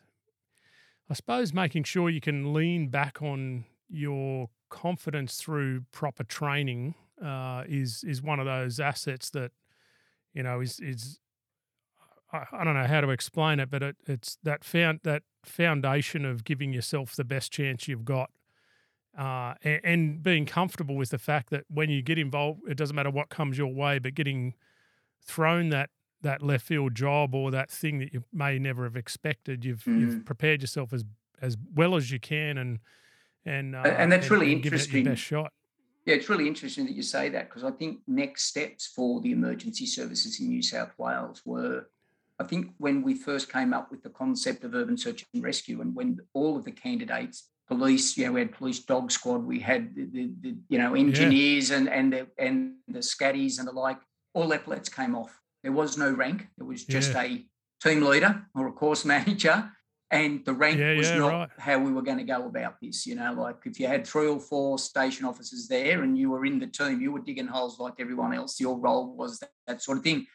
[1.10, 7.64] I suppose, making sure you can lean back on your confidence through proper training uh,
[7.68, 9.52] is is one of those assets that
[10.32, 11.18] you know is is
[12.32, 16.24] I, I don't know how to explain it, but it, it's that found that foundation
[16.24, 18.30] of giving yourself the best chance you've got.
[19.16, 22.96] Uh, and, and, being comfortable with the fact that when you get involved, it doesn't
[22.96, 24.54] matter what comes your way, but getting
[25.22, 25.90] thrown that
[26.22, 29.66] that left field job or that thing that you may never have expected.
[29.66, 30.00] You've mm.
[30.00, 31.04] you've prepared yourself as
[31.42, 32.78] as well as you can, and
[33.44, 35.04] and uh, and that's and, really and interesting.
[35.04, 35.52] best shot.
[36.06, 39.30] Yeah, it's really interesting that you say that because I think next steps for the
[39.30, 41.86] emergency services in New South Wales were,
[42.42, 45.80] I think when we first came up with the concept of urban search and rescue,
[45.80, 49.94] and when all of the candidates, police, yeah, we had police dog squad, we had
[49.94, 51.76] the, the, the you know engineers yeah.
[51.78, 53.98] and and the and the scatties and the like,
[54.34, 56.48] all epaulets came off there was no rank.
[56.58, 57.22] There was just yeah.
[57.22, 57.46] a
[57.82, 59.70] team leader or a course manager.
[60.10, 61.48] And the rank yeah, was not right.
[61.56, 63.06] how we were going to go about this.
[63.06, 66.44] You know, like if you had three or four station officers there and you were
[66.44, 68.60] in the team, you were digging holes like everyone else.
[68.60, 70.26] Your role was that, that sort of thing.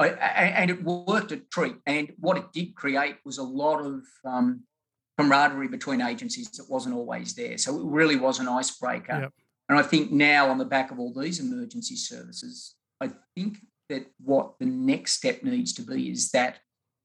[0.00, 1.76] I, and it worked a treat.
[1.86, 4.62] And what it did create was a lot of um,
[5.18, 7.58] camaraderie between agencies that wasn't always there.
[7.58, 9.20] So it really was an icebreaker.
[9.22, 9.32] Yep.
[9.68, 13.58] And I think now, on the back of all these emergency services, I think
[13.88, 16.58] that what the next step needs to be is that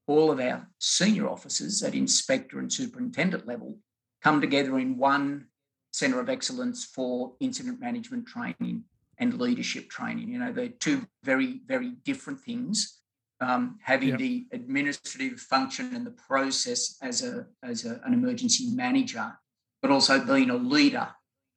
[0.08, 3.78] all of our senior officers at inspector and superintendent level
[4.24, 5.48] come together in one
[5.92, 8.84] centre of excellence for incident management training
[9.20, 10.30] and leadership training.
[10.30, 13.02] You know, they're two very, very different things.
[13.42, 14.20] Um, having yep.
[14.20, 19.34] the administrative function and the process as a as a, an emergency manager,
[19.82, 21.10] but also being a leader,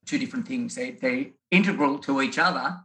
[0.05, 0.74] two different things.
[0.74, 2.80] They, they're integral to each other,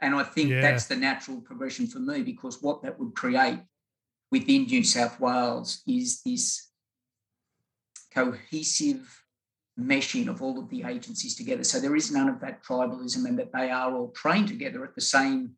[0.00, 0.60] and I think yeah.
[0.60, 3.60] that's the natural progression for me because what that would create
[4.30, 6.70] within New South Wales is this
[8.12, 9.23] cohesive
[9.78, 11.64] meshing of all of the agencies together.
[11.64, 14.94] So there is none of that tribalism and that they are all trained together at
[14.94, 15.52] the same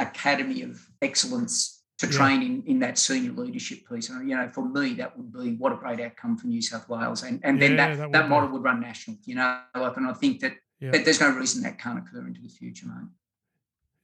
[0.00, 2.12] academy of excellence to yeah.
[2.12, 4.08] train in, in that senior leadership piece.
[4.08, 6.88] And, you know, for me, that would be what a great outcome for New South
[6.88, 7.22] Wales.
[7.22, 10.12] And, and then that, that, that model would run national, you know, like, and I
[10.12, 13.08] think that, that there's no reason that can't occur into the future, mate.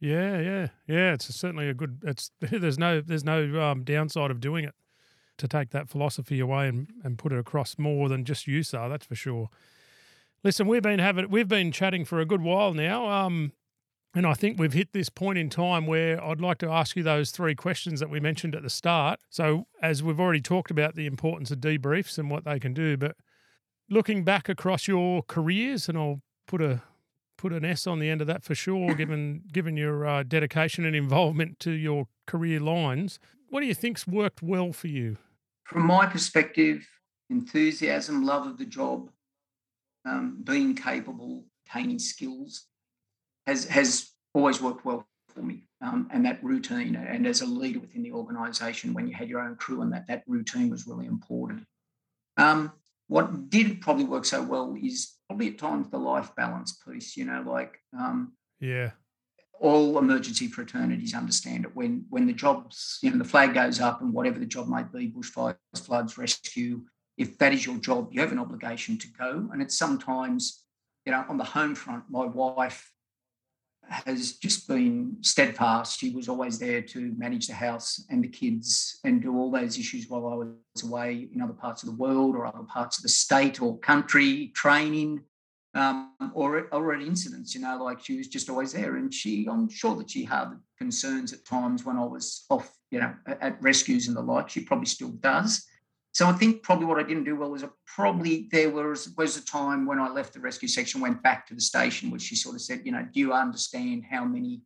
[0.00, 1.12] Yeah, yeah, yeah.
[1.12, 2.00] It's certainly a good.
[2.02, 4.74] It's there's no there's no um, downside of doing it
[5.40, 8.88] to take that philosophy away and, and put it across more than just you, sir.
[8.88, 9.48] That's for sure.
[10.42, 13.08] Listen, we've been having we've been chatting for a good while now.
[13.08, 13.52] Um,
[14.14, 17.02] and I think we've hit this point in time where I'd like to ask you
[17.02, 19.20] those three questions that we mentioned at the start.
[19.30, 22.96] So, as we've already talked about the importance of debriefs and what they can do,
[22.96, 23.16] but
[23.88, 26.82] looking back across your careers, and I'll put a
[27.36, 30.84] put an S on the end of that for sure, given given your uh, dedication
[30.84, 33.20] and involvement to your career lines.
[33.48, 35.18] What do you think's worked well for you?
[35.70, 36.84] From my perspective,
[37.30, 39.08] enthusiasm, love of the job,
[40.04, 42.66] um, being capable, attaining skills,
[43.46, 45.68] has has always worked well for me.
[45.80, 49.40] Um, and that routine, and as a leader within the organisation, when you had your
[49.40, 51.64] own crew, and that that routine was really important.
[52.36, 52.72] Um,
[53.06, 57.26] what did probably work so well is probably at times the life balance piece, you
[57.26, 58.90] know, like um, yeah,
[59.60, 61.76] all emergency fraternities understand it.
[61.76, 64.90] When when the jobs, you know, the flag goes up and whatever the job might
[64.92, 66.82] be, bushfires, floods, rescue,
[67.18, 69.48] if that is your job, you have an obligation to go.
[69.52, 70.64] And it's sometimes,
[71.04, 72.90] you know, on the home front, my wife
[73.90, 75.98] has just been steadfast.
[75.98, 79.78] She was always there to manage the house and the kids and do all those
[79.78, 83.02] issues while I was away in other parts of the world or other parts of
[83.02, 85.22] the state or country, training
[85.74, 88.96] um, or, already incidents, you know, like she was just always there.
[88.96, 93.00] And she, I'm sure that she had concerns at times when I was off, you
[93.00, 94.48] know, at, rescues and the like.
[94.48, 95.64] She probably still does.
[96.12, 99.36] so I think probably what I didn't do well was I probably there was was
[99.36, 102.34] a time when I left the rescue section, went back to the station, which she
[102.36, 104.62] sort of said, you know, do you understand how many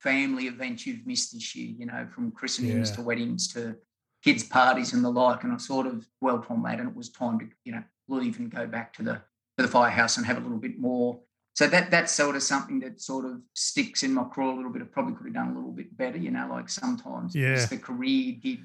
[0.00, 1.74] family events you've missed this year?
[1.78, 2.96] You know, from christenings Yeah.
[2.96, 3.76] to weddings to
[4.22, 5.42] kids' parties and the like.
[5.44, 8.38] And I sort of dwelt on that, and it was time to you know leave
[8.38, 9.22] and go back to the
[9.56, 11.20] the firehouse and have a little bit more.
[11.54, 14.72] So that that's sort of something that sort of sticks in my craw a little
[14.72, 14.82] bit.
[14.82, 17.64] I probably could have done a little bit better, you know, like sometimes Yeah.
[17.66, 18.58] the career did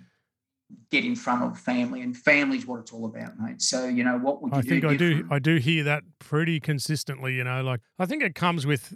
[0.92, 3.62] get in front of family, and family's what it's all about, mate.
[3.62, 4.70] So you know, what would you I do?
[4.70, 5.28] think I do.
[5.32, 7.36] I do hear that pretty consistently.
[7.36, 8.96] You know, like I think it comes with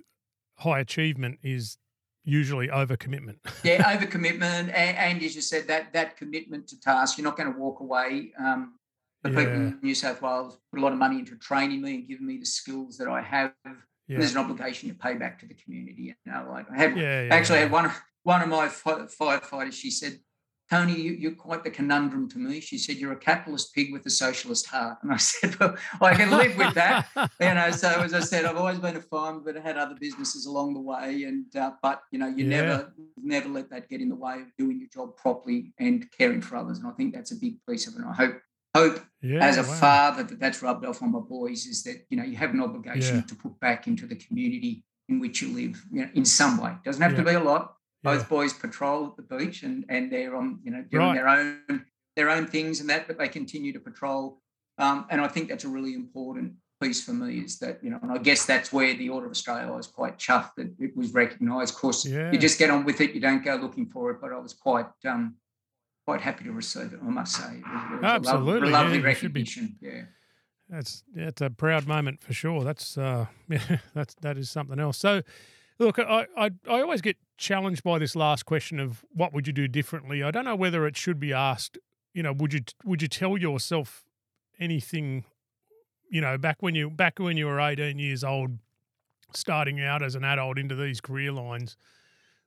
[0.58, 1.78] high achievement is
[2.24, 3.38] usually overcommitment.
[3.64, 7.18] yeah, overcommitment, and, and as you said, that that commitment to task.
[7.20, 8.32] You're not going to walk away.
[8.40, 8.74] Um,
[9.24, 12.08] the people in New South Wales put a lot of money into training me and
[12.08, 13.54] giving me the skills that I have.
[13.66, 14.18] yeah.
[14.20, 16.04] There's an obligation to pay back to the community.
[16.26, 17.64] You know, like I had yeah, yeah, actually yeah.
[17.64, 17.92] had one
[18.24, 19.74] one of my firefighters.
[19.74, 20.20] She said,
[20.70, 24.06] "Tony, you, you're quite the conundrum to me." She said, "You're a capitalist pig with
[24.06, 27.08] a socialist heart," and I said, "Well, I can live with that."
[27.40, 29.96] you know, so as I said, I've always been a farmer, but I had other
[30.00, 32.62] businesses along the way, and uh, but you know, you Yeah.
[32.62, 36.42] never never let that get in the way of doing your job properly and caring
[36.42, 38.00] for others, and I think that's a big piece of it.
[38.02, 38.36] And I hope
[38.76, 39.74] hope yeah, as a wow.
[39.76, 42.62] father that that's rubbed off on my boys is that you know you have an
[42.62, 43.22] obligation Yeah.
[43.24, 46.74] to put back into the community in which you live, you know, in some way.
[46.86, 47.76] Doesn't have to be a lot.
[48.04, 48.16] Yeah.
[48.16, 51.16] Both boys patrol at the beach and and they're on you know doing Right.
[51.16, 51.86] their own
[52.16, 54.42] their own things and that, but they continue to patrol.
[54.78, 58.00] Um, and I think that's a really important piece for me is that you know,
[58.02, 60.96] and I guess that's where the Order of Australia I was quite chuffed that it
[60.98, 61.74] was recognised.
[61.74, 62.32] Of course, Yeah.
[62.32, 63.14] you just get on with it.
[63.14, 64.18] You don't go looking for it.
[64.22, 65.36] But I was quite um,
[66.06, 67.00] quite happy to receive it.
[67.02, 69.42] I must say, it was, it was a lov- Absolutely, yeah, lovely you should be.
[69.42, 69.76] recognition.
[69.82, 70.02] Yeah.
[70.70, 72.64] That's that's a proud moment for sure.
[72.64, 74.98] That's uh, yeah, that's that is something else.
[74.98, 75.22] So,
[75.80, 79.54] look, I, I I always get challenged by this last question of what would you
[79.54, 80.24] do differently.
[80.24, 81.78] I don't know whether it should be asked.
[82.14, 84.04] You know, would you would you tell yourself
[84.60, 85.26] anything?
[86.10, 88.58] You know, back when you back when you were eighteen years old,
[89.34, 91.76] starting out as an adult into these career lines,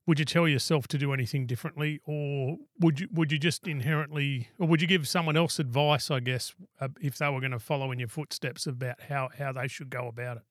[0.07, 4.49] would you tell yourself to do anything differently, or would you would you just inherently,
[4.59, 6.11] or would you give someone else advice?
[6.11, 9.53] I guess uh, if they were going to follow in your footsteps about how how
[9.53, 10.43] they should go about it.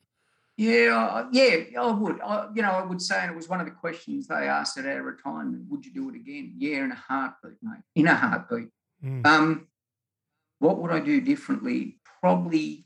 [0.57, 2.21] Yeah, yeah, I would.
[2.21, 4.77] I, you know, I would say, and it was one of the questions they asked
[4.77, 6.53] at our retirement: Would you do it again?
[6.57, 7.81] Yeah, in a heartbeat, mate.
[7.95, 8.69] In a heartbeat.
[9.03, 9.25] Mm.
[9.25, 9.67] Um,
[10.59, 11.99] what would I do differently?
[12.21, 12.85] Probably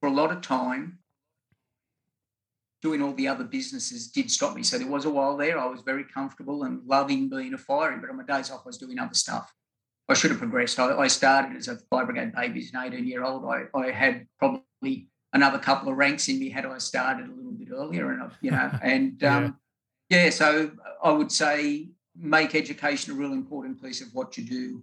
[0.00, 0.99] for a lot of time,
[2.82, 4.62] doing all the other businesses did stop me.
[4.62, 8.00] So there was a while there I was very comfortable and loving being a fireman,
[8.00, 9.52] but on my days off I was doing other stuff.
[10.08, 10.78] I should have progressed.
[10.80, 13.44] I, I started as a fire brigade baby as an 18 year old.
[13.44, 17.52] I, I had probably another couple of ranks in me had I started a little
[17.52, 19.58] bit earlier, and I, you know, and um,
[20.08, 24.82] yeah, so I would say make education a real important piece of what you do.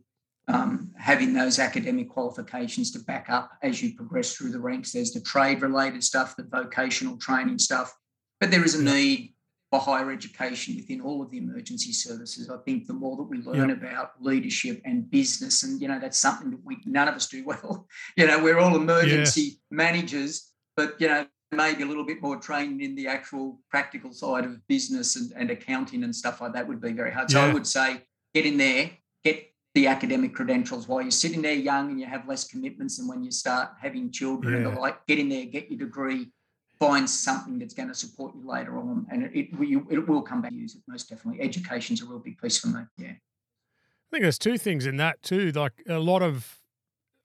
[0.50, 4.94] Um, having those academic qualifications to back up as you progress through the ranks.
[4.94, 7.94] There's the trade related stuff, the vocational training stuff,
[8.40, 9.34] but there is a need
[9.70, 12.50] for higher education within all of the emergency services.
[12.50, 16.18] I think the more that we learn about leadership and business, and you know, that's
[16.18, 17.88] something that we none of us do well.
[18.16, 22.82] You know, we're all emergency managers, but you know, maybe a little bit more training
[22.82, 26.82] in the actual practical side of business and, and accounting and stuff like that would
[26.82, 27.30] be very hard.
[27.30, 28.04] So I would say
[28.34, 28.92] get in there,
[29.24, 33.08] get the academic credentials while you're sitting there young and you have less commitments than
[33.08, 34.74] when you start having children and Yeah.
[34.74, 35.06] the like.
[35.06, 36.32] Get in there, get your degree,
[36.80, 40.24] find something that's going to support you later on, and it it, will- it will
[40.24, 41.42] come back to use it most definitely.
[41.42, 42.82] Education's a real big piece for me.
[42.98, 43.10] Yeah.
[43.12, 45.52] I think there's two things in that too.
[45.52, 46.58] Like a lot of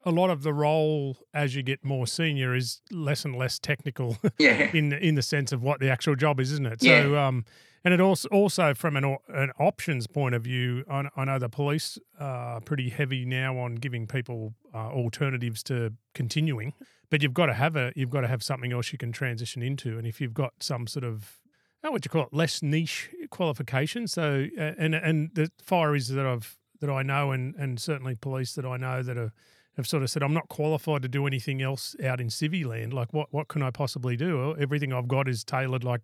[0.05, 4.16] a lot of the role as you get more senior is less and less technical
[4.39, 4.70] Yeah.
[4.73, 6.83] in in the sense of what the actual job is, isn't it?
[6.83, 7.03] Yeah.
[7.03, 7.45] So um
[7.85, 11.49] and it also also from an an options point of view, I, I know the
[11.49, 16.74] police are pretty heavy now on giving people uh, alternatives to continuing,
[17.11, 19.62] but you've got to have a you've got to have something else you can transition
[19.62, 21.41] into, and if you've got some sort of
[21.83, 26.24] how would you call it less niche qualification, so uh, and and the fireys that
[26.27, 29.33] I've that I know and and certainly police that I know that are
[29.77, 32.93] have sort of said I'm not qualified to do anything else out in civvy land.
[32.93, 34.55] Like what what can I possibly do?
[34.59, 36.01] Everything I've got is tailored like,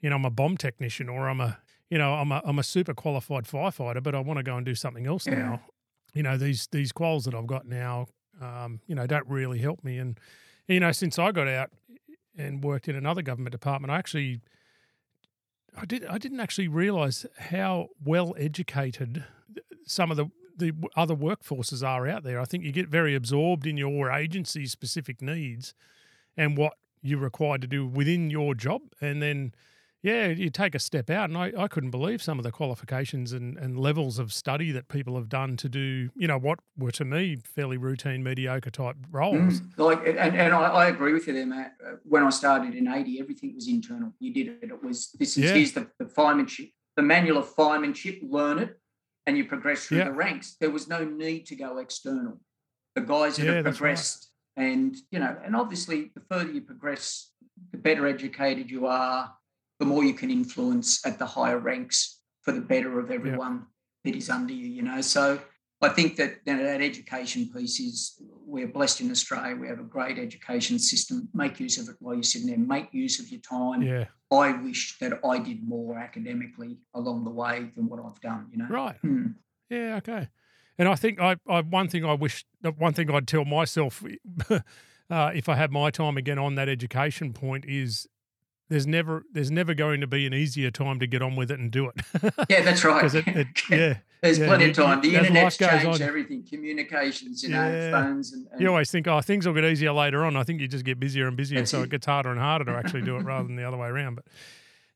[0.00, 1.58] you know, I'm a bomb technician or I'm a
[1.90, 4.64] you know, I'm a I'm a super qualified firefighter, but I want to go and
[4.66, 5.34] do something else Yeah.
[5.34, 5.60] now.
[6.12, 8.06] You know, these these quals that I've got now,
[8.40, 9.98] um, you know, don't really help me.
[9.98, 10.18] And
[10.66, 11.70] you know, since I got out
[12.36, 14.40] and worked in another government department, I actually
[15.76, 19.24] I did I didn't actually realise how well educated
[19.86, 22.40] some of the the other workforces are out there.
[22.40, 25.74] I think you get very absorbed in your agency's specific needs
[26.36, 29.52] and what you're required to do within your job, and then
[30.04, 33.32] yeah, you take a step out, and I, I couldn't believe some of the qualifications
[33.32, 36.90] and, and levels of study that people have done to do, you know, what were
[36.90, 39.62] to me fairly routine, mediocre type roles.
[39.62, 41.76] Mm, like, and, and I, I, agree with you there, Matt.
[41.82, 44.12] Uh, when I started in 80, everything was internal.
[44.20, 44.70] You did it.
[44.70, 45.54] It was, this is, yeah.
[45.54, 48.78] here's the, the firemanship, the manual of firemanship, learn it,
[49.26, 50.04] and you progress through yeah.
[50.04, 50.56] the ranks.
[50.60, 52.40] There was no need to go external.
[52.94, 54.64] The guys that yeah, have progressed, right.
[54.66, 57.32] and, you know, and obviously the further you progress,
[57.72, 59.32] the better educated you are,
[59.80, 63.66] the more you can influence at the higher ranks for the better of everyone
[64.04, 65.00] that is under you, you know.
[65.00, 65.40] So
[65.84, 69.56] I think that you know, that education piece is we're blessed in Australia.
[69.56, 71.28] We have a great education system.
[71.34, 72.58] Make use of it while you're sitting there.
[72.58, 73.82] Make use of your time.
[73.82, 74.06] Yeah.
[74.30, 78.48] I wish that I did more academically along the way than what I've done.
[78.50, 78.66] You know.
[78.68, 78.96] Right.
[78.96, 79.26] Hmm.
[79.70, 79.96] Yeah.
[79.96, 80.28] Okay.
[80.78, 82.44] And I think I, I one thing I wish
[82.78, 84.02] one thing I'd tell myself
[84.50, 84.60] uh,
[85.34, 88.08] if I had my time again on that education point is
[88.74, 91.60] there's never there's never going to be an easier time to get on with it
[91.60, 91.94] and do it.
[92.50, 93.14] yeah, that's right.
[93.14, 95.00] it, it, yeah, there's yeah, plenty of time.
[95.00, 98.32] The internet's changed everything, communications, you know, phones.
[98.32, 100.36] And, and, you always think, oh, things will get easier later on.
[100.36, 101.84] I think you just get busier and busier, so it.
[101.84, 104.16] it gets harder and harder to actually do it rather than the other way around.
[104.16, 104.24] But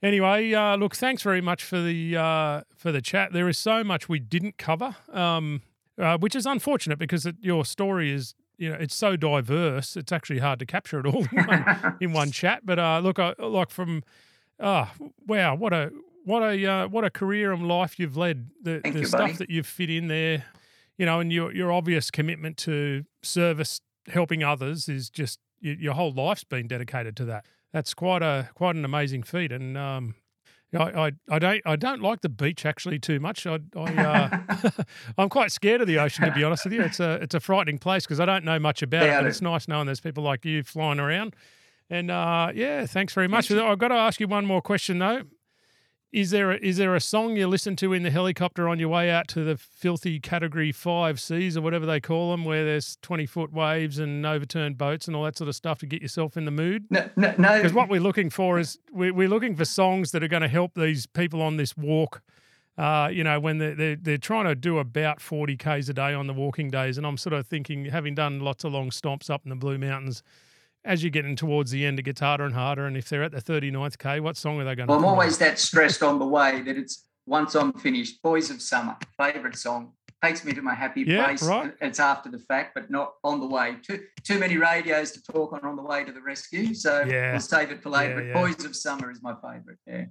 [0.02, 3.32] anyway, uh, look, thanks very much for the uh, for the chat.
[3.32, 5.62] There is so much we didn't cover, um,
[5.96, 10.12] uh, which is unfortunate because it, your story is you know it's so diverse it's
[10.12, 12.66] actually hard to capture it all in one, in one chat.
[12.66, 14.02] But uh, look I, like from
[14.60, 14.90] oh
[15.26, 15.90] wow what a
[16.24, 18.50] what a uh, what a career and life you've led.
[18.62, 19.32] The, the you, stuff buddy.
[19.34, 20.44] that you've fit in there
[20.98, 25.94] you know and your your obvious commitment to service helping others is just your, your
[25.94, 27.46] whole life's been dedicated to that.
[27.72, 29.52] That's quite a quite an amazing feat.
[29.52, 30.14] And um,
[30.74, 33.46] I, I, I don't I don't like the beach actually too much.
[33.46, 34.70] I, I uh,
[35.18, 36.82] I'm quite scared of the ocean to be honest with you.
[36.82, 39.22] It's a it's a frightening place because I don't know much about yeah, it.
[39.22, 41.34] But it's nice knowing there's people like you flying around.
[41.90, 43.50] And uh, yeah, thanks very much.
[43.50, 45.22] I've got to ask you one more question though.
[46.10, 48.88] Is there a, is there a song you listen to in the helicopter on your
[48.88, 52.96] way out to the filthy Category Five seas or whatever they call them, where there's
[53.02, 56.38] twenty foot waves and overturned boats and all that sort of stuff to get yourself
[56.38, 56.86] in the mood?
[56.88, 57.56] No, no, no.
[57.56, 60.48] Because what we're looking for is we're, we're looking for songs that are going to
[60.48, 62.22] help these people on this walk.
[62.78, 66.14] Uh, you know, when they're, they're, they're trying to do about 40 Ks a day
[66.14, 66.96] on the walking days.
[66.96, 69.78] And I'm sort of thinking, having done lots of long stomps up in the Blue
[69.78, 70.22] Mountains,
[70.88, 72.86] as you're getting towards the end, it gets harder and harder.
[72.86, 75.08] And if they're at the 39th K, what song are they going well, to I'm
[75.08, 79.54] always that stressed on the way that it's once I'm finished, Boys of Summer, favourite
[79.54, 79.92] song.
[80.24, 81.44] Takes me to my happy yeah, place.
[81.44, 81.72] Right.
[81.80, 83.76] It's after the fact, but not on the way.
[83.82, 86.74] Too too many radios to talk on on the way to the rescue.
[86.74, 87.30] So yeah.
[87.30, 88.20] we'll save it for later.
[88.20, 89.78] Yeah, but Boys of Summer is my favourite.
[89.86, 90.06] Yeah.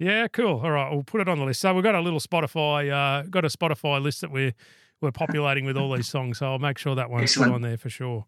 [0.00, 0.60] Yeah, cool.
[0.60, 1.60] All right, we'll put it on the list.
[1.60, 4.54] So we've got a little Spotify, uh, got a Spotify list that we're
[5.00, 6.38] we're populating with all these songs.
[6.38, 7.52] So I'll make sure that one's Excellent.
[7.52, 8.26] put on there for sure.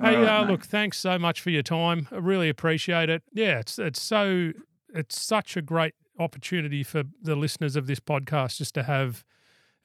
[0.00, 2.08] Hey, right, uh, look, thanks so much for your time.
[2.10, 3.22] I really appreciate it.
[3.32, 4.52] Yeah, it's it's so
[4.94, 9.24] it's such a great opportunity for the listeners of this podcast just to have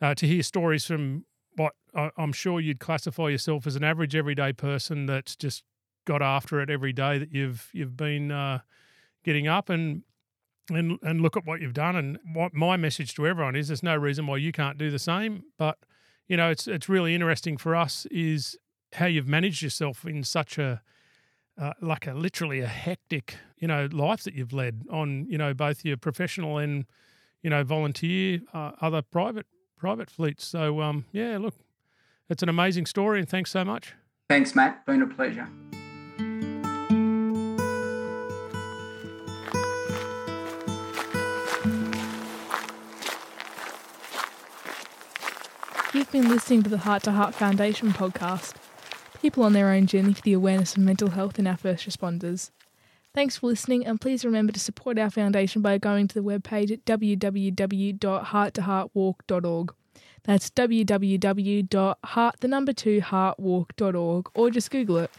[0.02, 1.26] uh, to hear stories from
[1.56, 5.64] what I, I'm sure you'd classify yourself as an average everyday person that's just
[6.06, 8.60] got after it every day that you've you've been uh,
[9.24, 10.04] getting up and
[10.70, 11.96] and and look at what you've done.
[11.96, 15.00] And what my message to everyone is: there's no reason why you can't do the
[15.00, 15.44] same.
[15.58, 15.78] But
[16.28, 18.58] you know, it's it's really interesting for us is
[18.96, 20.82] how you've managed yourself in such a
[21.58, 25.54] uh, like a literally a hectic you know life that you've led on you know
[25.54, 26.86] both your professional and
[27.42, 29.46] you know volunteer uh, other private
[29.78, 30.46] private fleets.
[30.46, 31.56] So um yeah look
[32.30, 33.94] it's an amazing story and thanks so much.
[34.28, 34.86] Thanks matt.
[34.86, 35.48] Been a pleasure.
[45.94, 48.56] You've been listening to the Heart to Heart Foundation podcast
[49.26, 52.52] people on their own journey for the awareness of mental health in our first responders.
[53.16, 56.72] Thanks for listening, and please remember to support our foundation by going to the webpage
[56.72, 59.74] at www.hearttoheartwalk.org.
[60.26, 65.10] That's www.heart the number two heartwalk.org, or just Google it.